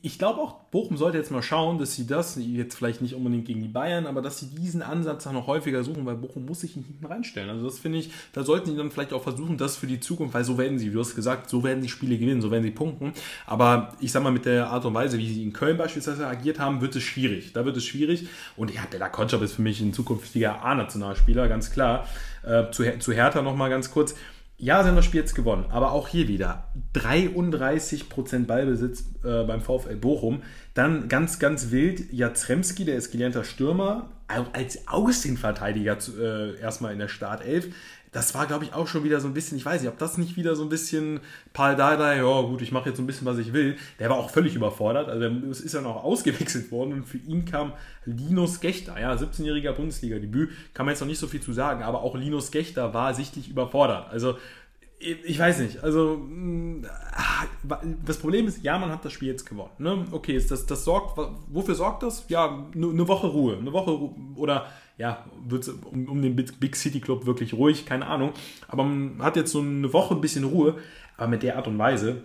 Ich 0.03 0.19
glaube 0.19 0.41
auch, 0.41 0.55
Bochum 0.71 0.97
sollte 0.97 1.19
jetzt 1.19 1.31
mal 1.31 1.43
schauen, 1.43 1.79
dass 1.79 1.95
sie 1.95 2.07
das, 2.07 2.39
jetzt 2.41 2.77
vielleicht 2.77 3.03
nicht 3.03 3.15
unbedingt 3.15 3.47
gegen 3.47 3.63
die 3.63 3.69
Bayern, 3.69 4.07
aber 4.07 4.23
dass 4.23 4.39
sie 4.39 4.47
diesen 4.47 4.83
Ansatz 4.83 5.27
noch 5.27 5.47
häufiger 5.47 5.85
suchen, 5.85 6.07
weil 6.07 6.17
Bochum 6.17 6.47
muss 6.47 6.61
sich 6.61 6.73
hinten 6.73 7.05
reinstellen. 7.05 7.51
Also 7.51 7.67
das 7.67 7.79
finde 7.79 7.99
ich, 7.99 8.11
da 8.33 8.45
sollten 8.45 8.71
sie 8.71 8.77
dann 8.77 8.91
vielleicht 8.91 9.13
auch 9.13 9.23
versuchen, 9.23 9.59
das 9.59 9.77
für 9.77 9.87
die 9.87 10.01
Zukunft, 10.01 10.35
weil 10.35 10.45
so 10.45 10.59
werden 10.59 10.79
sie, 10.79 10.91
du 10.91 11.01
hast 11.01 11.15
gesagt, 11.15 11.51
so 11.51 11.65
werden 11.65 11.83
sie 11.83 11.89
Spiele 11.89 12.19
gewinnen, 12.19 12.41
so 12.41 12.51
werden 12.51 12.63
sie 12.63 12.71
punkten. 12.71 13.13
Aber 13.47 13.95
ich 14.01 14.13
sag 14.13 14.23
mal, 14.23 14.33
mit 14.33 14.45
der 14.45 14.71
Art 14.71 14.85
und 14.85 14.95
Weise, 14.95 15.19
wie 15.19 15.29
sie 15.29 15.43
in 15.43 15.53
Köln 15.53 15.77
beispielsweise 15.77 16.27
agiert 16.27 16.59
haben, 16.59 16.81
wird 16.81 16.97
es 16.97 17.03
schwierig. 17.03 17.53
Da 17.53 17.65
wird 17.65 17.77
es 17.79 17.87
schwierig. 17.87 18.29
Und 18.57 18.73
ja, 18.73 18.83
Bella 18.91 19.09
Konchab 19.09 19.43
ist 19.43 19.55
für 19.55 19.63
mich 19.63 19.81
ein 19.81 19.93
zukünftiger 19.93 20.65
A-Nationalspieler, 20.65 21.49
ganz 21.49 21.71
klar. 21.71 22.07
Äh, 22.43 22.71
zu, 22.71 22.85
zu 22.99 23.13
Hertha 23.13 23.43
nochmal 23.43 23.71
ganz 23.71 23.91
kurz. 23.91 24.15
Ja, 24.61 24.83
sie 24.83 24.89
haben 24.89 24.97
das 24.97 25.05
Spiel 25.05 25.21
jetzt 25.21 25.37
gewonnen, 25.37 25.67
aber 25.71 25.93
auch 25.93 26.09
hier 26.09 26.27
wieder 26.27 26.65
33% 26.93 28.47
Ballbesitz 28.47 29.05
äh, 29.23 29.45
beim 29.45 29.61
VfL 29.61 29.95
Bochum 29.95 30.43
Dann 30.75 31.09
ganz, 31.09 31.39
ganz 31.39 31.71
wild, 31.71 32.13
Jatremski, 32.13 32.85
der 32.85 32.97
ist 32.97 33.13
gelernter 33.13 33.45
Stürmer, 33.45 34.11
als 34.53 34.89
Außenverteidiger 34.89 35.97
äh, 36.21 36.59
erstmal 36.61 36.93
in 36.93 36.99
der 36.99 37.07
Startelf 37.07 37.69
das 38.13 38.35
war, 38.35 38.47
glaube 38.47 38.65
ich, 38.65 38.75
auch 38.75 38.87
schon 38.87 39.05
wieder 39.05 39.21
so 39.21 39.29
ein 39.29 39.35
bisschen, 39.35 39.59
ich 39.59 39.65
weiß 39.65 39.83
nicht, 39.83 39.91
ob 39.91 39.99
das 39.99 40.19
nicht 40.19 40.37
wieder 40.37 40.57
so 40.57 40.63
ein 40.63 40.69
bisschen 40.69 41.21
Paul 41.53 41.77
Dardai, 41.77 42.19
ja 42.19 42.41
gut, 42.43 42.63
ich 42.63 42.73
mache 42.73 42.89
jetzt 42.89 42.97
so 42.97 43.03
ein 43.03 43.07
bisschen, 43.07 43.27
was 43.27 43.39
ich 43.39 43.53
will. 43.53 43.77
Der 43.99 44.09
war 44.09 44.17
auch 44.17 44.31
völlig 44.31 44.55
überfordert. 44.55 45.09
Also 45.09 45.27
es 45.51 45.61
ist 45.61 45.75
ja 45.75 45.81
noch 45.81 46.03
ausgewechselt 46.03 46.71
worden 46.71 46.93
und 46.95 47.05
für 47.05 47.19
ihn 47.19 47.45
kam 47.45 47.73
Linus 48.05 48.61
Gechter, 48.61 48.99
ja, 48.99 49.15
17-jähriger 49.15 49.73
Bundesliga-Debüt, 49.73 50.51
kann 50.73 50.87
man 50.87 50.95
jetzt 50.95 51.01
noch 51.01 51.09
nicht 51.09 51.19
so 51.19 51.27
viel 51.27 51.41
zu 51.41 51.53
sagen, 51.53 51.83
aber 51.83 52.03
auch 52.03 52.17
Linus 52.17 52.51
Gechter 52.51 52.95
war 52.95 53.13
sichtlich 53.15 53.51
überfordert. 53.51 54.11
Also 54.11 54.37
ich 55.01 55.39
weiß 55.39 55.61
nicht, 55.61 55.85
also 55.85 56.17
mm, 56.17 56.85
das 58.05 58.19
Problem 58.19 58.49
ist, 58.49 58.65
ja, 58.65 58.79
man 58.79 58.91
hat 58.91 59.05
das 59.05 59.13
Spiel 59.13 59.29
jetzt 59.29 59.49
gewonnen. 59.49 59.71
Ne? 59.79 60.05
Okay, 60.11 60.35
ist 60.35 60.51
das, 60.51 60.67
das 60.67 60.85
sorgt, 60.85 61.19
wofür 61.49 61.75
sorgt 61.75 62.03
das? 62.03 62.25
Ja, 62.29 62.67
eine 62.75 63.07
Woche 63.07 63.29
Ruhe, 63.29 63.59
eine 63.59 63.73
Woche 63.73 63.91
Ruhe, 63.93 64.15
oder 64.35 64.67
ja, 64.99 65.25
wird 65.47 65.69
um, 65.69 66.09
um 66.09 66.21
den 66.21 66.35
Big 66.35 66.77
City 66.77 67.01
Club 67.01 67.25
wirklich 67.25 67.55
ruhig, 67.55 67.87
keine 67.87 68.07
Ahnung. 68.07 68.33
Aber 68.67 68.85
man 68.85 69.23
hat 69.23 69.37
jetzt 69.37 69.53
so 69.53 69.61
eine 69.61 69.93
Woche 69.93 70.15
ein 70.15 70.21
bisschen 70.21 70.45
Ruhe, 70.45 70.77
aber 71.17 71.29
mit 71.29 71.45
der 71.45 71.57
Art 71.57 71.69
und 71.69 71.79
Weise, 71.79 72.25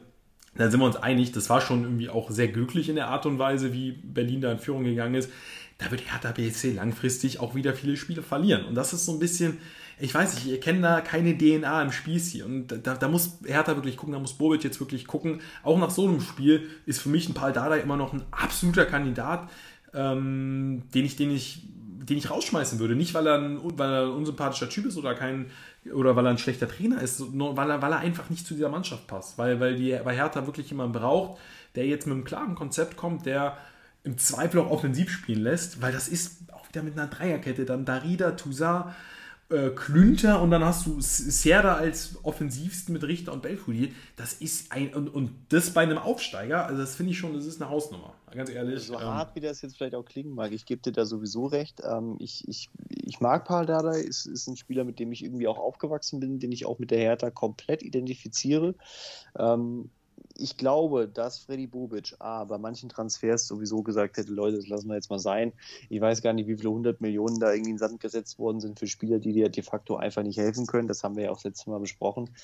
da 0.56 0.70
sind 0.70 0.80
wir 0.80 0.86
uns 0.86 0.96
einig, 0.96 1.32
das 1.32 1.50
war 1.50 1.62
schon 1.62 1.84
irgendwie 1.84 2.10
auch 2.10 2.30
sehr 2.32 2.48
glücklich 2.48 2.90
in 2.90 2.96
der 2.96 3.08
Art 3.08 3.26
und 3.26 3.40
Weise, 3.40 3.74
wie 3.74 3.92
Berlin 3.92 4.42
da 4.42 4.52
in 4.52 4.60
Führung 4.60 4.84
gegangen 4.84 5.16
ist. 5.16 5.32
Da 5.78 5.90
wird 5.92 6.02
Hertha 6.12 6.32
BSC 6.32 6.74
langfristig 6.74 7.40
auch 7.40 7.56
wieder 7.56 7.74
viele 7.74 7.98
Spiele 7.98 8.22
verlieren. 8.22 8.66
Und 8.66 8.76
das 8.76 8.94
ist 8.94 9.06
so 9.06 9.12
ein 9.12 9.20
bisschen, 9.20 9.58
ich 10.00 10.14
weiß 10.14 10.36
nicht, 10.36 10.48
ihr 10.48 10.60
kennt 10.60 10.84
da 10.84 11.02
keine 11.02 11.38
DNA 11.38 11.82
im 11.82 11.92
Spieß 11.92 12.44
Und 12.44 12.68
da, 12.68 12.96
da, 12.96 13.08
muss 13.08 13.40
Hertha 13.46 13.76
wirklich 13.76 13.98
gucken, 13.98 14.14
da 14.14 14.20
muss 14.20 14.38
Bobic 14.38 14.64
jetzt 14.64 14.80
wirklich 14.80 15.06
gucken. 15.06 15.42
Auch 15.64 15.80
nach 15.80 15.90
so 15.90 16.08
einem 16.08 16.22
Spiel 16.22 16.70
ist 16.86 17.02
für 17.02 17.10
mich 17.10 17.28
ein 17.28 17.34
Paul 17.34 17.54
Dada 17.54 17.76
immer 17.76 17.98
noch 17.98 18.14
ein 18.14 18.24
absoluter 18.32 18.86
Kandidat, 18.86 19.50
ähm, 19.94 20.84
den 20.94 21.06
ich, 21.06 21.16
den 21.16 21.32
ich 21.32 21.68
den 22.06 22.18
ich 22.18 22.30
rausschmeißen 22.30 22.80
würde. 22.80 22.96
Nicht, 22.96 23.14
weil 23.14 23.28
er 23.28 23.36
ein, 23.36 23.60
weil 23.64 23.92
er 23.92 24.02
ein 24.04 24.10
unsympathischer 24.10 24.70
Typ 24.70 24.86
ist 24.86 24.98
oder 24.98 25.16
kein 25.16 25.52
oder 25.94 26.16
weil 26.16 26.26
er 26.26 26.32
ein 26.32 26.38
schlechter 26.38 26.68
Trainer 26.68 27.02
ist, 27.02 27.20
nur 27.20 27.58
weil 27.58 27.70
er, 27.70 27.82
weil 27.82 27.92
er 27.92 28.00
einfach 28.00 28.30
nicht 28.30 28.48
zu 28.48 28.54
dieser 28.54 28.70
Mannschaft 28.70 29.08
passt. 29.08 29.38
Weil, 29.38 29.60
weil, 29.60 29.76
die, 29.76 29.98
weil 30.04 30.16
Hertha 30.16 30.46
wirklich 30.46 30.70
jemanden 30.70 30.94
braucht, 30.94 31.40
der 31.76 31.86
jetzt 31.86 32.08
mit 32.08 32.16
einem 32.16 32.24
klaren 32.24 32.56
Konzept 32.56 32.98
kommt, 32.98 33.26
der 33.26 33.58
im 34.04 34.18
Zweifel 34.18 34.62
auch 34.62 34.70
offensiv 34.70 35.10
spielen 35.10 35.44
lässt, 35.44 35.82
weil 35.82 35.92
das 35.92 36.08
ist 36.08 36.52
auch 36.52 36.68
wieder 36.70 36.84
mit 36.84 36.98
einer 36.98 37.08
Dreierkette. 37.08 37.66
Dann 37.66 37.86
Darida, 37.86 38.32
Toussaint, 38.32 38.94
äh, 39.50 39.70
Klünter 39.70 40.42
und 40.42 40.52
dann 40.52 40.64
hast 40.64 40.86
du 40.86 40.98
Serda 41.00 41.76
als 41.76 42.18
offensivsten 42.24 42.94
mit 42.94 43.04
Richter 43.04 43.34
und 43.34 43.42
Belfodil. 43.42 43.94
Das 44.16 44.34
ist 44.34 44.72
ein, 44.72 44.94
und, 44.94 45.10
und 45.10 45.32
das 45.50 45.72
bei 45.72 45.84
einem 45.84 45.98
Aufsteiger, 45.98 46.66
also 46.66 46.82
das 46.82 46.96
finde 46.96 47.12
ich 47.12 47.18
schon, 47.18 47.34
das 47.34 47.46
ist 47.46 47.62
eine 47.62 47.70
Hausnummer, 47.70 48.14
ganz 48.34 48.50
ehrlich. 48.50 48.84
So 48.84 48.96
ähm, 48.96 49.02
hart 49.02 49.36
wie 49.36 49.40
das 49.40 49.62
jetzt 49.62 49.78
vielleicht 49.78 49.96
auch 49.96 50.06
klingen 50.06 50.34
mag, 50.34 50.52
ich 50.52 50.66
gebe 50.66 50.82
dir 50.82 50.92
da 50.92 51.06
sowieso 51.06 51.46
recht. 51.46 51.82
Ähm, 51.84 52.16
ich, 52.20 52.48
ich, 52.48 52.70
ich 52.90 53.20
mag 53.20 53.46
Paul 53.46 53.66
Dardai, 53.66 54.02
ist, 54.02 54.26
ist 54.26 54.48
ein 54.48 54.58
Spieler, 54.58 54.84
mit 54.84 55.00
dem 55.00 55.12
ich 55.12 55.24
irgendwie 55.24 55.48
auch 55.48 55.58
aufgewachsen 55.58 56.20
bin, 56.20 56.40
den 56.40 56.52
ich 56.52 56.66
auch 56.66 56.80
mit 56.80 56.92
der 56.92 57.00
Hertha 57.00 57.30
komplett 57.32 57.84
identifiziere. 57.84 58.76
Ähm, 59.38 59.90
ich 60.36 60.58
glaube, 60.58 61.08
dass 61.08 61.40
Freddy 61.40 61.68
Bobic 61.68 62.16
A, 62.20 62.44
bei 62.46 62.58
manchen 62.58 62.90
Transfers 62.90 63.48
sowieso 63.48 63.84
gesagt 63.84 64.18
hätte, 64.18 64.32
Leute, 64.32 64.58
das 64.58 64.68
lassen 64.68 64.88
wir 64.88 64.96
jetzt 64.96 65.10
mal 65.10 65.20
sein. 65.20 65.54
Ich 65.90 66.02
weiß 66.02 66.22
gar 66.22 66.34
nicht, 66.34 66.48
wie 66.48 66.56
viele 66.56 66.72
hundert 66.72 67.02
Millionen 67.02 67.40
da 67.40 67.52
irgendwie 67.52 67.72
in 67.72 67.78
Sand 67.78 68.00
gesetzt 68.00 68.40
worden 68.40 68.60
sind 68.60 68.80
für 68.80 68.88
Spieler, 68.88 69.20
die 69.20 69.34
dir 69.34 69.50
de 69.50 69.64
facto 69.64 69.96
einfach 69.96 70.24
nicht 70.24 70.38
helfen 70.38 70.66
können. 70.66 70.88
Das 70.88 71.04
haben 71.04 71.16
wir 71.16 71.26
ja 71.26 71.32
auch 71.32 71.44
letztes 71.44 71.68
Mal 71.68 71.80
besprochen. 71.80 72.36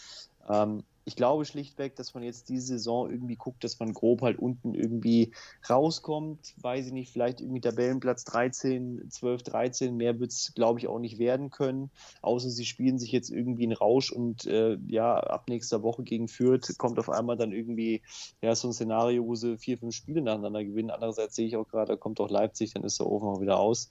Ähm, 0.48 0.84
ich 1.10 1.16
glaube 1.16 1.44
schlichtweg, 1.44 1.96
dass 1.96 2.14
man 2.14 2.22
jetzt 2.22 2.50
diese 2.50 2.68
Saison 2.68 3.10
irgendwie 3.10 3.36
guckt, 3.36 3.64
dass 3.64 3.80
man 3.80 3.94
grob 3.94 4.22
halt 4.22 4.38
unten 4.38 4.76
irgendwie 4.76 5.32
rauskommt. 5.68 6.54
Weiß 6.62 6.86
ich 6.86 6.92
nicht, 6.92 7.12
vielleicht 7.12 7.42
irgendwie 7.42 7.62
Tabellenplatz 7.62 8.26
13, 8.26 9.10
12, 9.10 9.42
13. 9.42 9.98
Mehr 9.98 10.20
wird 10.20 10.30
es, 10.30 10.54
glaube 10.54 10.78
ich, 10.78 10.88
auch 10.88 11.00
nicht 11.00 11.18
werden 11.18 11.50
können. 11.50 11.90
Außer 12.22 12.52
sie 12.52 12.64
spielen 12.64 13.00
sich 13.00 13.12
jetzt 13.12 13.32
irgendwie 13.32 13.64
einen 13.64 13.74
Rausch 13.74 14.12
und 14.12 14.46
äh, 14.46 14.78
ja, 14.86 15.16
ab 15.16 15.50
nächster 15.50 15.82
Woche 15.82 16.04
gegen 16.04 16.28
Fürth 16.28 16.78
kommt 16.78 17.00
auf 17.00 17.10
einmal 17.10 17.38
dann 17.38 17.54
irgendwie 17.54 18.04
ja, 18.44 18.54
so 18.54 18.68
ein 18.68 18.74
Szenario, 18.74 19.26
wo 19.26 19.34
sie 19.34 19.58
vier, 19.58 19.80
fünf 19.80 19.96
Spiele 19.96 20.22
nacheinander 20.22 20.64
gewinnen. 20.64 20.92
Andererseits 20.92 21.36
sehe 21.36 21.48
ich 21.48 21.58
auch 21.58 21.68
gerade, 21.68 21.94
da 21.94 21.96
kommt 21.96 22.20
auch 22.20 22.30
Leipzig, 22.30 22.74
dann 22.76 22.84
ist 22.84 23.00
der 23.00 23.08
Ofen 23.08 23.30
auch 23.30 23.42
wieder 23.42 23.58
aus. 23.58 23.90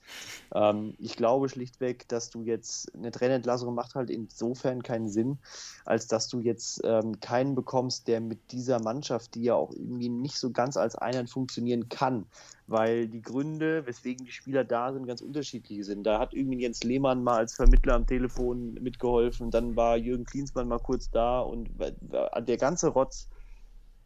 Ähm, 0.55 0.93
ich 0.99 1.17
glaube 1.17 1.49
schlichtweg, 1.49 2.07
dass 2.07 2.29
du 2.29 2.43
jetzt 2.43 2.95
eine 2.95 3.11
Trainerentlassung 3.11 3.75
macht 3.75 3.95
halt 3.95 4.09
insofern 4.09 4.83
keinen 4.83 5.09
Sinn, 5.09 5.37
als 5.83 6.07
dass 6.07 6.29
du 6.29 6.39
jetzt 6.39 6.79
ähm, 6.85 7.08
ähm, 7.09 7.19
keinen 7.19 7.55
bekommst, 7.55 8.07
der 8.07 8.21
mit 8.21 8.51
dieser 8.51 8.81
Mannschaft, 8.81 9.35
die 9.35 9.43
ja 9.43 9.55
auch 9.55 9.71
irgendwie 9.71 10.09
nicht 10.09 10.35
so 10.35 10.51
ganz 10.51 10.77
als 10.77 10.95
Einheit 10.95 11.29
funktionieren 11.29 11.89
kann, 11.89 12.25
weil 12.67 13.07
die 13.07 13.21
Gründe, 13.21 13.85
weswegen 13.85 14.25
die 14.25 14.31
Spieler 14.31 14.63
da 14.63 14.93
sind, 14.93 15.07
ganz 15.07 15.21
unterschiedlich 15.21 15.85
sind. 15.85 16.03
Da 16.03 16.19
hat 16.19 16.33
irgendwie 16.33 16.61
Jens 16.61 16.83
Lehmann 16.83 17.23
mal 17.23 17.37
als 17.37 17.55
Vermittler 17.55 17.95
am 17.95 18.07
Telefon 18.07 18.75
mitgeholfen, 18.75 19.51
dann 19.51 19.75
war 19.75 19.97
Jürgen 19.97 20.25
Klinsmann 20.25 20.67
mal 20.67 20.79
kurz 20.79 21.09
da 21.09 21.41
und 21.41 21.69
der 21.79 22.57
ganze 22.57 22.89
Rotz, 22.89 23.29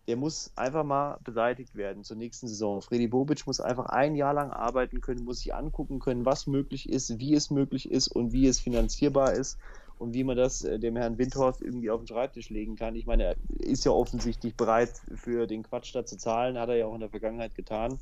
der 0.08 0.18
muss 0.18 0.52
einfach 0.58 0.84
mal 0.84 1.18
beseitigt 1.24 1.76
werden 1.76 2.04
zur 2.04 2.18
nächsten 2.18 2.50
Saison. 2.50 2.82
Freddy 2.82 3.08
Bobic 3.08 3.48
muss 3.48 3.62
einfach 3.62 3.86
ein 3.86 4.16
Jahr 4.16 4.34
lang 4.34 4.52
arbeiten 4.52 5.00
können, 5.00 5.24
muss 5.24 5.40
sich 5.40 5.56
angucken 5.56 6.00
können, 6.00 6.26
was 6.26 6.46
möglich 6.46 6.90
ist, 6.90 7.20
wie 7.20 7.34
es 7.36 7.50
möglich 7.50 7.90
ist 7.90 8.10
und 8.10 8.34
wie 8.34 8.48
es 8.48 8.60
finanzierbar 8.60 9.34
ist 9.34 9.58
und 9.98 10.14
wie 10.14 10.24
man 10.24 10.38
das 10.38 10.64
äh, 10.64 10.80
dem 10.80 10.96
Herrn 10.96 11.18
Windhorst 11.18 11.62
irgendwie 11.62 11.90
auf 11.90 12.02
den 12.02 12.08
Schreibtisch 12.08 12.50
legen 12.50 12.76
kann. 12.76 12.96
Ich 12.96 13.06
meine, 13.06 13.24
er 13.24 13.36
ist 13.60 13.86
ja 13.86 13.92
offensichtlich 13.92 14.56
bereit, 14.56 14.94
für 15.16 15.48
den 15.48 15.64
Quatsch 15.64 15.94
da 15.96 16.06
zu 16.06 16.18
zahlen, 16.18 16.58
hat 16.58 16.70
er 16.70 16.76
ja 16.76 16.86
auch 16.88 16.94
in 16.94 17.02
der 17.02 17.10
Vergangenheit 17.10 17.56
getan. 17.56 18.00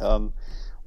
Ähm, 0.00 0.32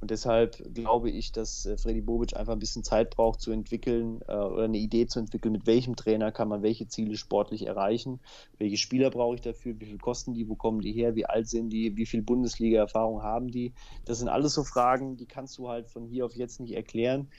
und 0.01 0.09
deshalb 0.09 0.57
glaube 0.73 1.11
ich, 1.11 1.31
dass 1.31 1.67
äh, 1.67 1.77
Freddy 1.77 2.01
Bobic 2.01 2.35
einfach 2.35 2.53
ein 2.53 2.59
bisschen 2.59 2.83
Zeit 2.83 3.11
braucht 3.11 3.39
zu 3.39 3.51
entwickeln 3.51 4.21
äh, 4.27 4.33
oder 4.33 4.63
eine 4.63 4.79
Idee 4.79 5.05
zu 5.05 5.19
entwickeln, 5.19 5.51
mit 5.51 5.67
welchem 5.67 5.95
Trainer 5.95 6.31
kann 6.31 6.47
man 6.47 6.63
welche 6.63 6.87
Ziele 6.87 7.15
sportlich 7.15 7.67
erreichen, 7.67 8.19
welche 8.57 8.77
Spieler 8.77 9.11
brauche 9.11 9.35
ich 9.35 9.41
dafür, 9.41 9.79
wie 9.79 9.85
viel 9.85 9.99
kosten 9.99 10.33
die, 10.33 10.49
wo 10.49 10.55
kommen 10.55 10.81
die 10.81 10.91
her, 10.91 11.15
wie 11.15 11.27
alt 11.27 11.47
sind 11.47 11.69
die, 11.69 11.95
wie 11.97 12.07
viel 12.07 12.23
Bundesliga-Erfahrung 12.23 13.21
haben 13.21 13.49
die. 13.49 13.73
Das 14.05 14.17
sind 14.17 14.27
alles 14.27 14.55
so 14.55 14.63
Fragen, 14.63 15.17
die 15.17 15.27
kannst 15.27 15.59
du 15.59 15.69
halt 15.69 15.87
von 15.87 16.07
hier 16.07 16.25
auf 16.25 16.33
jetzt 16.33 16.59
nicht 16.59 16.73
erklären. 16.73 17.29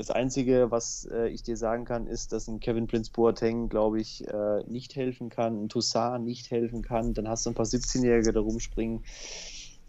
Das 0.00 0.10
Einzige, 0.10 0.70
was 0.70 1.06
äh, 1.12 1.28
ich 1.28 1.42
dir 1.42 1.58
sagen 1.58 1.84
kann, 1.84 2.06
ist, 2.06 2.32
dass 2.32 2.48
ein 2.48 2.58
Kevin 2.58 2.86
Prince 2.86 3.10
Boateng, 3.12 3.68
glaube 3.68 4.00
ich, 4.00 4.26
äh, 4.26 4.64
nicht 4.66 4.96
helfen 4.96 5.28
kann, 5.28 5.64
ein 5.64 5.68
Toussaint 5.68 6.24
nicht 6.24 6.50
helfen 6.50 6.80
kann. 6.80 7.12
Dann 7.12 7.28
hast 7.28 7.44
du 7.44 7.50
ein 7.50 7.54
paar 7.54 7.66
17-Jährige 7.66 8.32
da 8.32 8.40
rumspringen. 8.40 9.04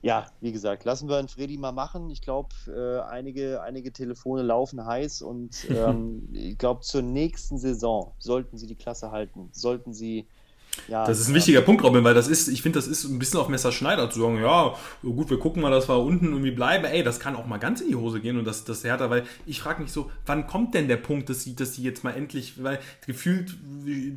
Ja, 0.01 0.29
wie 0.41 0.51
gesagt, 0.51 0.83
lassen 0.83 1.07
wir 1.07 1.15
einen 1.15 1.29
Freddy 1.29 1.57
mal 1.57 1.71
machen. 1.71 2.09
Ich 2.09 2.19
glaube, 2.19 2.49
äh, 2.67 3.09
einige, 3.09 3.61
einige 3.61 3.93
Telefone 3.93 4.41
laufen 4.41 4.85
heiß 4.85 5.21
und 5.21 5.65
ähm, 5.73 6.27
ich 6.33 6.57
glaube, 6.57 6.81
zur 6.81 7.03
nächsten 7.03 7.57
Saison 7.57 8.13
sollten 8.19 8.57
sie 8.57 8.67
die 8.67 8.75
Klasse 8.75 9.11
halten, 9.11 9.47
sollten 9.53 9.93
sie 9.93 10.27
ja, 10.87 11.05
das 11.05 11.19
ist 11.19 11.27
ein 11.27 11.35
wichtiger 11.35 11.61
Punkt, 11.61 11.83
Robin, 11.83 12.03
weil 12.03 12.13
das 12.13 12.27
ist, 12.27 12.47
ich 12.47 12.61
finde, 12.61 12.79
das 12.79 12.87
ist 12.87 13.03
ein 13.05 13.19
bisschen 13.19 13.39
auf 13.39 13.49
Messer 13.49 13.71
Schneider 13.71 14.09
zu 14.09 14.21
sagen, 14.21 14.41
ja, 14.41 14.75
gut, 15.01 15.29
wir 15.29 15.39
gucken 15.39 15.61
mal, 15.61 15.71
dass 15.71 15.89
wir 15.89 15.97
unten 15.99 16.27
irgendwie 16.27 16.51
bleiben. 16.51 16.85
Ey, 16.85 17.03
das 17.03 17.19
kann 17.19 17.35
auch 17.35 17.45
mal 17.45 17.57
ganz 17.57 17.81
in 17.81 17.89
die 17.89 17.95
Hose 17.95 18.19
gehen 18.19 18.37
und 18.37 18.45
das, 18.45 18.63
das 18.63 18.83
härter, 18.83 19.09
weil 19.09 19.23
ich 19.45 19.59
frage 19.61 19.81
mich 19.81 19.91
so, 19.91 20.09
wann 20.25 20.47
kommt 20.47 20.73
denn 20.73 20.87
der 20.87 20.97
Punkt, 20.97 21.29
dass 21.29 21.43
sie, 21.43 21.55
dass 21.55 21.75
sie 21.75 21.83
jetzt 21.83 22.03
mal 22.03 22.11
endlich, 22.11 22.63
weil 22.63 22.79
gefühlt 23.05 23.55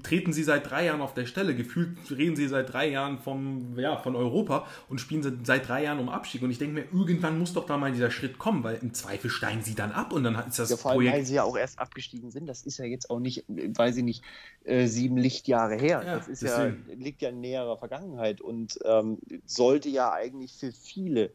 treten 0.02 0.32
sie 0.32 0.42
seit 0.42 0.70
drei 0.70 0.86
Jahren 0.86 1.00
auf 1.00 1.14
der 1.14 1.26
Stelle, 1.26 1.54
gefühlt 1.54 1.96
reden 2.10 2.36
sie 2.36 2.48
seit 2.48 2.72
drei 2.72 2.88
Jahren 2.88 3.18
vom, 3.18 3.78
ja, 3.78 3.96
von 3.96 4.16
Europa 4.16 4.66
und 4.88 5.00
spielen 5.00 5.22
seit, 5.22 5.46
seit 5.46 5.68
drei 5.68 5.84
Jahren 5.84 5.98
um 5.98 6.08
Abstieg. 6.08 6.42
Und 6.42 6.50
ich 6.50 6.58
denke 6.58 6.74
mir, 6.74 6.84
irgendwann 6.92 7.38
muss 7.38 7.52
doch 7.52 7.66
da 7.66 7.76
mal 7.76 7.92
dieser 7.92 8.10
Schritt 8.10 8.38
kommen, 8.38 8.62
weil 8.64 8.78
im 8.80 8.94
Zweifel 8.94 9.30
steigen 9.30 9.62
sie 9.62 9.74
dann 9.74 9.92
ab 9.92 10.12
und 10.12 10.24
dann 10.24 10.34
ist 10.46 10.58
das 10.58 10.70
ja, 10.70 10.76
vor 10.76 10.92
allem, 10.92 10.98
Projekt. 10.98 11.16
Weil 11.16 11.24
sie 11.24 11.34
ja 11.34 11.42
auch 11.42 11.56
erst 11.56 11.78
abgestiegen 11.78 12.30
sind, 12.30 12.46
das 12.46 12.62
ist 12.62 12.78
ja 12.78 12.84
jetzt 12.84 13.10
auch 13.10 13.20
nicht, 13.20 13.44
weil 13.48 13.92
sie 13.92 14.02
nicht 14.02 14.22
äh, 14.64 14.86
sieben 14.86 15.16
Lichtjahre 15.16 15.74
her. 15.74 16.02
Ja, 16.06 16.16
das 16.16 16.28
ist 16.28 16.43
ja, 16.44 16.72
liegt 16.94 17.22
ja 17.22 17.30
in 17.30 17.40
näherer 17.40 17.76
Vergangenheit 17.76 18.40
und 18.40 18.78
ähm, 18.84 19.18
sollte 19.46 19.88
ja 19.88 20.12
eigentlich 20.12 20.52
für 20.52 20.72
viele, 20.72 21.30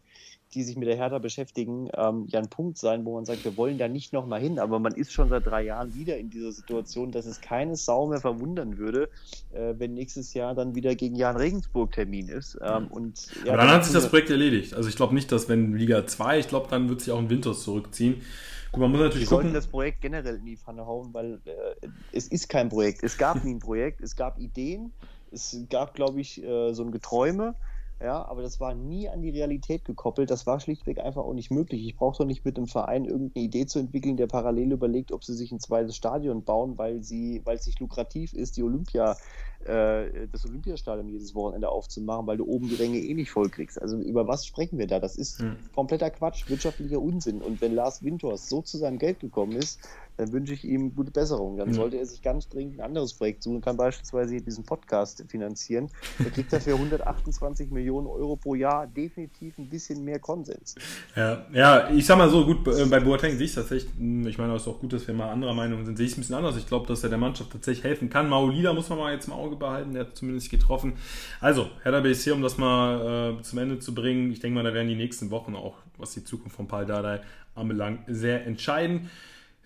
die 0.54 0.64
sich 0.64 0.76
mit 0.76 0.88
der 0.88 0.96
Hertha 0.96 1.20
beschäftigen, 1.20 1.90
ähm, 1.96 2.26
ja 2.28 2.40
ein 2.40 2.50
Punkt 2.50 2.78
sein, 2.78 3.06
wo 3.06 3.16
man 3.16 3.26
sagt, 3.26 3.46
wir 3.46 3.56
wollen 3.56 3.78
da 3.78 3.88
nicht 3.88 4.14
nochmal 4.14 4.40
hin, 4.40 4.58
aber 4.58 4.80
man 4.80 4.94
ist 4.94 5.12
schon 5.12 5.30
seit 5.30 5.46
drei 5.46 5.64
Jahren 5.64 5.94
wieder 5.94 6.18
in 6.18 6.30
dieser 6.30 6.52
Situation, 6.52 7.12
dass 7.12 7.26
es 7.28 7.40
keine 7.40 7.76
Sau 7.76 8.08
mehr 8.08 8.20
verwundern 8.20 8.78
würde, 8.78 9.10
äh, 9.54 9.76
wenn 9.78 9.94
nächstes 9.94 10.34
Jahr 10.34 10.56
dann 10.56 10.74
wieder 10.74 10.96
gegen 10.96 11.16
Jan 11.16 11.38
Regensburg 11.38 11.92
Termin 11.92 12.30
ist. 12.30 12.58
Ähm, 12.62 12.88
und, 12.88 13.28
ja, 13.46 13.54
aber 13.54 13.64
dann 13.64 13.72
hat 13.72 13.86
sich 13.86 13.94
das 13.94 14.10
Projekt 14.10 14.32
erledigt. 14.32 14.74
Also 14.74 14.90
ich 14.90 14.96
glaube 14.96 15.14
nicht, 15.14 15.32
dass 15.32 15.50
wenn 15.50 15.76
Liga 15.76 16.08
2, 16.08 16.40
ich 16.40 16.48
glaube, 16.48 16.68
dann 16.70 16.90
wird 16.90 17.02
sich 17.02 17.12
auch 17.12 17.20
ein 17.20 17.30
Winters 17.30 17.62
zurückziehen. 17.62 18.22
Gut, 18.72 18.82
man 18.82 18.92
muss 18.92 19.00
natürlich 19.00 19.24
Wir 19.24 19.28
gucken. 19.28 19.44
sollten 19.44 19.54
das 19.54 19.68
Projekt 19.68 20.02
generell 20.02 20.36
in 20.38 20.46
die 20.46 20.58
Pfanne 20.58 20.86
hauen, 20.86 21.14
weil 21.14 21.42
äh, 21.46 21.88
es 22.12 22.28
ist 22.28 22.50
kein 22.50 22.70
Projekt. 22.70 23.04
Es 23.04 23.18
gab 23.18 23.44
nie 23.44 23.54
ein 23.56 23.60
Projekt, 23.60 24.02
es 24.02 24.16
gab 24.16 24.38
Ideen, 24.38 24.94
es 25.32 25.58
gab, 25.70 25.94
glaube 25.96 26.22
ich, 26.22 26.44
äh, 26.44 26.74
so 26.74 26.84
ein 26.84 26.92
Geträume, 26.92 27.56
ja, 28.02 28.24
aber 28.26 28.42
das 28.44 28.60
war 28.60 28.76
nie 28.76 29.10
an 29.10 29.22
die 29.22 29.32
Realität 29.32 29.86
gekoppelt. 29.86 30.30
Das 30.30 30.46
war 30.46 30.60
schlichtweg 30.60 31.00
einfach 31.00 31.24
auch 31.24 31.34
nicht 31.34 31.52
möglich. 31.52 31.86
Ich 31.86 31.96
brauche 31.98 32.18
doch 32.20 32.26
nicht 32.26 32.46
mit 32.46 32.58
einem 32.58 32.68
Verein 32.68 33.06
irgendeine 33.06 33.46
Idee 33.46 33.66
zu 33.66 33.80
entwickeln, 33.80 34.18
der 34.18 34.28
parallel 34.28 34.72
überlegt, 34.72 35.12
ob 35.12 35.24
sie 35.24 35.34
sich 35.34 35.52
ein 35.52 35.60
zweites 35.60 35.96
Stadion 35.96 36.44
bauen, 36.46 36.78
weil 36.78 37.04
sie, 37.04 37.42
weil 37.46 37.58
es 37.58 37.66
sich 37.66 37.80
lukrativ 37.80 38.34
ist, 38.34 38.56
die 38.56 38.64
Olympia 38.64 39.18
äh, 39.66 40.28
das 40.32 40.46
Olympiastadion 40.46 41.10
jedes 41.10 41.36
Wochenende 41.36 41.70
aufzumachen, 41.70 42.28
weil 42.28 42.38
du 42.38 42.46
oben 42.46 42.70
die 42.70 42.76
Ränge 42.76 43.00
eh 43.00 43.14
nicht 43.14 43.32
voll 43.32 43.50
kriegst. 43.50 43.82
Also 43.82 43.98
über 43.98 44.28
was 44.28 44.46
sprechen 44.46 44.80
wir 44.80 44.88
da? 44.88 45.00
Das 45.00 45.16
ist 45.16 45.40
hm. 45.40 45.58
kompletter 45.76 46.10
Quatsch, 46.10 46.50
wirtschaftlicher 46.50 47.02
Unsinn. 47.02 47.42
Und 47.42 47.62
wenn 47.62 47.76
Lars 47.76 48.04
Winters 48.04 48.50
so 48.50 48.62
zu 48.62 48.78
seinem 48.78 49.00
Geld 49.00 49.20
gekommen 49.20 49.54
ist, 49.54 49.80
dann 50.20 50.34
wünsche 50.34 50.54
ich 50.54 50.66
ihm 50.66 50.96
gute 50.96 51.12
Besserung. 51.12 51.58
Dann 51.58 51.70
hm. 51.70 51.74
sollte 51.74 51.98
er 51.98 52.06
sich 52.06 52.22
ganz 52.22 52.50
dringend 52.50 52.80
ein 52.80 52.86
anderes 52.86 53.14
Projekt 53.14 53.44
suchen, 53.44 53.62
kann 53.62 53.78
beispielsweise 53.78 54.42
diesen 54.42 54.66
Podcast 54.66 55.24
finanzieren. 55.30 55.90
Er 56.20 56.32
kriegt 56.32 56.52
dafür 56.52 56.74
128 56.80 57.72
Millionen 57.72 58.08
Euro 58.08 58.36
pro 58.36 58.56
Jahr 58.56 58.86
definitiv 58.88 59.58
ein 59.58 59.70
bisschen 59.70 60.04
mehr 60.04 60.20
Konsens. 60.20 60.76
Ja, 61.16 61.46
ja 61.54 61.90
ich 61.90 62.06
sag 62.06 62.18
mal 62.18 62.30
so, 62.30 62.46
gut, 62.46 62.68
äh, 62.68 62.86
bei 62.86 63.00
Boateng 63.00 63.38
sehe 63.38 63.46
ich 63.46 63.52
es 63.52 63.56
tatsächlich, 63.56 63.92
hm, 63.98 64.28
ich 64.28 64.38
meine, 64.38 64.54
es 64.56 64.64
ist 64.64 64.68
auch 64.68 64.80
gut, 64.80 64.92
dass 64.92 65.08
wir 65.08 65.14
mal 65.14 65.30
anderer 65.30 65.54
Meinung 65.54 65.86
sind, 65.86 65.96
sehe 65.96 66.06
ich 66.06 66.12
es 66.12 66.18
ein 66.18 66.22
bisschen 66.22 66.36
anders. 66.36 66.58
Ich 66.58 66.68
glaube, 66.68 66.86
dass 66.88 67.02
er 67.04 67.10
der 67.10 67.18
Mannschaft 67.18 67.52
tatsächlich 67.52 67.86
helfen 67.86 68.10
kann. 68.10 68.28
Maolida 68.28 68.74
muss 68.74 68.90
man 68.90 69.00
mal 69.00 69.14
jetzt 69.14 69.28
im 69.28 69.34
Auge 69.50 69.58
behalten, 69.58 69.94
der 69.94 70.06
hat 70.06 70.16
zumindest 70.16 70.52
getroffen. 70.52 70.94
Also, 71.42 71.70
Hertha 71.84 72.00
BSC, 72.00 72.32
um 72.32 72.42
das 72.42 72.58
mal 72.58 73.38
äh, 73.40 73.42
zum 73.42 73.60
Ende 73.60 73.80
zu 73.80 73.94
bringen, 73.96 74.32
ich 74.32 74.40
denke 74.40 74.56
mal, 74.56 74.64
da 74.64 74.74
werden 74.74 74.88
die 74.88 74.96
nächsten 74.96 75.32
Wochen 75.32 75.56
auch, 75.56 75.78
was 75.98 76.14
die 76.14 76.24
Zukunft 76.24 76.56
von 76.56 76.68
Paul 76.68 76.86
Dardai 76.86 77.22
anbelangt, 77.56 78.02
sehr 78.08 78.46
entscheidend. 78.46 79.10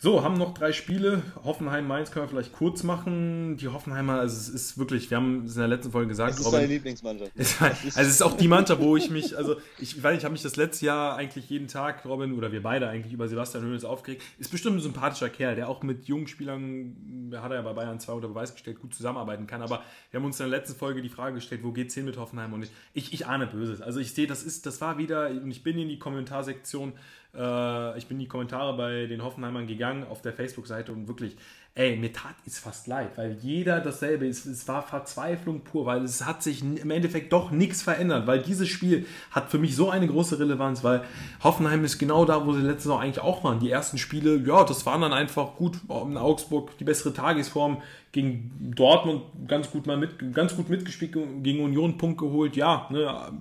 So, 0.03 0.21
haben 0.21 0.33
noch 0.33 0.53
drei 0.53 0.73
Spiele. 0.73 1.21
Hoffenheim, 1.45 1.87
Mainz 1.87 2.11
können 2.11 2.25
wir 2.25 2.29
vielleicht 2.29 2.51
kurz 2.51 2.83
machen. 2.83 3.55
Die 3.55 3.69
Hoffenheimer, 3.69 4.19
also 4.19 4.35
es 4.35 4.49
ist 4.49 4.77
wirklich, 4.77 5.09
wir 5.09 5.15
haben 5.15 5.45
es 5.45 5.53
in 5.53 5.59
der 5.59 5.69
letzten 5.69 5.93
Folge 5.93 6.09
gesagt. 6.09 6.31
Das 6.31 6.41
ist 6.41 6.51
deine 6.51 6.67
Lieblingsmannschaft. 6.67 7.31
also 7.37 8.01
es 8.01 8.07
ist 8.07 8.21
auch 8.21 8.35
die 8.35 8.49
Mannschaft, 8.49 8.81
wo 8.81 8.97
ich 8.97 9.09
mich, 9.09 9.37
also 9.37 9.55
ich 9.79 10.03
weiß, 10.03 10.17
ich 10.17 10.25
habe 10.25 10.33
mich 10.33 10.41
das 10.41 10.57
letzte 10.57 10.87
Jahr 10.87 11.15
eigentlich 11.15 11.49
jeden 11.49 11.69
Tag, 11.69 12.03
Robin, 12.03 12.33
oder 12.33 12.51
wir 12.51 12.61
beide 12.61 12.89
eigentlich 12.89 13.13
über 13.13 13.29
Sebastian 13.29 13.63
Hönes 13.63 13.85
aufgeregt. 13.85 14.23
Ist 14.39 14.51
bestimmt 14.51 14.75
ein 14.75 14.81
sympathischer 14.81 15.29
Kerl, 15.29 15.55
der 15.55 15.69
auch 15.69 15.83
mit 15.83 16.03
jungen 16.03 16.27
Spielern, 16.27 17.31
hat 17.37 17.51
er 17.51 17.55
ja 17.55 17.61
bei 17.61 17.71
Bayern 17.71 17.97
2 17.97 18.11
unter 18.11 18.27
Beweis 18.27 18.51
gestellt, 18.51 18.81
gut 18.81 18.93
zusammenarbeiten 18.93 19.47
kann. 19.47 19.61
Aber 19.61 19.83
wir 20.11 20.19
haben 20.19 20.25
uns 20.25 20.37
in 20.37 20.49
der 20.49 20.59
letzten 20.59 20.77
Folge 20.77 21.01
die 21.01 21.07
Frage 21.07 21.35
gestellt, 21.35 21.63
wo 21.63 21.71
geht's 21.71 21.93
hin 21.93 22.03
mit 22.03 22.17
Hoffenheim? 22.17 22.51
Und 22.51 22.69
ich, 22.93 23.13
ich 23.13 23.25
ahne 23.25 23.47
Böses. 23.47 23.81
Also 23.81 24.01
ich 24.01 24.11
sehe, 24.11 24.27
das 24.27 24.43
ist, 24.43 24.65
das 24.65 24.81
war 24.81 24.97
wieder, 24.97 25.29
und 25.29 25.49
ich 25.49 25.63
bin 25.63 25.77
in 25.77 25.87
die 25.87 25.97
Kommentarsektion 25.97 26.91
äh, 27.35 27.97
ich 27.97 28.07
bin 28.07 28.17
in 28.17 28.21
die 28.21 28.27
Kommentare 28.27 28.75
bei 28.77 29.05
den 29.07 29.23
Hoffenheimern 29.23 29.67
gegangen 29.67 30.05
auf 30.09 30.21
der 30.21 30.33
Facebook-Seite 30.33 30.91
und 30.91 31.07
wirklich, 31.07 31.35
ey, 31.75 31.95
mir 31.97 32.13
tat 32.13 32.35
es 32.45 32.59
fast 32.59 32.85
leid, 32.85 33.17
weil 33.17 33.37
jeder 33.41 33.79
dasselbe 33.79 34.27
ist. 34.27 34.45
Es 34.45 34.67
war 34.67 34.83
Verzweiflung 34.83 35.61
pur, 35.61 35.87
weil 35.87 36.03
es 36.03 36.23
hat 36.25 36.43
sich 36.43 36.61
im 36.61 36.91
Endeffekt 36.91 37.33
doch 37.33 37.49
nichts 37.49 37.81
verändert, 37.81 38.27
weil 38.27 38.43
dieses 38.43 38.69
Spiel 38.69 39.07
hat 39.31 39.49
für 39.49 39.57
mich 39.57 39.75
so 39.75 39.89
eine 39.89 40.07
große 40.07 40.37
Relevanz, 40.39 40.83
weil 40.83 41.03
Hoffenheim 41.43 41.83
ist 41.83 41.97
genau 41.97 42.25
da, 42.25 42.45
wo 42.45 42.53
sie 42.53 42.61
letzte 42.61 42.83
Saison 42.83 42.99
eigentlich 42.99 43.23
auch 43.23 43.43
waren. 43.43 43.59
Die 43.59 43.71
ersten 43.71 43.97
Spiele, 43.97 44.37
ja, 44.45 44.63
das 44.63 44.85
waren 44.85 45.01
dann 45.01 45.13
einfach 45.13 45.55
gut. 45.55 45.79
In 45.89 46.17
Augsburg 46.17 46.77
die 46.77 46.83
bessere 46.83 47.13
Tagesform 47.13 47.81
gegen 48.11 48.51
Dortmund 48.75 49.23
ganz 49.47 49.71
gut 49.71 49.87
mal 49.87 49.97
mit, 49.97 50.33
ganz 50.33 50.55
gut 50.55 50.69
mitgespielt, 50.69 51.13
gegen 51.41 51.63
Union 51.63 51.97
Punkt 51.97 52.19
geholt. 52.19 52.55
Ja, 52.55 52.87
ne, 52.91 53.31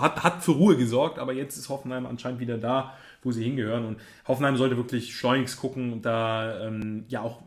hat, 0.00 0.22
hat 0.22 0.42
für 0.42 0.52
Ruhe 0.52 0.76
gesorgt, 0.76 1.18
aber 1.18 1.32
jetzt 1.32 1.56
ist 1.56 1.68
Hoffenheim 1.68 2.06
anscheinend 2.06 2.40
wieder 2.40 2.58
da 2.58 2.94
wo 3.26 3.32
sie 3.32 3.44
hingehören. 3.44 3.84
Und 3.84 4.00
Hoffenheim 4.26 4.56
sollte 4.56 4.76
wirklich 4.76 5.14
schleunigst 5.14 5.58
gucken 5.58 5.92
und 5.92 6.06
da 6.06 6.66
ähm, 6.66 7.04
ja 7.08 7.20
auch 7.20 7.42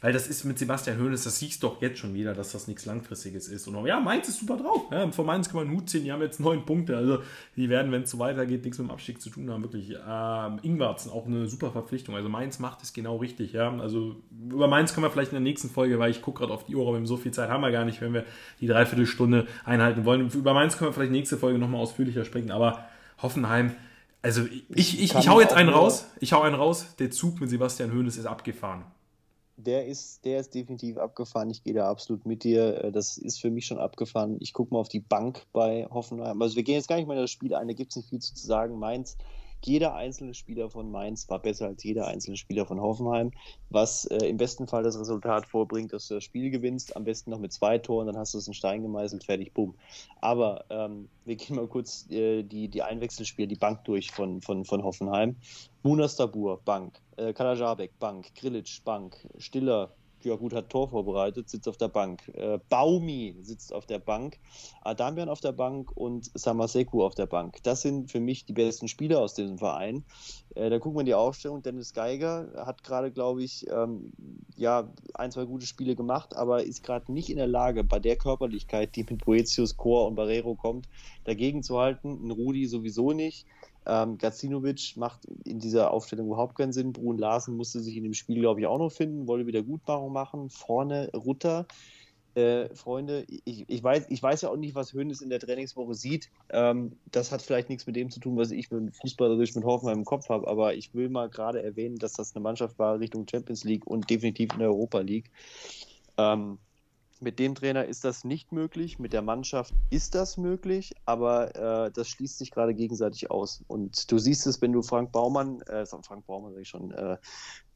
weil 0.00 0.12
das 0.12 0.26
ist 0.28 0.44
mit 0.44 0.58
Sebastian 0.58 0.98
Hoeneß, 0.98 1.24
das 1.24 1.38
siehst 1.38 1.62
doch 1.62 1.80
jetzt 1.80 1.98
schon 1.98 2.14
wieder, 2.14 2.34
dass 2.34 2.52
das 2.52 2.68
nichts 2.68 2.86
Langfristiges 2.86 3.48
ist. 3.48 3.66
Und 3.68 3.86
ja, 3.86 4.00
Mainz 4.00 4.28
ist 4.28 4.40
super 4.40 4.56
drauf. 4.56 4.84
Ja, 4.90 5.10
von 5.10 5.26
Mainz 5.26 5.48
kann 5.48 5.56
man 5.56 5.68
einen 5.68 5.76
Hut 5.76 5.88
ziehen, 5.88 6.04
die 6.04 6.12
haben 6.12 6.22
jetzt 6.22 6.40
neun 6.40 6.64
Punkte. 6.64 6.96
Also 6.96 7.18
die 7.56 7.68
werden, 7.68 7.92
wenn 7.92 8.02
es 8.02 8.10
so 8.10 8.18
weitergeht, 8.18 8.64
nichts 8.64 8.78
mit 8.78 8.88
dem 8.88 8.90
Abstieg 8.90 9.20
zu 9.20 9.30
tun 9.30 9.50
haben. 9.50 9.62
Wirklich. 9.62 9.90
Ähm, 9.90 10.58
Ingwarzen, 10.62 11.10
auch 11.10 11.26
eine 11.26 11.48
super 11.48 11.70
Verpflichtung. 11.70 12.14
Also 12.14 12.28
Mainz 12.28 12.58
macht 12.58 12.82
es 12.82 12.92
genau 12.92 13.16
richtig. 13.16 13.52
Ja. 13.52 13.76
Also 13.78 14.16
über 14.50 14.68
Mainz 14.68 14.94
können 14.94 15.04
wir 15.04 15.10
vielleicht 15.10 15.32
in 15.32 15.36
der 15.36 15.42
nächsten 15.42 15.70
Folge, 15.70 15.98
weil 15.98 16.10
ich 16.10 16.22
gucke 16.22 16.40
gerade 16.40 16.52
auf 16.52 16.64
die 16.64 16.74
Uhr, 16.74 16.86
aber 16.86 17.04
so 17.06 17.16
viel 17.16 17.32
Zeit 17.32 17.48
haben 17.50 17.62
wir 17.62 17.70
gar 17.70 17.84
nicht, 17.84 18.00
wenn 18.00 18.14
wir 18.14 18.24
die 18.60 18.66
Dreiviertelstunde 18.66 19.46
einhalten 19.64 20.04
wollen. 20.04 20.30
Über 20.30 20.54
Mainz 20.54 20.76
können 20.76 20.90
wir 20.90 20.94
vielleicht 20.94 21.12
nächste 21.12 21.36
Folge 21.36 21.58
nochmal 21.58 21.80
ausführlicher 21.80 22.24
sprechen, 22.24 22.50
aber 22.50 22.86
Hoffenheim 23.22 23.72
also 24.26 24.42
ich, 24.44 24.64
ich, 24.70 25.00
ich, 25.00 25.14
ich 25.14 25.28
hau 25.28 25.40
jetzt 25.40 25.54
einen 25.54 25.68
raus. 25.68 26.10
Ich 26.18 26.32
hau 26.32 26.42
einen 26.42 26.56
raus. 26.56 26.96
Der 26.98 27.12
Zug 27.12 27.40
mit 27.40 27.48
Sebastian 27.48 27.92
Hoeneß 27.92 28.16
ist 28.16 28.26
abgefahren. 28.26 28.82
Der 29.56 29.86
ist, 29.86 30.24
der 30.24 30.40
ist 30.40 30.54
definitiv 30.54 30.98
abgefahren. 30.98 31.48
Ich 31.48 31.62
gehe 31.62 31.72
da 31.72 31.88
absolut 31.88 32.26
mit 32.26 32.44
dir. 32.44 32.84
Äh, 32.84 32.92
das 32.92 33.16
ist 33.16 33.40
für 33.40 33.50
mich 33.50 33.66
schon 33.66 33.78
abgefahren. 33.78 34.36
Ich 34.40 34.52
gucke 34.52 34.74
mal 34.74 34.80
auf 34.80 34.88
die 34.88 35.00
Bank 35.00 35.46
bei 35.52 35.86
Hoffenheim. 35.90 36.40
Also 36.42 36.56
wir 36.56 36.62
gehen 36.62 36.74
jetzt 36.74 36.88
gar 36.88 36.96
nicht 36.96 37.06
mal 37.06 37.14
in 37.14 37.22
das 37.22 37.30
Spiel 37.30 37.54
ein, 37.54 37.68
da 37.68 37.74
gibt 37.74 37.92
es 37.92 37.96
nicht 37.96 38.10
viel 38.10 38.20
zu 38.20 38.34
sagen. 38.36 38.78
Mainz 38.78 39.16
jeder 39.62 39.94
einzelne 39.94 40.34
Spieler 40.34 40.70
von 40.70 40.90
Mainz 40.90 41.28
war 41.28 41.40
besser 41.40 41.66
als 41.66 41.82
jeder 41.82 42.06
einzelne 42.06 42.36
Spieler 42.36 42.66
von 42.66 42.80
Hoffenheim, 42.80 43.32
was 43.70 44.04
äh, 44.06 44.26
im 44.26 44.36
besten 44.36 44.66
Fall 44.66 44.82
das 44.82 44.98
Resultat 44.98 45.46
vorbringt, 45.46 45.92
dass 45.92 46.08
du 46.08 46.14
das 46.14 46.24
Spiel 46.24 46.50
gewinnst, 46.50 46.96
am 46.96 47.04
besten 47.04 47.30
noch 47.30 47.38
mit 47.38 47.52
zwei 47.52 47.78
Toren, 47.78 48.06
dann 48.06 48.16
hast 48.16 48.34
du 48.34 48.38
es 48.38 48.46
in 48.46 48.54
Stein 48.54 48.82
gemeißelt, 48.82 49.24
fertig, 49.24 49.52
bumm. 49.54 49.74
Aber 50.20 50.64
ähm, 50.70 51.08
wir 51.24 51.36
gehen 51.36 51.56
mal 51.56 51.66
kurz 51.66 52.08
äh, 52.10 52.42
die, 52.42 52.68
die 52.68 52.82
Einwechselspiele, 52.82 53.48
die 53.48 53.56
Bank 53.56 53.84
durch 53.84 54.10
von, 54.10 54.40
von, 54.40 54.64
von 54.64 54.82
Hoffenheim. 54.82 55.36
Munas 55.82 56.16
Dabur, 56.16 56.60
Bank. 56.64 57.00
Äh, 57.16 57.32
Kalajabek, 57.32 57.98
Bank. 57.98 58.34
Grilic, 58.34 58.80
Bank. 58.84 59.16
Stiller, 59.38 59.92
ja 60.22 60.34
gut, 60.36 60.52
hat 60.52 60.70
Tor 60.70 60.88
vorbereitet, 60.88 61.48
sitzt 61.48 61.68
auf 61.68 61.76
der 61.76 61.88
Bank. 61.88 62.28
Äh, 62.34 62.58
Baumi 62.68 63.36
sitzt 63.42 63.72
auf 63.72 63.86
der 63.86 63.98
Bank, 63.98 64.38
Adamian 64.82 65.28
auf 65.28 65.40
der 65.40 65.52
Bank 65.52 65.92
und 65.96 66.30
Samaseku 66.34 67.04
auf 67.04 67.14
der 67.14 67.26
Bank. 67.26 67.62
Das 67.62 67.82
sind 67.82 68.10
für 68.10 68.20
mich 68.20 68.44
die 68.44 68.52
besten 68.52 68.88
Spieler 68.88 69.20
aus 69.20 69.34
diesem 69.34 69.58
Verein. 69.58 70.04
Äh, 70.54 70.70
da 70.70 70.78
gucken 70.78 70.96
wir 70.96 71.00
in 71.00 71.06
die 71.06 71.14
Aufstellung. 71.14 71.62
Dennis 71.62 71.92
Geiger 71.92 72.64
hat 72.66 72.82
gerade, 72.82 73.12
glaube 73.12 73.42
ich, 73.42 73.66
ähm, 73.70 74.12
ja, 74.56 74.92
ein, 75.14 75.30
zwei 75.30 75.44
gute 75.44 75.66
Spiele 75.66 75.96
gemacht, 75.96 76.34
aber 76.34 76.64
ist 76.64 76.82
gerade 76.82 77.12
nicht 77.12 77.30
in 77.30 77.36
der 77.36 77.46
Lage, 77.46 77.84
bei 77.84 77.98
der 77.98 78.16
Körperlichkeit, 78.16 78.96
die 78.96 79.04
mit 79.04 79.24
Boetius, 79.24 79.76
Chor 79.76 80.06
und 80.08 80.14
Barrero 80.14 80.54
kommt, 80.54 80.88
dagegen 81.24 81.62
zu 81.62 81.78
halten. 81.78 82.26
Ein 82.26 82.30
Rudi 82.30 82.66
sowieso 82.66 83.12
nicht. 83.12 83.46
Ähm, 83.86 84.18
Gacinovic 84.18 84.96
macht 84.96 85.26
in 85.44 85.60
dieser 85.60 85.92
Aufstellung 85.92 86.26
überhaupt 86.26 86.56
keinen 86.56 86.72
Sinn. 86.72 86.92
Brun 86.92 87.18
Larsen 87.18 87.56
musste 87.56 87.80
sich 87.80 87.96
in 87.96 88.02
dem 88.02 88.14
Spiel, 88.14 88.40
glaube 88.40 88.60
ich, 88.60 88.66
auch 88.66 88.78
noch 88.78 88.90
finden, 88.90 89.26
wollte 89.26 89.46
wieder 89.46 89.62
Gutmachung 89.62 90.12
machen. 90.12 90.50
Vorne 90.50 91.10
Rutter. 91.14 91.66
Äh, 92.34 92.74
Freunde, 92.74 93.24
ich, 93.28 93.64
ich, 93.66 93.82
weiß, 93.82 94.06
ich 94.10 94.22
weiß 94.22 94.42
ja 94.42 94.50
auch 94.50 94.58
nicht, 94.58 94.74
was 94.74 94.92
Hönes 94.92 95.22
in 95.22 95.30
der 95.30 95.40
Trainingswoche 95.40 95.94
sieht. 95.94 96.28
Ähm, 96.50 96.98
das 97.10 97.32
hat 97.32 97.40
vielleicht 97.40 97.70
nichts 97.70 97.86
mit 97.86 97.96
dem 97.96 98.10
zu 98.10 98.20
tun, 98.20 98.36
was 98.36 98.50
ich 98.50 98.70
mit 98.70 98.94
fußballerisch 98.94 99.54
mit 99.54 99.64
Hoffenheim 99.64 100.00
im 100.00 100.04
Kopf 100.04 100.28
habe, 100.28 100.46
aber 100.46 100.74
ich 100.74 100.92
will 100.92 101.08
mal 101.08 101.30
gerade 101.30 101.62
erwähnen, 101.62 101.96
dass 101.96 102.12
das 102.12 102.36
eine 102.36 102.42
Mannschaft 102.42 102.78
war 102.78 103.00
Richtung 103.00 103.26
Champions 103.26 103.64
League 103.64 103.86
und 103.86 104.10
definitiv 104.10 104.52
in 104.52 104.58
der 104.58 104.68
Europa 104.68 105.00
League. 105.00 105.30
Ähm, 106.18 106.58
mit 107.20 107.38
dem 107.38 107.54
Trainer 107.54 107.84
ist 107.84 108.04
das 108.04 108.24
nicht 108.24 108.52
möglich, 108.52 108.98
mit 108.98 109.12
der 109.12 109.22
Mannschaft 109.22 109.74
ist 109.90 110.14
das 110.14 110.36
möglich, 110.36 110.94
aber 111.04 111.54
äh, 111.86 111.90
das 111.90 112.08
schließt 112.08 112.38
sich 112.38 112.50
gerade 112.50 112.74
gegenseitig 112.74 113.30
aus. 113.30 113.62
Und 113.68 114.10
du 114.10 114.18
siehst 114.18 114.46
es, 114.46 114.60
wenn 114.60 114.72
du 114.72 114.82
Frank 114.82 115.12
Baumann, 115.12 115.60
äh, 115.62 115.86
Frank 115.86 116.26
Baumann 116.26 116.52
sag 116.52 116.62
ich 116.62 116.68
schon, 116.68 116.90
äh, 116.92 117.16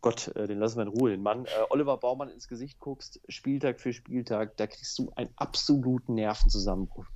Gott, 0.00 0.28
äh, 0.36 0.46
den 0.46 0.58
lassen 0.58 0.78
wir 0.78 0.82
in 0.82 0.88
Ruhe, 0.88 1.10
den 1.10 1.22
Mann, 1.22 1.44
äh, 1.44 1.48
Oliver 1.70 1.96
Baumann 1.96 2.28
ins 2.28 2.48
Gesicht 2.48 2.78
guckst, 2.78 3.20
Spieltag 3.28 3.80
für 3.80 3.92
Spieltag, 3.92 4.56
da 4.56 4.66
kriegst 4.66 4.98
du 4.98 5.10
einen 5.16 5.30
absoluten 5.36 6.14
Nervenzusammenbruch. 6.14 7.06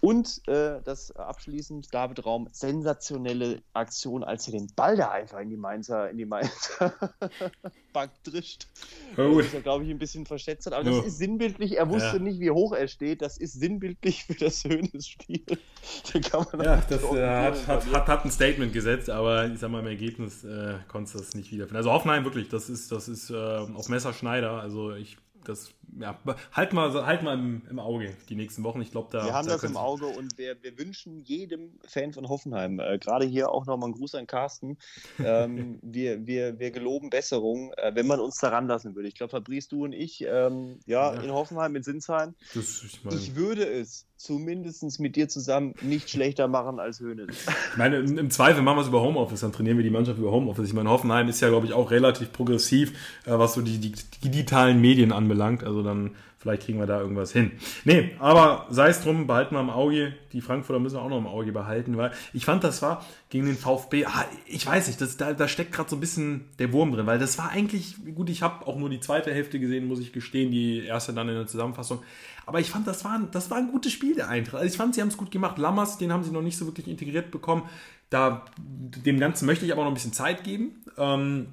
Und 0.00 0.46
äh, 0.46 0.80
das 0.84 1.10
abschließend, 1.10 1.92
David 1.92 2.24
Raum, 2.24 2.48
sensationelle 2.52 3.62
Aktion, 3.72 4.22
als 4.22 4.46
er 4.46 4.52
den 4.52 4.68
Ball 4.76 4.96
da 4.96 5.10
einfach 5.10 5.40
in 5.40 5.50
die 5.50 5.56
Mainzer, 5.56 6.08
in 6.08 6.18
die 6.18 6.24
Mainzer 6.24 6.94
Bank 7.92 8.12
drischt. 8.22 8.68
Oh. 9.16 9.38
Das 9.38 9.52
ist 9.52 9.62
glaube 9.64 9.84
ich, 9.84 9.90
ein 9.90 9.98
bisschen 9.98 10.24
verschätzt 10.24 10.66
hat. 10.66 10.72
Aber 10.72 10.88
oh. 10.88 10.96
das 10.98 11.06
ist 11.06 11.18
sinnbildlich, 11.18 11.78
er 11.78 11.88
wusste 11.88 12.18
ja. 12.18 12.22
nicht, 12.22 12.38
wie 12.38 12.52
hoch 12.52 12.72
er 12.72 12.86
steht. 12.86 13.22
Das 13.22 13.38
ist 13.38 13.54
sinnbildlich 13.54 14.24
für 14.24 14.34
das 14.34 14.62
Höhnes-Spiel. 14.62 15.44
ja, 16.14 16.82
das 16.88 17.02
äh, 17.02 17.26
hat, 17.26 17.66
hat, 17.66 17.92
hat, 17.92 18.06
hat, 18.06 18.24
ein 18.24 18.30
Statement 18.30 18.72
gesetzt, 18.72 19.10
aber 19.10 19.46
ich 19.46 19.58
sag 19.58 19.70
mal, 19.72 19.80
im 19.80 19.88
Ergebnis 19.88 20.44
äh, 20.44 20.74
konntest 20.86 21.16
du 21.16 21.18
das 21.18 21.34
nicht 21.34 21.50
wiederfinden. 21.50 21.76
Also 21.76 21.90
Hoffenheim 21.90 22.24
wirklich, 22.24 22.48
das 22.48 22.70
ist, 22.70 22.92
das 22.92 23.08
ist 23.08 23.30
äh, 23.30 23.34
auf 23.34 23.88
Messerschneider. 23.88 24.60
Also 24.60 24.92
ich 24.92 25.16
das, 25.44 25.72
ja, 26.00 26.18
halt 26.52 26.72
mal, 26.72 27.06
halt 27.06 27.22
mal 27.22 27.34
im, 27.34 27.62
im 27.68 27.78
Auge 27.78 28.14
die 28.28 28.34
nächsten 28.34 28.62
Wochen. 28.62 28.80
Ich 28.80 28.90
glaube, 28.90 29.08
da. 29.10 29.24
Wir 29.24 29.34
haben 29.34 29.48
da 29.48 29.54
das 29.54 29.64
im 29.64 29.76
Auge 29.76 30.06
und 30.06 30.38
wir, 30.38 30.56
wir 30.62 30.78
wünschen 30.78 31.20
jedem 31.24 31.72
Fan 31.86 32.12
von 32.12 32.28
Hoffenheim, 32.28 32.78
äh, 32.78 32.98
gerade 32.98 33.26
hier 33.26 33.50
auch 33.50 33.66
nochmal 33.66 33.88
einen 33.88 33.94
Gruß 33.94 34.14
an 34.14 34.26
Carsten. 34.26 34.78
Ähm, 35.22 35.78
wir, 35.82 36.26
wir, 36.26 36.58
wir 36.58 36.70
geloben 36.70 37.10
Besserung, 37.10 37.72
äh, 37.76 37.94
wenn 37.94 38.06
man 38.06 38.20
uns 38.20 38.38
daran 38.38 38.66
lassen 38.66 38.94
würde. 38.94 39.08
Ich 39.08 39.14
glaube, 39.14 39.30
Fabrice, 39.30 39.68
du 39.68 39.84
und 39.84 39.92
ich, 39.92 40.24
ähm, 40.24 40.78
ja, 40.86 41.14
ja, 41.14 41.20
in 41.20 41.32
Hoffenheim, 41.32 41.74
in 41.76 41.82
Sinsheim. 41.82 42.34
Das, 42.54 42.82
ich, 42.84 43.04
mein... 43.04 43.14
ich 43.14 43.34
würde 43.34 43.64
es 43.64 44.06
zumindest 44.16 44.98
mit 44.98 45.14
dir 45.14 45.28
zusammen 45.28 45.74
nicht 45.80 46.10
schlechter 46.10 46.48
machen 46.48 46.80
als 46.80 46.98
Höhne. 46.98 47.28
Ich 47.30 47.76
meine, 47.76 47.98
im 47.98 48.30
Zweifel 48.30 48.62
machen 48.62 48.78
wir 48.78 48.82
es 48.82 48.88
über 48.88 49.00
Homeoffice, 49.00 49.40
dann 49.40 49.52
trainieren 49.52 49.76
wir 49.76 49.84
die 49.84 49.90
Mannschaft 49.90 50.18
über 50.18 50.32
Homeoffice. 50.32 50.66
Ich 50.66 50.74
meine, 50.74 50.90
Hoffenheim 50.90 51.28
ist 51.28 51.40
ja, 51.40 51.48
glaube 51.48 51.66
ich, 51.66 51.72
auch 51.72 51.90
relativ 51.92 52.32
progressiv, 52.32 52.90
äh, 53.26 53.30
was 53.38 53.54
so 53.54 53.62
die, 53.62 53.78
die, 53.78 53.92
digitalen 54.24 54.80
Medien 54.80 55.12
anbelangt 55.12 55.48
anbelangt. 55.48 55.64
Also 55.64 55.82
dann 55.88 56.12
vielleicht 56.38 56.62
kriegen 56.62 56.78
wir 56.78 56.86
da 56.86 57.00
irgendwas 57.00 57.32
hin. 57.32 57.50
Nee, 57.84 58.12
aber 58.20 58.66
sei 58.70 58.88
es 58.88 59.02
drum, 59.02 59.26
behalten 59.26 59.54
wir 59.54 59.60
im 59.60 59.70
Auge. 59.70 60.14
Die 60.32 60.40
Frankfurter 60.40 60.78
müssen 60.78 60.96
wir 60.96 61.02
auch 61.02 61.08
noch 61.08 61.18
im 61.18 61.26
Auge 61.26 61.50
behalten, 61.52 61.96
weil 61.96 62.12
ich 62.32 62.44
fand, 62.44 62.62
das 62.62 62.80
war 62.80 63.04
gegen 63.28 63.46
den 63.46 63.56
VfB, 63.56 64.06
ah, 64.06 64.24
ich 64.46 64.64
weiß 64.66 64.86
nicht, 64.86 65.00
das, 65.00 65.16
da, 65.16 65.32
da 65.32 65.48
steckt 65.48 65.72
gerade 65.72 65.90
so 65.90 65.96
ein 65.96 66.00
bisschen 66.00 66.44
der 66.58 66.72
Wurm 66.72 66.92
drin, 66.92 67.06
weil 67.06 67.18
das 67.18 67.38
war 67.38 67.50
eigentlich, 67.50 67.96
gut, 68.14 68.30
ich 68.30 68.42
habe 68.42 68.66
auch 68.66 68.76
nur 68.76 68.88
die 68.88 69.00
zweite 69.00 69.34
Hälfte 69.34 69.58
gesehen, 69.58 69.88
muss 69.88 70.00
ich 70.00 70.12
gestehen, 70.12 70.52
die 70.52 70.84
erste 70.84 71.12
dann 71.12 71.28
in 71.28 71.34
der 71.34 71.46
Zusammenfassung. 71.46 72.02
Aber 72.46 72.60
ich 72.60 72.70
fand, 72.70 72.86
das 72.86 73.04
war, 73.04 73.12
ein, 73.12 73.28
das 73.30 73.50
war 73.50 73.58
ein 73.58 73.70
gutes 73.70 73.92
Spiel 73.92 74.14
der 74.14 74.28
Eintracht. 74.28 74.62
Also 74.62 74.72
ich 74.72 74.78
fand, 74.78 74.94
sie 74.94 75.02
haben 75.02 75.08
es 75.08 75.18
gut 75.18 75.30
gemacht. 75.30 75.58
Lammers, 75.58 75.98
den 75.98 76.10
haben 76.12 76.24
sie 76.24 76.30
noch 76.30 76.40
nicht 76.40 76.56
so 76.56 76.64
wirklich 76.64 76.88
integriert 76.88 77.30
bekommen. 77.30 77.64
Da, 78.08 78.46
dem 78.56 79.20
Ganzen 79.20 79.44
möchte 79.44 79.66
ich 79.66 79.72
aber 79.72 79.82
noch 79.82 79.90
ein 79.90 79.94
bisschen 79.94 80.14
Zeit 80.14 80.44
geben. 80.44 80.82
Ähm, 80.96 81.48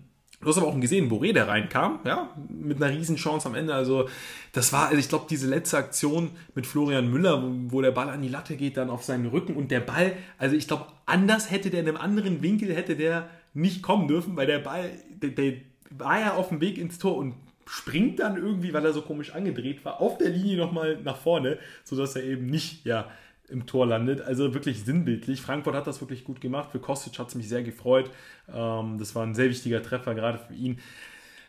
Du 0.46 0.52
hast 0.52 0.60
aber 0.60 0.68
auch 0.68 0.80
gesehen, 0.80 1.10
Boré, 1.10 1.34
der 1.34 1.48
reinkam, 1.48 2.02
ja, 2.06 2.30
mit 2.48 2.78
einer 2.80 2.96
riesen 2.96 3.16
Chance 3.16 3.48
am 3.48 3.56
Ende. 3.56 3.74
Also, 3.74 4.08
das 4.52 4.72
war, 4.72 4.90
also 4.90 5.00
ich 5.00 5.10
glaube, 5.10 5.26
diese 5.28 5.48
letzte 5.48 5.76
Aktion 5.76 6.30
mit 6.54 6.68
Florian 6.68 7.10
Müller, 7.10 7.42
wo, 7.42 7.78
wo, 7.78 7.82
der 7.82 7.90
Ball 7.90 8.10
an 8.10 8.22
die 8.22 8.28
Latte 8.28 8.56
geht, 8.56 8.78
dann 8.78 8.92
auf 8.92 9.04
seinen 9.04 9.26
Rücken 9.26 9.56
und 9.56 9.72
der 9.72 9.80
Ball, 9.80 10.14
also 10.38 10.56
ich 10.56 10.68
glaube, 10.68 10.86
anders 11.08 11.50
hätte 11.50 11.72
der 11.72 11.80
in 11.80 11.88
einem 11.88 11.98
anderen 11.98 12.44
Winkel, 12.44 12.76
hätte 12.76 12.96
der 12.96 13.28
nicht 13.56 13.82
kommen 13.82 14.08
dürfen, 14.08 14.38
weil 14.38 14.46
der 14.46 14.60
Ball, 14.60 14.92
der, 15.10 15.32
der 15.32 15.54
war 15.90 16.20
ja 16.20 16.36
auf 16.36 16.50
dem 16.50 16.62
Weg 16.62 16.78
ins 16.78 17.00
Tor 17.00 17.18
und 17.18 17.34
springt 17.66 18.20
dann 18.20 18.38
irgendwie, 18.38 18.72
weil 18.72 18.86
er 18.86 18.94
so 18.94 19.02
komisch 19.02 19.34
angedreht 19.34 19.84
war, 19.84 20.00
auf 20.00 20.20
der 20.20 20.30
Linie 20.30 20.58
nochmal 20.58 21.00
nach 21.04 21.18
vorne, 21.18 21.58
sodass 21.84 22.16
er 22.16 22.24
eben 22.24 22.46
nicht, 22.46 22.86
ja, 22.86 23.10
im 23.50 23.66
Tor 23.66 23.86
landet. 23.88 24.22
Also 24.22 24.54
wirklich 24.54 24.84
sinnbildlich. 24.84 25.42
Frankfurt 25.42 25.76
hat 25.76 25.88
das 25.88 26.02
wirklich 26.02 26.24
gut 26.24 26.42
gemacht. 26.42 26.72
Für 26.72 26.80
Kostic 26.80 27.18
hat 27.20 27.30
es 27.30 27.36
mich 27.36 27.50
sehr 27.50 27.64
gefreut. 27.64 28.10
Ähm, 28.54 28.98
das 28.98 29.16
war 29.16 29.24
ein 29.24 29.36
sehr 29.36 29.50
wichtiger 29.50 29.82
Treffer, 29.82 30.16
gerade 30.16 30.40
für 30.40 30.54
ihn. 30.54 30.80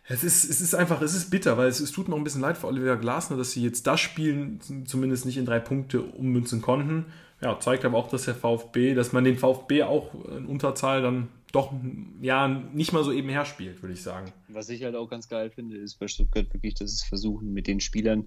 Es 0.08 0.22
ist, 0.22 0.48
es 0.48 0.60
ist 0.60 0.74
einfach, 0.74 1.02
es 1.02 1.14
ist 1.14 1.30
bitter, 1.30 1.58
weil 1.58 1.68
es, 1.68 1.80
es 1.80 1.90
tut 1.90 2.06
mir 2.08 2.14
auch 2.14 2.18
ein 2.18 2.24
bisschen 2.24 2.40
leid 2.40 2.56
für 2.56 2.68
Oliver 2.68 2.96
Glasner, 2.96 3.36
dass 3.36 3.52
sie 3.52 3.62
jetzt 3.62 3.86
das 3.86 4.00
Spiel 4.00 4.58
zumindest 4.84 5.26
nicht 5.26 5.36
in 5.36 5.46
drei 5.46 5.58
Punkte 5.58 6.00
ummünzen 6.00 6.62
konnten. 6.62 7.06
Ja, 7.40 7.58
zeigt 7.58 7.84
aber 7.84 7.98
auch, 7.98 8.08
dass 8.08 8.24
der 8.24 8.34
VfB, 8.34 8.94
dass 8.94 9.12
man 9.12 9.24
den 9.24 9.36
VfB 9.36 9.82
auch 9.82 10.14
in 10.36 10.46
Unterzahl 10.46 11.02
dann 11.02 11.28
doch 11.52 11.72
ja 12.20 12.48
nicht 12.48 12.92
mal 12.92 13.04
so 13.04 13.12
eben 13.12 13.28
her 13.28 13.44
spielt, 13.44 13.82
würde 13.82 13.94
ich 13.94 14.02
sagen. 14.02 14.32
Was 14.48 14.68
ich 14.68 14.84
halt 14.84 14.94
auch 14.94 15.08
ganz 15.08 15.28
geil 15.28 15.50
finde, 15.50 15.76
ist 15.76 15.98
bei 15.98 16.06
Stuttgart 16.06 16.52
wirklich, 16.52 16.74
dass 16.74 16.96
sie 16.96 17.06
versuchen, 17.08 17.52
mit 17.52 17.66
den 17.66 17.80
Spielern, 17.80 18.26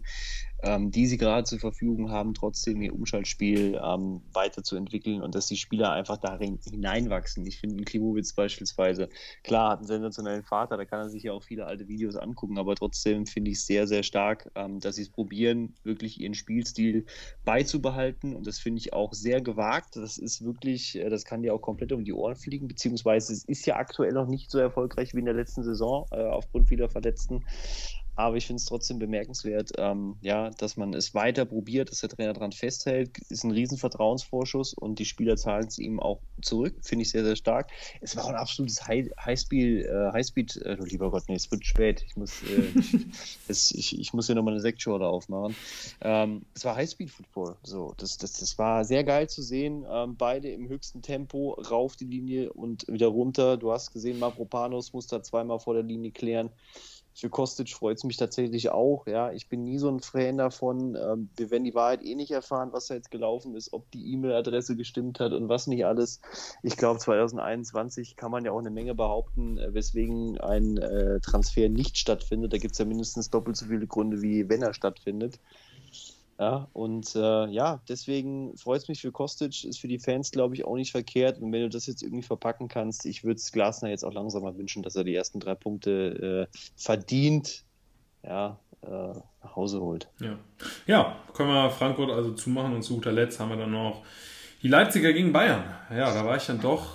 ähm, 0.63 0.91
die 0.91 1.05
sie 1.05 1.17
gerade 1.17 1.45
zur 1.45 1.59
Verfügung 1.59 2.11
haben, 2.11 2.33
trotzdem 2.33 2.81
ihr 2.81 2.93
Umschaltspiel 2.93 3.79
ähm, 3.81 4.21
weiterzuentwickeln 4.33 5.21
und 5.21 5.33
dass 5.33 5.47
die 5.47 5.55
Spieler 5.55 5.93
einfach 5.93 6.17
darin 6.17 6.59
hineinwachsen. 6.61 7.45
Ich 7.47 7.59
finde, 7.59 7.85
Klimowitz 7.85 8.33
beispielsweise, 8.33 9.07
klar, 9.43 9.71
hat 9.71 9.79
einen 9.79 9.87
sensationellen 9.87 10.43
Vater, 10.43 10.75
da 10.75 10.83
kann 10.83 10.99
er 10.99 11.09
sich 11.09 11.23
ja 11.23 11.31
auch 11.31 11.43
viele 11.43 11.65
alte 11.65 11.87
Videos 11.87 12.17
angucken, 12.17 12.57
aber 12.57 12.75
trotzdem 12.75 13.25
finde 13.25 13.51
ich 13.51 13.57
es 13.57 13.65
sehr, 13.65 13.87
sehr 13.87 14.03
stark, 14.03 14.51
ähm, 14.55 14.81
dass 14.81 14.95
sie 14.95 15.03
es 15.03 15.09
probieren, 15.09 15.75
wirklich 15.83 16.19
ihren 16.19 16.33
Spielstil 16.33 17.05
beizubehalten 17.45 18.35
und 18.35 18.45
das 18.45 18.59
finde 18.59 18.79
ich 18.79 18.91
auch 18.91 19.13
sehr 19.13 19.41
gewagt. 19.41 19.95
Das 19.95 20.17
ist 20.17 20.43
wirklich, 20.43 20.97
äh, 20.97 21.09
das 21.09 21.23
kann 21.23 21.43
dir 21.43 21.53
auch 21.53 21.61
komplett 21.61 21.93
um 21.93 22.03
die 22.03 22.13
Ohren 22.13 22.35
fliegen, 22.35 22.67
beziehungsweise 22.67 23.31
es 23.31 23.45
ist 23.45 23.65
ja 23.65 23.77
aktuell 23.77 24.11
noch 24.11 24.27
nicht 24.27 24.51
so 24.51 24.59
erfolgreich 24.59 25.13
wie 25.13 25.19
in 25.19 25.25
der 25.25 25.33
letzten 25.33 25.63
Saison 25.63 26.08
aufgrund 26.09 26.67
vieler 26.67 26.89
Verletzten. 26.89 27.45
Aber 28.19 28.35
ich 28.35 28.47
finde 28.47 28.59
es 28.59 28.65
trotzdem 28.65 28.99
bemerkenswert, 28.99 29.71
ähm, 29.77 30.17
ja, 30.19 30.49
dass 30.49 30.75
man 30.75 30.93
es 30.93 31.13
weiter 31.13 31.45
probiert, 31.45 31.89
dass 31.89 32.01
der 32.01 32.09
Trainer 32.09 32.33
daran 32.33 32.51
festhält. 32.51 33.17
Ist 33.29 33.45
ein 33.45 33.51
riesen 33.51 33.77
Vertrauensvorschuss 33.77 34.73
und 34.73 34.99
die 34.99 35.05
Spieler 35.05 35.37
zahlen 35.37 35.67
es 35.67 35.77
ihm 35.77 36.01
auch 36.01 36.19
zurück. 36.41 36.75
Finde 36.81 37.03
ich 37.03 37.11
sehr, 37.11 37.23
sehr 37.23 37.37
stark. 37.37 37.71
Es 38.01 38.17
war 38.17 38.25
auch 38.25 38.29
ein 38.29 38.35
absolutes 38.35 38.85
High, 38.85 39.07
Highspeed, 39.23 39.85
äh, 39.85 40.11
Highspeed, 40.11 40.57
äh, 40.57 40.75
oh, 40.81 40.83
lieber 40.83 41.11
Gott, 41.11 41.29
nee, 41.29 41.35
es 41.35 41.49
wird 41.49 41.65
spät. 41.65 42.03
Ich 42.05 42.17
muss, 42.17 42.43
äh, 42.43 42.73
es, 43.47 43.71
ich, 43.71 43.97
ich, 43.97 44.11
muss 44.11 44.25
hier 44.25 44.35
nochmal 44.35 44.55
eine 44.55 44.61
Sektshow 44.61 44.97
da 44.97 45.07
aufmachen. 45.07 45.55
Ähm, 46.01 46.41
es 46.53 46.65
war 46.65 46.75
Highspeed-Football. 46.75 47.55
So, 47.63 47.93
das, 47.95 48.17
das, 48.17 48.33
das 48.33 48.57
war 48.57 48.83
sehr 48.83 49.05
geil 49.05 49.29
zu 49.29 49.41
sehen. 49.41 49.85
Ähm, 49.89 50.17
beide 50.17 50.49
im 50.49 50.67
höchsten 50.67 51.01
Tempo 51.01 51.53
rauf 51.53 51.95
die 51.95 52.03
Linie 52.03 52.51
und 52.51 52.85
wieder 52.89 53.07
runter. 53.07 53.55
Du 53.55 53.71
hast 53.71 53.93
gesehen, 53.93 54.19
Mavropanos 54.19 54.91
muss 54.91 55.07
da 55.07 55.23
zweimal 55.23 55.59
vor 55.59 55.73
der 55.73 55.83
Linie 55.83 56.11
klären. 56.11 56.49
Für 57.19 57.29
Kostic 57.29 57.69
freut 57.69 57.97
es 57.97 58.03
mich 58.03 58.17
tatsächlich 58.17 58.69
auch. 58.69 59.05
Ja, 59.07 59.31
ich 59.31 59.49
bin 59.49 59.63
nie 59.63 59.77
so 59.77 59.89
ein 59.89 59.99
Fan 59.99 60.37
davon. 60.37 60.95
Ähm, 60.95 61.29
wir 61.35 61.51
werden 61.51 61.63
die 61.65 61.75
Wahrheit 61.75 62.03
eh 62.03 62.15
nicht 62.15 62.31
erfahren, 62.31 62.71
was 62.71 62.87
da 62.87 62.95
jetzt 62.95 63.11
gelaufen 63.11 63.55
ist, 63.55 63.73
ob 63.73 63.91
die 63.91 64.13
E-Mail-Adresse 64.13 64.75
gestimmt 64.75 65.19
hat 65.19 65.33
und 65.33 65.49
was 65.49 65.67
nicht 65.67 65.85
alles. 65.85 66.21
Ich 66.63 66.77
glaube, 66.77 66.99
2021 66.99 68.15
kann 68.15 68.31
man 68.31 68.45
ja 68.45 68.51
auch 68.51 68.59
eine 68.59 68.71
Menge 68.71 68.95
behaupten, 68.95 69.57
äh, 69.57 69.73
weswegen 69.73 70.39
ein 70.39 70.77
äh, 70.77 71.19
Transfer 71.19 71.69
nicht 71.69 71.97
stattfindet. 71.97 72.53
Da 72.53 72.57
gibt 72.57 72.73
es 72.73 72.79
ja 72.79 72.85
mindestens 72.85 73.29
doppelt 73.29 73.57
so 73.57 73.65
viele 73.65 73.87
Gründe, 73.87 74.21
wie 74.21 74.47
wenn 74.49 74.61
er 74.61 74.73
stattfindet. 74.73 75.39
Ja, 76.39 76.69
und 76.71 77.15
äh, 77.17 77.47
ja, 77.47 77.81
deswegen 77.89 78.55
freut 78.55 78.83
es 78.83 78.87
mich 78.87 79.01
für 79.01 79.11
Kostic, 79.11 79.65
ist 79.65 79.81
für 79.81 79.89
die 79.89 79.99
Fans, 79.99 80.31
glaube 80.31 80.55
ich, 80.55 80.63
auch 80.63 80.77
nicht 80.77 80.91
verkehrt. 80.91 81.37
Und 81.41 81.51
wenn 81.51 81.63
du 81.63 81.69
das 81.69 81.85
jetzt 81.85 82.01
irgendwie 82.01 82.23
verpacken 82.23 82.69
kannst, 82.69 83.05
ich 83.05 83.25
würde 83.25 83.35
es 83.35 83.51
Glasner 83.51 83.89
jetzt 83.89 84.05
auch 84.05 84.13
langsam 84.13 84.43
mal 84.43 84.57
wünschen, 84.57 84.81
dass 84.81 84.95
er 84.95 85.03
die 85.03 85.13
ersten 85.13 85.41
drei 85.41 85.55
Punkte 85.55 86.47
äh, 86.49 86.57
verdient, 86.77 87.65
ja, 88.23 88.57
äh, 88.83 88.87
nach 88.87 89.55
Hause 89.57 89.81
holt. 89.81 90.07
Ja. 90.21 90.39
ja, 90.87 91.17
können 91.33 91.49
wir 91.49 91.69
Frankfurt 91.71 92.09
also 92.09 92.31
zumachen 92.31 92.73
und 92.73 92.83
zu 92.83 92.95
guter 92.95 93.11
Letzt 93.11 93.41
haben 93.41 93.49
wir 93.49 93.57
dann 93.57 93.71
noch 93.71 94.01
die 94.63 94.69
Leipziger 94.69 95.11
gegen 95.11 95.33
Bayern. 95.33 95.65
Ja, 95.89 96.13
da 96.13 96.25
war 96.25 96.37
ich 96.37 96.45
dann 96.45 96.61
doch 96.61 96.87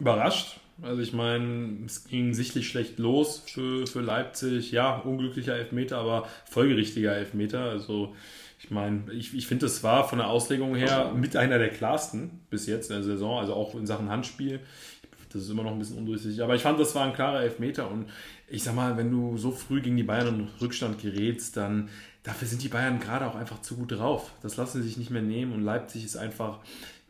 überrascht. 0.00 0.58
Also 0.82 1.00
ich 1.00 1.12
meine, 1.12 1.84
es 1.86 2.04
ging 2.08 2.34
sichtlich 2.34 2.66
schlecht 2.66 2.98
los 2.98 3.44
für, 3.46 3.86
für 3.86 4.00
Leipzig. 4.00 4.72
Ja, 4.72 4.96
unglücklicher 4.96 5.54
Elfmeter, 5.54 5.98
aber 5.98 6.26
folgerichtiger 6.46 7.14
Elfmeter. 7.14 7.70
Also 7.70 8.16
ich 8.64 8.70
meine, 8.70 9.12
ich, 9.12 9.34
ich 9.34 9.46
finde, 9.46 9.66
es 9.66 9.82
war 9.82 10.08
von 10.08 10.18
der 10.18 10.28
Auslegung 10.28 10.74
her 10.74 11.12
mit 11.14 11.36
einer 11.36 11.58
der 11.58 11.68
klarsten 11.68 12.40
bis 12.48 12.66
jetzt 12.66 12.90
in 12.90 12.96
der 12.96 13.04
Saison, 13.04 13.38
also 13.38 13.52
auch 13.52 13.74
in 13.74 13.86
Sachen 13.86 14.08
Handspiel. 14.08 14.60
Das 15.30 15.42
ist 15.42 15.50
immer 15.50 15.64
noch 15.64 15.72
ein 15.72 15.78
bisschen 15.78 15.98
undurchsichtig. 15.98 16.42
Aber 16.42 16.54
ich 16.54 16.62
fand, 16.62 16.80
das 16.80 16.94
war 16.94 17.04
ein 17.04 17.12
klarer 17.12 17.42
Elfmeter. 17.42 17.90
Und 17.90 18.08
ich 18.48 18.62
sag 18.62 18.74
mal, 18.74 18.96
wenn 18.96 19.10
du 19.10 19.36
so 19.36 19.50
früh 19.50 19.82
gegen 19.82 19.98
die 19.98 20.02
Bayern 20.02 20.28
in 20.28 20.48
Rückstand 20.62 20.98
gerätst, 20.98 21.58
dann 21.58 21.90
dafür 22.22 22.48
sind 22.48 22.62
die 22.62 22.68
Bayern 22.68 23.00
gerade 23.00 23.26
auch 23.26 23.34
einfach 23.34 23.60
zu 23.60 23.76
gut 23.76 23.92
drauf. 23.92 24.32
Das 24.40 24.56
lassen 24.56 24.80
sie 24.80 24.88
sich 24.88 24.96
nicht 24.96 25.10
mehr 25.10 25.22
nehmen. 25.22 25.52
Und 25.52 25.62
Leipzig 25.62 26.02
ist 26.02 26.16
einfach 26.16 26.60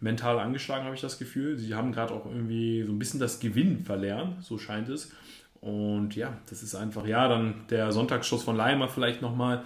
mental 0.00 0.40
angeschlagen, 0.40 0.86
habe 0.86 0.96
ich 0.96 1.02
das 1.02 1.20
Gefühl. 1.20 1.56
Sie 1.56 1.74
haben 1.74 1.92
gerade 1.92 2.12
auch 2.12 2.26
irgendwie 2.26 2.82
so 2.82 2.90
ein 2.90 2.98
bisschen 2.98 3.20
das 3.20 3.38
Gewinn 3.38 3.84
verlernt, 3.84 4.42
so 4.42 4.58
scheint 4.58 4.88
es. 4.88 5.12
Und 5.60 6.16
ja, 6.16 6.36
das 6.50 6.64
ist 6.64 6.74
einfach, 6.74 7.06
ja, 7.06 7.28
dann 7.28 7.66
der 7.70 7.92
Sonntagsschuss 7.92 8.42
von 8.42 8.56
Leimer 8.56 8.88
vielleicht 8.88 9.22
nochmal. 9.22 9.62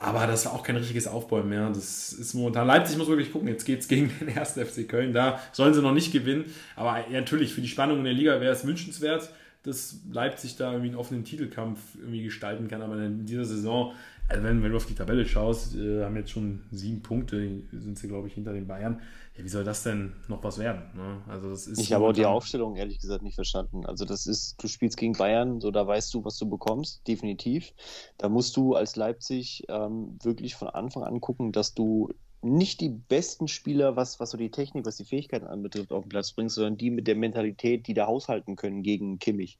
Aber 0.00 0.26
das 0.28 0.46
war 0.46 0.52
auch 0.52 0.62
kein 0.62 0.76
richtiges 0.76 1.08
Aufbäumen 1.08 1.48
mehr. 1.48 1.68
Das 1.70 2.12
ist 2.12 2.34
momentan. 2.34 2.66
Leipzig 2.66 2.96
muss 2.98 3.08
wirklich 3.08 3.32
gucken. 3.32 3.48
Jetzt 3.48 3.64
geht 3.64 3.80
es 3.80 3.88
gegen 3.88 4.12
den 4.20 4.28
ersten 4.28 4.64
FC 4.64 4.88
Köln. 4.88 5.12
Da 5.12 5.40
sollen 5.52 5.74
sie 5.74 5.82
noch 5.82 5.92
nicht 5.92 6.12
gewinnen. 6.12 6.44
Aber 6.76 7.04
natürlich, 7.10 7.52
für 7.52 7.60
die 7.60 7.68
Spannung 7.68 7.98
in 7.98 8.04
der 8.04 8.12
Liga 8.12 8.40
wäre 8.40 8.52
es 8.52 8.64
wünschenswert, 8.64 9.30
dass 9.62 10.00
Leipzig 10.10 10.56
da 10.56 10.72
irgendwie 10.72 10.90
einen 10.90 10.98
offenen 10.98 11.24
Titelkampf 11.24 11.96
irgendwie 11.96 12.22
gestalten 12.22 12.68
kann. 12.68 12.82
Aber 12.82 12.96
in 13.02 13.26
dieser 13.26 13.44
Saison, 13.44 13.92
also 14.28 14.42
wenn, 14.42 14.62
wenn 14.62 14.70
du 14.70 14.76
auf 14.76 14.86
die 14.86 14.94
Tabelle 14.94 15.26
schaust, 15.26 15.76
äh, 15.76 16.04
haben 16.04 16.16
jetzt 16.16 16.30
schon 16.30 16.60
sieben 16.70 17.02
Punkte, 17.02 17.62
sind 17.72 17.98
sie, 17.98 18.08
glaube 18.08 18.28
ich, 18.28 18.34
hinter 18.34 18.52
den 18.52 18.66
Bayern 18.66 19.00
ja, 19.38 19.44
wie 19.44 19.48
soll 19.48 19.64
das 19.64 19.84
denn 19.84 20.12
noch 20.26 20.42
was 20.42 20.58
werden? 20.58 20.82
Ne? 20.94 21.22
Also 21.28 21.50
das 21.50 21.66
ist 21.66 21.78
ich 21.78 21.92
habe 21.92 22.06
auch 22.06 22.12
die 22.12 22.26
Aufstellung 22.26 22.76
ehrlich 22.76 22.98
gesagt 22.98 23.22
nicht 23.22 23.36
verstanden. 23.36 23.86
Also 23.86 24.04
das 24.04 24.26
ist, 24.26 24.56
du 24.62 24.66
spielst 24.66 24.96
gegen 24.96 25.12
Bayern, 25.12 25.60
so 25.60 25.70
da 25.70 25.86
weißt 25.86 26.12
du, 26.12 26.24
was 26.24 26.36
du 26.38 26.48
bekommst, 26.48 27.06
definitiv. 27.06 27.72
Da 28.18 28.28
musst 28.28 28.56
du 28.56 28.74
als 28.74 28.96
Leipzig 28.96 29.64
ähm, 29.68 30.18
wirklich 30.22 30.56
von 30.56 30.68
Anfang 30.68 31.04
an 31.04 31.20
gucken, 31.20 31.52
dass 31.52 31.72
du 31.72 32.12
nicht 32.40 32.80
die 32.80 32.88
besten 32.88 33.48
Spieler, 33.48 33.96
was, 33.96 34.20
was 34.20 34.30
so 34.30 34.38
die 34.38 34.50
Technik, 34.50 34.86
was 34.86 34.96
die 34.96 35.04
Fähigkeiten 35.04 35.46
anbetrifft, 35.46 35.92
auf 35.92 36.04
den 36.04 36.10
Platz 36.10 36.32
bringst, 36.32 36.54
sondern 36.54 36.76
die 36.76 36.90
mit 36.90 37.06
der 37.06 37.16
Mentalität, 37.16 37.86
die 37.86 37.94
da 37.94 38.06
haushalten 38.06 38.56
können 38.56 38.82
gegen 38.82 39.18
Kimmich, 39.18 39.58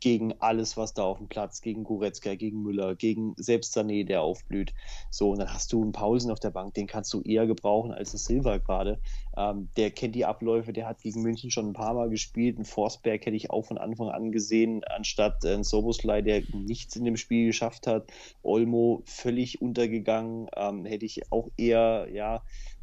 gegen 0.00 0.34
alles, 0.40 0.76
was 0.76 0.94
da 0.94 1.02
auf 1.04 1.18
dem 1.18 1.28
Platz, 1.28 1.60
gegen 1.60 1.84
Goretzka, 1.84 2.34
gegen 2.34 2.62
Müller, 2.62 2.96
gegen 2.96 3.34
selbst 3.36 3.76
Sané, 3.76 4.04
der 4.04 4.22
aufblüht. 4.22 4.72
So, 5.10 5.30
und 5.30 5.38
dann 5.38 5.52
hast 5.52 5.72
du 5.72 5.82
einen 5.82 5.92
Paulsen 5.92 6.30
auf 6.30 6.40
der 6.40 6.50
Bank, 6.50 6.74
den 6.74 6.86
kannst 6.86 7.12
du 7.12 7.20
eher 7.20 7.46
gebrauchen 7.46 7.92
als 7.92 8.12
einen 8.12 8.18
Silva 8.18 8.58
gerade. 8.58 8.98
Ähm, 9.36 9.68
der 9.76 9.90
kennt 9.90 10.14
die 10.14 10.24
Abläufe, 10.24 10.72
der 10.72 10.86
hat 10.86 11.02
gegen 11.02 11.22
München 11.22 11.50
schon 11.50 11.68
ein 11.68 11.72
paar 11.74 11.94
Mal 11.94 12.10
gespielt. 12.10 12.58
Ein 12.58 12.64
Forsberg 12.64 13.24
hätte 13.24 13.36
ich 13.36 13.50
auch 13.50 13.64
von 13.66 13.78
Anfang 13.78 14.08
an 14.08 14.32
gesehen, 14.32 14.82
anstatt 14.84 15.44
ein 15.44 15.64
Soboslai, 15.64 16.22
der 16.22 16.42
nichts 16.52 16.96
in 16.96 17.04
dem 17.04 17.16
Spiel 17.16 17.46
geschafft 17.46 17.86
hat. 17.86 18.10
Olmo 18.42 19.02
völlig 19.04 19.60
untergegangen, 19.60 20.48
ähm, 20.56 20.84
hätte 20.84 21.04
ich 21.04 21.30
auch 21.30 21.48
eher, 21.56 22.08
ja, 22.12 22.42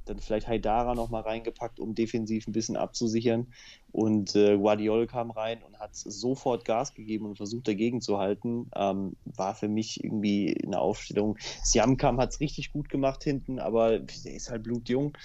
dann 0.10 0.20
vielleicht 0.20 0.48
Haidara 0.48 0.96
noch 0.96 1.10
mal 1.10 1.22
reingepackt, 1.22 1.80
um 1.80 1.96
defensiv 1.96 2.48
ein 2.48 2.52
bisschen 2.52 2.78
abzusichern. 2.78 3.48
Und 3.92 4.36
äh, 4.36 4.58
Guardiol 4.58 5.08
kam 5.08 5.32
rein 5.32 5.62
und 5.64 5.80
hat 5.80 5.96
sofort 5.96 6.66
Gas 6.66 6.94
gegeben 6.94 7.26
und 7.26 7.38
versucht 7.38 7.68
dagegen 7.68 8.02
zu 8.02 8.18
halten. 8.18 8.70
Ähm, 8.76 9.16
war 9.26 9.56
für 9.56 9.68
mich 9.68 10.04
irgendwie 10.04 10.58
eine 10.66 10.80
Aufstellung. 10.80 11.38
Siamkam 11.64 12.20
hat 12.20 12.32
es 12.32 12.40
richtig 12.40 12.72
gut 12.72 12.90
gemacht 12.90 13.24
hinten, 13.24 13.60
aber 13.60 14.00
der 14.00 14.34
ist 14.34 14.50
halt 14.50 14.64
blutjung 14.64 15.18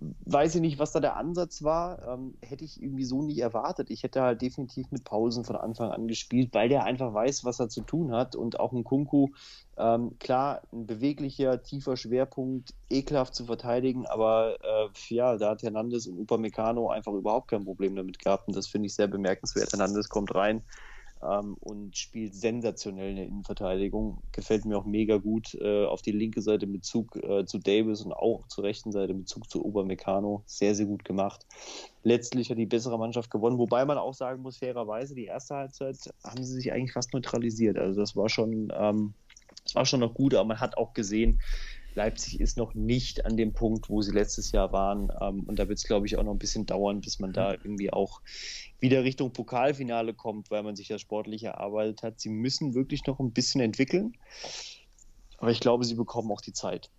weiß 0.00 0.54
ich 0.54 0.60
nicht, 0.60 0.78
was 0.78 0.92
da 0.92 1.00
der 1.00 1.16
Ansatz 1.16 1.62
war. 1.62 2.06
Ähm, 2.06 2.34
hätte 2.40 2.64
ich 2.64 2.80
irgendwie 2.82 3.04
so 3.04 3.22
nicht 3.22 3.38
erwartet. 3.38 3.90
Ich 3.90 4.02
hätte 4.02 4.22
halt 4.22 4.42
definitiv 4.42 4.90
mit 4.90 5.04
Pausen 5.04 5.44
von 5.44 5.56
Anfang 5.56 5.90
an 5.90 6.06
gespielt, 6.06 6.50
weil 6.52 6.68
der 6.68 6.84
einfach 6.84 7.12
weiß, 7.12 7.44
was 7.44 7.58
er 7.58 7.68
zu 7.68 7.82
tun 7.82 8.12
hat. 8.12 8.36
Und 8.36 8.60
auch 8.60 8.72
ein 8.72 8.84
Kunku, 8.84 9.28
ähm, 9.76 10.16
klar, 10.18 10.62
ein 10.72 10.86
beweglicher, 10.86 11.62
tiefer 11.62 11.96
Schwerpunkt, 11.96 12.74
ekelhaft 12.90 13.34
zu 13.34 13.44
verteidigen, 13.44 14.06
aber 14.06 14.56
äh, 14.62 15.14
ja, 15.14 15.36
da 15.36 15.50
hat 15.50 15.62
Hernandez 15.62 16.06
und 16.06 16.18
Upamecano 16.18 16.90
einfach 16.90 17.12
überhaupt 17.12 17.48
kein 17.48 17.64
Problem 17.64 17.96
damit 17.96 18.18
gehabt. 18.18 18.48
Und 18.48 18.56
das 18.56 18.66
finde 18.66 18.86
ich 18.86 18.94
sehr 18.94 19.08
bemerkenswert. 19.08 19.72
Hernandez 19.72 20.08
kommt 20.08 20.34
rein, 20.34 20.62
ähm, 21.22 21.56
und 21.60 21.96
spielt 21.96 22.34
sensationell 22.34 23.10
in 23.10 23.16
der 23.16 23.26
Innenverteidigung. 23.26 24.22
Gefällt 24.32 24.64
mir 24.64 24.78
auch 24.78 24.84
mega 24.84 25.16
gut 25.16 25.54
äh, 25.54 25.84
auf 25.84 26.02
die 26.02 26.12
linke 26.12 26.40
Seite 26.40 26.66
mit 26.66 26.84
Zug 26.84 27.16
äh, 27.16 27.44
zu 27.44 27.58
Davis 27.58 28.02
und 28.02 28.12
auch 28.12 28.46
zur 28.48 28.64
rechten 28.64 28.92
Seite 28.92 29.14
mit 29.14 29.28
Zug 29.28 29.50
zu 29.50 29.64
Obermecano. 29.64 30.42
Sehr, 30.46 30.74
sehr 30.74 30.86
gut 30.86 31.04
gemacht. 31.04 31.46
Letztlich 32.02 32.50
hat 32.50 32.58
die 32.58 32.66
bessere 32.66 32.98
Mannschaft 32.98 33.30
gewonnen, 33.30 33.58
wobei 33.58 33.84
man 33.84 33.98
auch 33.98 34.14
sagen 34.14 34.42
muss, 34.42 34.58
fairerweise, 34.58 35.14
die 35.14 35.26
erste 35.26 35.56
Halbzeit 35.56 35.96
haben 36.24 36.44
sie 36.44 36.54
sich 36.54 36.72
eigentlich 36.72 36.92
fast 36.92 37.12
neutralisiert. 37.12 37.78
Also 37.78 38.00
das 38.00 38.16
war 38.16 38.28
schon, 38.28 38.72
ähm, 38.74 39.14
das 39.64 39.74
war 39.74 39.84
schon 39.84 40.00
noch 40.00 40.14
gut, 40.14 40.34
aber 40.34 40.48
man 40.48 40.60
hat 40.60 40.76
auch 40.76 40.94
gesehen, 40.94 41.40
Leipzig 41.94 42.40
ist 42.40 42.56
noch 42.56 42.74
nicht 42.74 43.26
an 43.26 43.36
dem 43.36 43.52
Punkt, 43.52 43.88
wo 43.90 44.02
sie 44.02 44.12
letztes 44.12 44.52
Jahr 44.52 44.72
waren. 44.72 45.10
Ähm, 45.20 45.44
und 45.44 45.58
da 45.58 45.68
wird 45.68 45.78
es, 45.78 45.84
glaube 45.84 46.06
ich, 46.06 46.16
auch 46.16 46.22
noch 46.22 46.32
ein 46.32 46.38
bisschen 46.38 46.66
dauern, 46.66 47.00
bis 47.00 47.18
man 47.18 47.32
da 47.32 47.52
irgendwie 47.52 47.92
auch 47.92 48.20
wieder 48.80 49.04
Richtung 49.04 49.32
Pokalfinale 49.32 50.14
kommt, 50.14 50.50
weil 50.50 50.62
man 50.62 50.76
sich 50.76 50.88
ja 50.88 50.98
sportlich 50.98 51.44
erarbeitet 51.44 52.02
hat. 52.02 52.20
Sie 52.20 52.28
müssen 52.28 52.74
wirklich 52.74 53.06
noch 53.06 53.18
ein 53.18 53.32
bisschen 53.32 53.60
entwickeln. 53.60 54.14
Aber 55.40 55.52
ich 55.52 55.60
glaube, 55.60 55.84
sie 55.84 55.94
bekommen 55.94 56.32
auch 56.32 56.40
die 56.40 56.52
Zeit. 56.52 56.90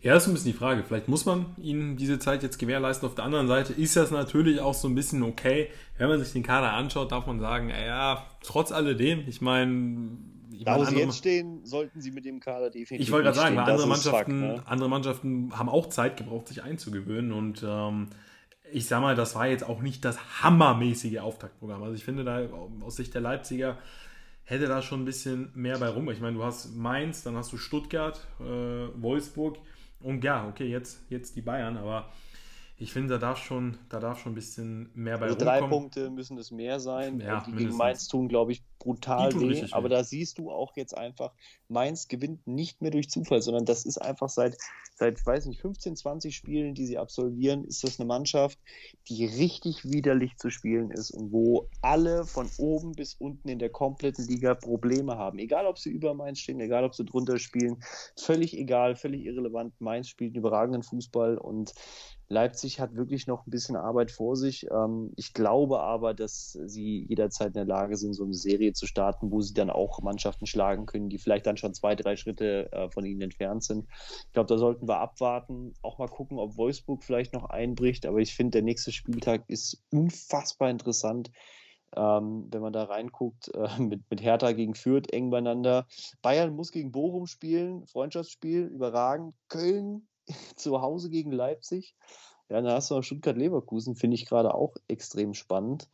Ja, 0.00 0.14
das 0.14 0.22
ist 0.22 0.28
ein 0.28 0.34
bisschen 0.34 0.52
die 0.52 0.58
Frage. 0.58 0.84
Vielleicht 0.84 1.08
muss 1.08 1.26
man 1.26 1.46
ihnen 1.56 1.96
diese 1.96 2.20
Zeit 2.20 2.44
jetzt 2.44 2.58
gewährleisten. 2.58 3.08
Auf 3.08 3.16
der 3.16 3.24
anderen 3.24 3.48
Seite 3.48 3.72
ist 3.72 3.96
das 3.96 4.12
natürlich 4.12 4.60
auch 4.60 4.74
so 4.74 4.86
ein 4.86 4.94
bisschen 4.94 5.24
okay. 5.24 5.68
Wenn 5.96 6.08
man 6.08 6.22
sich 6.22 6.32
den 6.32 6.44
Kader 6.44 6.72
anschaut, 6.72 7.10
darf 7.10 7.26
man 7.26 7.40
sagen, 7.40 7.70
ja, 7.70 8.24
trotz 8.40 8.70
alledem, 8.70 9.24
ich 9.26 9.40
meine, 9.40 10.10
da, 10.64 10.78
wo 10.78 10.84
sie 10.84 10.96
jetzt 10.96 11.18
stehen, 11.18 11.64
sollten 11.64 12.00
sie 12.00 12.10
mit 12.10 12.24
dem 12.24 12.40
Kader 12.40 12.70
definitiv. 12.70 13.06
Ich 13.06 13.12
wollte 13.12 13.24
gerade 13.24 13.38
sagen, 13.38 13.56
weil 13.56 13.70
andere 13.70 13.86
Mannschaften, 13.86 14.40
Fakt, 14.40 14.56
ne? 14.56 14.62
andere 14.66 14.88
Mannschaften 14.88 15.58
haben 15.58 15.68
auch 15.68 15.88
Zeit 15.88 16.16
gebraucht, 16.16 16.48
sich 16.48 16.62
einzugewöhnen. 16.62 17.32
Und 17.32 17.64
ähm, 17.66 18.08
ich 18.72 18.86
sag 18.86 19.00
mal, 19.00 19.14
das 19.14 19.34
war 19.34 19.46
jetzt 19.46 19.64
auch 19.64 19.80
nicht 19.80 20.04
das 20.04 20.42
hammermäßige 20.42 21.18
Auftaktprogramm. 21.18 21.82
Also 21.82 21.94
ich 21.94 22.04
finde 22.04 22.24
da 22.24 22.48
aus 22.84 22.96
Sicht 22.96 23.14
der 23.14 23.20
Leipziger 23.20 23.78
hätte 24.48 24.66
da 24.66 24.80
schon 24.80 25.02
ein 25.02 25.04
bisschen 25.04 25.50
mehr 25.54 25.78
bei 25.78 25.88
rum. 25.88 26.10
Ich 26.10 26.20
meine, 26.20 26.36
du 26.36 26.42
hast 26.42 26.74
Mainz, 26.74 27.22
dann 27.22 27.36
hast 27.36 27.52
du 27.52 27.58
Stuttgart, 27.58 28.26
äh, 28.40 28.44
Wolfsburg 28.44 29.58
und 30.00 30.24
ja, 30.24 30.48
okay, 30.48 30.66
jetzt, 30.66 31.00
jetzt 31.10 31.36
die 31.36 31.42
Bayern, 31.42 31.76
aber 31.76 32.10
ich 32.78 32.92
finde, 32.92 33.14
da 33.14 33.18
darf 33.18 33.38
schon, 33.38 33.76
da 33.88 34.00
darf 34.00 34.20
schon 34.20 34.32
ein 34.32 34.34
bisschen 34.36 34.88
mehr 34.94 35.18
bei 35.18 35.26
also 35.26 35.34
rumkommen. 35.34 35.60
Drei 35.60 35.68
Punkte 35.68 36.10
müssen 36.10 36.38
es 36.38 36.50
mehr 36.50 36.80
sein. 36.80 37.20
Ja, 37.20 37.40
die 37.40 37.50
mindestens. 37.50 37.56
gegen 37.56 37.76
Mainz 37.76 38.08
tun, 38.08 38.28
glaube 38.28 38.52
ich, 38.52 38.62
brutal 38.78 39.32
weh. 39.40 39.64
Aber 39.72 39.88
da 39.88 40.04
siehst 40.04 40.38
du 40.38 40.50
auch 40.50 40.76
jetzt 40.76 40.96
einfach, 40.96 41.32
Mainz 41.68 42.08
gewinnt 42.08 42.46
nicht 42.46 42.80
mehr 42.80 42.90
durch 42.90 43.10
Zufall, 43.10 43.42
sondern 43.42 43.64
das 43.64 43.84
ist 43.84 43.98
einfach 43.98 44.28
seit, 44.28 44.56
seit, 44.94 45.24
weiß 45.24 45.46
nicht, 45.46 45.60
15, 45.60 45.96
20 45.96 46.34
Spielen, 46.34 46.74
die 46.74 46.86
sie 46.86 46.98
absolvieren, 46.98 47.64
ist 47.64 47.84
das 47.84 47.98
eine 47.98 48.06
Mannschaft, 48.06 48.58
die 49.08 49.24
richtig 49.24 49.84
widerlich 49.84 50.36
zu 50.36 50.50
spielen 50.50 50.90
ist 50.90 51.10
und 51.10 51.32
wo 51.32 51.68
alle 51.82 52.24
von 52.24 52.48
oben 52.58 52.92
bis 52.92 53.14
unten 53.14 53.48
in 53.48 53.58
der 53.58 53.70
kompletten 53.70 54.26
Liga 54.26 54.54
Probleme 54.54 55.16
haben. 55.16 55.38
Egal, 55.38 55.66
ob 55.66 55.78
sie 55.78 55.90
über 55.90 56.14
Mainz 56.14 56.38
stehen, 56.40 56.60
egal, 56.60 56.84
ob 56.84 56.94
sie 56.94 57.04
drunter 57.04 57.38
spielen, 57.38 57.82
völlig 58.16 58.56
egal, 58.56 58.96
völlig 58.96 59.24
irrelevant. 59.24 59.74
Mainz 59.80 60.08
spielt 60.08 60.30
einen 60.30 60.40
überragenden 60.40 60.82
Fußball 60.82 61.38
und 61.38 61.74
Leipzig 62.30 62.78
hat 62.78 62.94
wirklich 62.94 63.26
noch 63.26 63.46
ein 63.46 63.50
bisschen 63.50 63.76
Arbeit 63.76 64.10
vor 64.10 64.36
sich. 64.36 64.66
Ähm, 64.70 65.12
ich 65.16 65.32
glaube 65.32 65.80
aber, 65.80 66.12
dass 66.12 66.52
sie 66.66 67.06
jederzeit 67.08 67.48
in 67.48 67.54
der 67.54 67.64
Lage 67.64 67.96
sind, 67.96 68.12
so 68.12 68.24
eine 68.24 68.34
Serie 68.34 68.74
zu 68.78 68.86
starten, 68.86 69.30
wo 69.30 69.40
sie 69.40 69.54
dann 69.54 69.70
auch 69.70 70.00
Mannschaften 70.00 70.46
schlagen 70.46 70.86
können, 70.86 71.08
die 71.08 71.18
vielleicht 71.18 71.46
dann 71.46 71.56
schon 71.56 71.74
zwei, 71.74 71.94
drei 71.94 72.16
Schritte 72.16 72.72
äh, 72.72 72.90
von 72.90 73.04
ihnen 73.04 73.20
entfernt 73.20 73.64
sind. 73.64 73.86
Ich 74.26 74.32
glaube, 74.32 74.48
da 74.48 74.58
sollten 74.58 74.88
wir 74.88 74.98
abwarten, 74.98 75.74
auch 75.82 75.98
mal 75.98 76.08
gucken, 76.08 76.38
ob 76.38 76.56
Wolfsburg 76.56 77.04
vielleicht 77.04 77.34
noch 77.34 77.46
einbricht. 77.46 78.06
Aber 78.06 78.18
ich 78.18 78.34
finde, 78.34 78.52
der 78.52 78.62
nächste 78.62 78.92
Spieltag 78.92 79.44
ist 79.48 79.82
unfassbar 79.90 80.70
interessant. 80.70 81.30
Ähm, 81.96 82.48
wenn 82.50 82.60
man 82.60 82.72
da 82.72 82.84
reinguckt, 82.84 83.48
äh, 83.54 83.80
mit, 83.80 84.02
mit 84.10 84.22
Hertha 84.22 84.52
gegen 84.52 84.74
Fürth 84.74 85.10
eng 85.10 85.30
beieinander. 85.30 85.86
Bayern 86.22 86.54
muss 86.54 86.70
gegen 86.70 86.92
Bochum 86.92 87.26
spielen, 87.26 87.86
Freundschaftsspiel, 87.86 88.64
überragend. 88.64 89.34
Köln 89.48 90.06
zu 90.56 90.80
Hause 90.82 91.10
gegen 91.10 91.32
Leipzig. 91.32 91.94
Ja, 92.50 92.62
dann 92.62 92.72
hast 92.72 92.90
du 92.90 92.96
auch 92.96 93.02
Stuttgart-Leverkusen, 93.02 93.94
finde 93.94 94.14
ich 94.14 94.26
gerade 94.26 94.54
auch 94.54 94.74
extrem 94.88 95.34
spannend. 95.34 95.88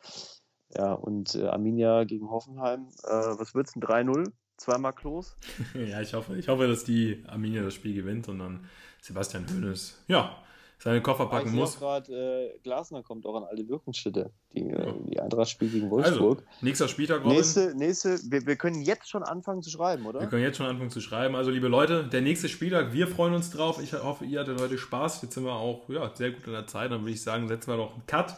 Ja, 0.77 0.93
und 0.93 1.35
äh, 1.35 1.47
Arminia 1.47 2.05
gegen 2.05 2.31
Hoffenheim. 2.31 2.89
Äh, 3.05 3.09
was 3.09 3.55
wird 3.55 3.69
es? 3.69 3.77
Ein 3.77 3.83
3-0? 3.83 4.33
Zweimal 4.57 4.93
Klos? 4.93 5.37
ja, 5.75 6.01
ich 6.01 6.15
hoffe, 6.15 6.37
ich 6.37 6.49
hoffe, 6.49 6.69
dass 6.69 6.85
die 6.85 7.25
Arminia 7.27 7.62
das 7.62 7.75
Spiel 7.75 7.95
gewinnt 7.95 8.29
und 8.29 8.39
dann 8.39 8.67
Sebastian 9.01 9.47
Hoeneß, 9.49 10.05
ja, 10.09 10.37
seine 10.79 11.01
Koffer 11.01 11.27
packen 11.27 11.49
ich 11.49 11.55
muss. 11.55 11.79
gerade, 11.79 12.12
äh, 12.12 12.59
Glasner 12.62 13.03
kommt 13.03 13.25
auch 13.27 13.37
an 13.37 13.45
alte 13.45 13.67
Wirkungsstätte. 13.69 14.31
Die, 14.53 14.61
äh, 14.61 14.87
ja. 14.87 14.93
die 14.93 15.21
Eintracht 15.21 15.49
spielt 15.49 15.73
gegen 15.73 15.91
Wolfsburg. 15.91 16.41
Also, 16.41 16.51
nächster 16.61 16.89
Spieltag, 16.89 17.25
Robin. 17.25 17.37
Nächste, 17.37 17.75
nächste, 17.75 18.19
wir, 18.31 18.47
wir, 18.47 18.57
können 18.57 18.83
jetzt 18.83 19.09
schon 19.09 19.23
anfangen 19.23 19.62
zu 19.62 19.71
schreiben, 19.71 20.05
oder? 20.05 20.21
Wir 20.21 20.27
können 20.27 20.43
jetzt 20.43 20.59
schon 20.59 20.67
anfangen 20.67 20.91
zu 20.91 21.01
schreiben. 21.01 21.37
Also, 21.37 21.51
liebe 21.51 21.69
Leute, 21.69 22.05
der 22.05 22.21
nächste 22.21 22.49
Spieltag, 22.49 22.93
wir 22.93 23.09
freuen 23.09 23.35
uns 23.35 23.51
drauf. 23.51 23.81
Ich 23.83 23.95
hoffe, 23.95 24.27
ihr 24.27 24.41
hattet 24.41 24.61
heute 24.61 24.77
Spaß. 24.77 25.23
Jetzt 25.23 25.35
sind 25.35 25.45
wir 25.45 25.55
auch 25.55 25.89
ja, 25.89 26.11
sehr 26.15 26.33
gut 26.33 26.47
in 26.47 26.53
der 26.53 26.67
Zeit. 26.67 26.91
Dann 26.91 27.01
würde 27.01 27.12
ich 27.12 27.23
sagen, 27.23 27.49
setzen 27.49 27.71
wir 27.71 27.79
doch 27.79 27.95
einen 27.95 28.07
Cut 28.07 28.37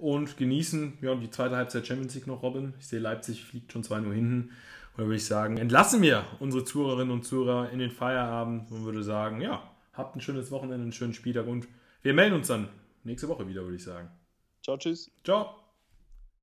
und 0.00 0.36
genießen 0.36 0.98
ja, 1.02 1.14
die 1.14 1.30
zweite 1.30 1.56
Halbzeit 1.56 1.86
Champions 1.86 2.14
League 2.14 2.26
noch, 2.26 2.42
Robin. 2.42 2.74
Ich 2.78 2.88
sehe, 2.88 2.98
Leipzig 2.98 3.44
fliegt 3.44 3.72
schon 3.72 3.84
2 3.84 4.00
nur 4.00 4.14
hinten. 4.14 4.50
Und 4.92 4.98
dann 4.98 5.06
würde 5.06 5.16
ich 5.16 5.26
sagen, 5.26 5.56
entlassen 5.56 6.02
wir 6.02 6.24
unsere 6.40 6.64
Zuhörerinnen 6.64 7.12
und 7.12 7.24
Zuhörer 7.24 7.70
in 7.70 7.78
den 7.78 7.90
Feierabend 7.90 8.70
und 8.70 8.84
würde 8.84 9.02
sagen, 9.02 9.40
ja, 9.40 9.62
habt 9.92 10.16
ein 10.16 10.20
schönes 10.20 10.50
Wochenende, 10.50 10.82
einen 10.82 10.92
schönen 10.92 11.14
Spieltag 11.14 11.46
und 11.46 11.68
wir 12.02 12.14
melden 12.14 12.34
uns 12.34 12.48
dann 12.48 12.68
nächste 13.04 13.28
Woche 13.28 13.46
wieder, 13.46 13.62
würde 13.62 13.76
ich 13.76 13.84
sagen. 13.84 14.10
Ciao, 14.62 14.76
tschüss. 14.76 15.10
Ciao. 15.24 15.59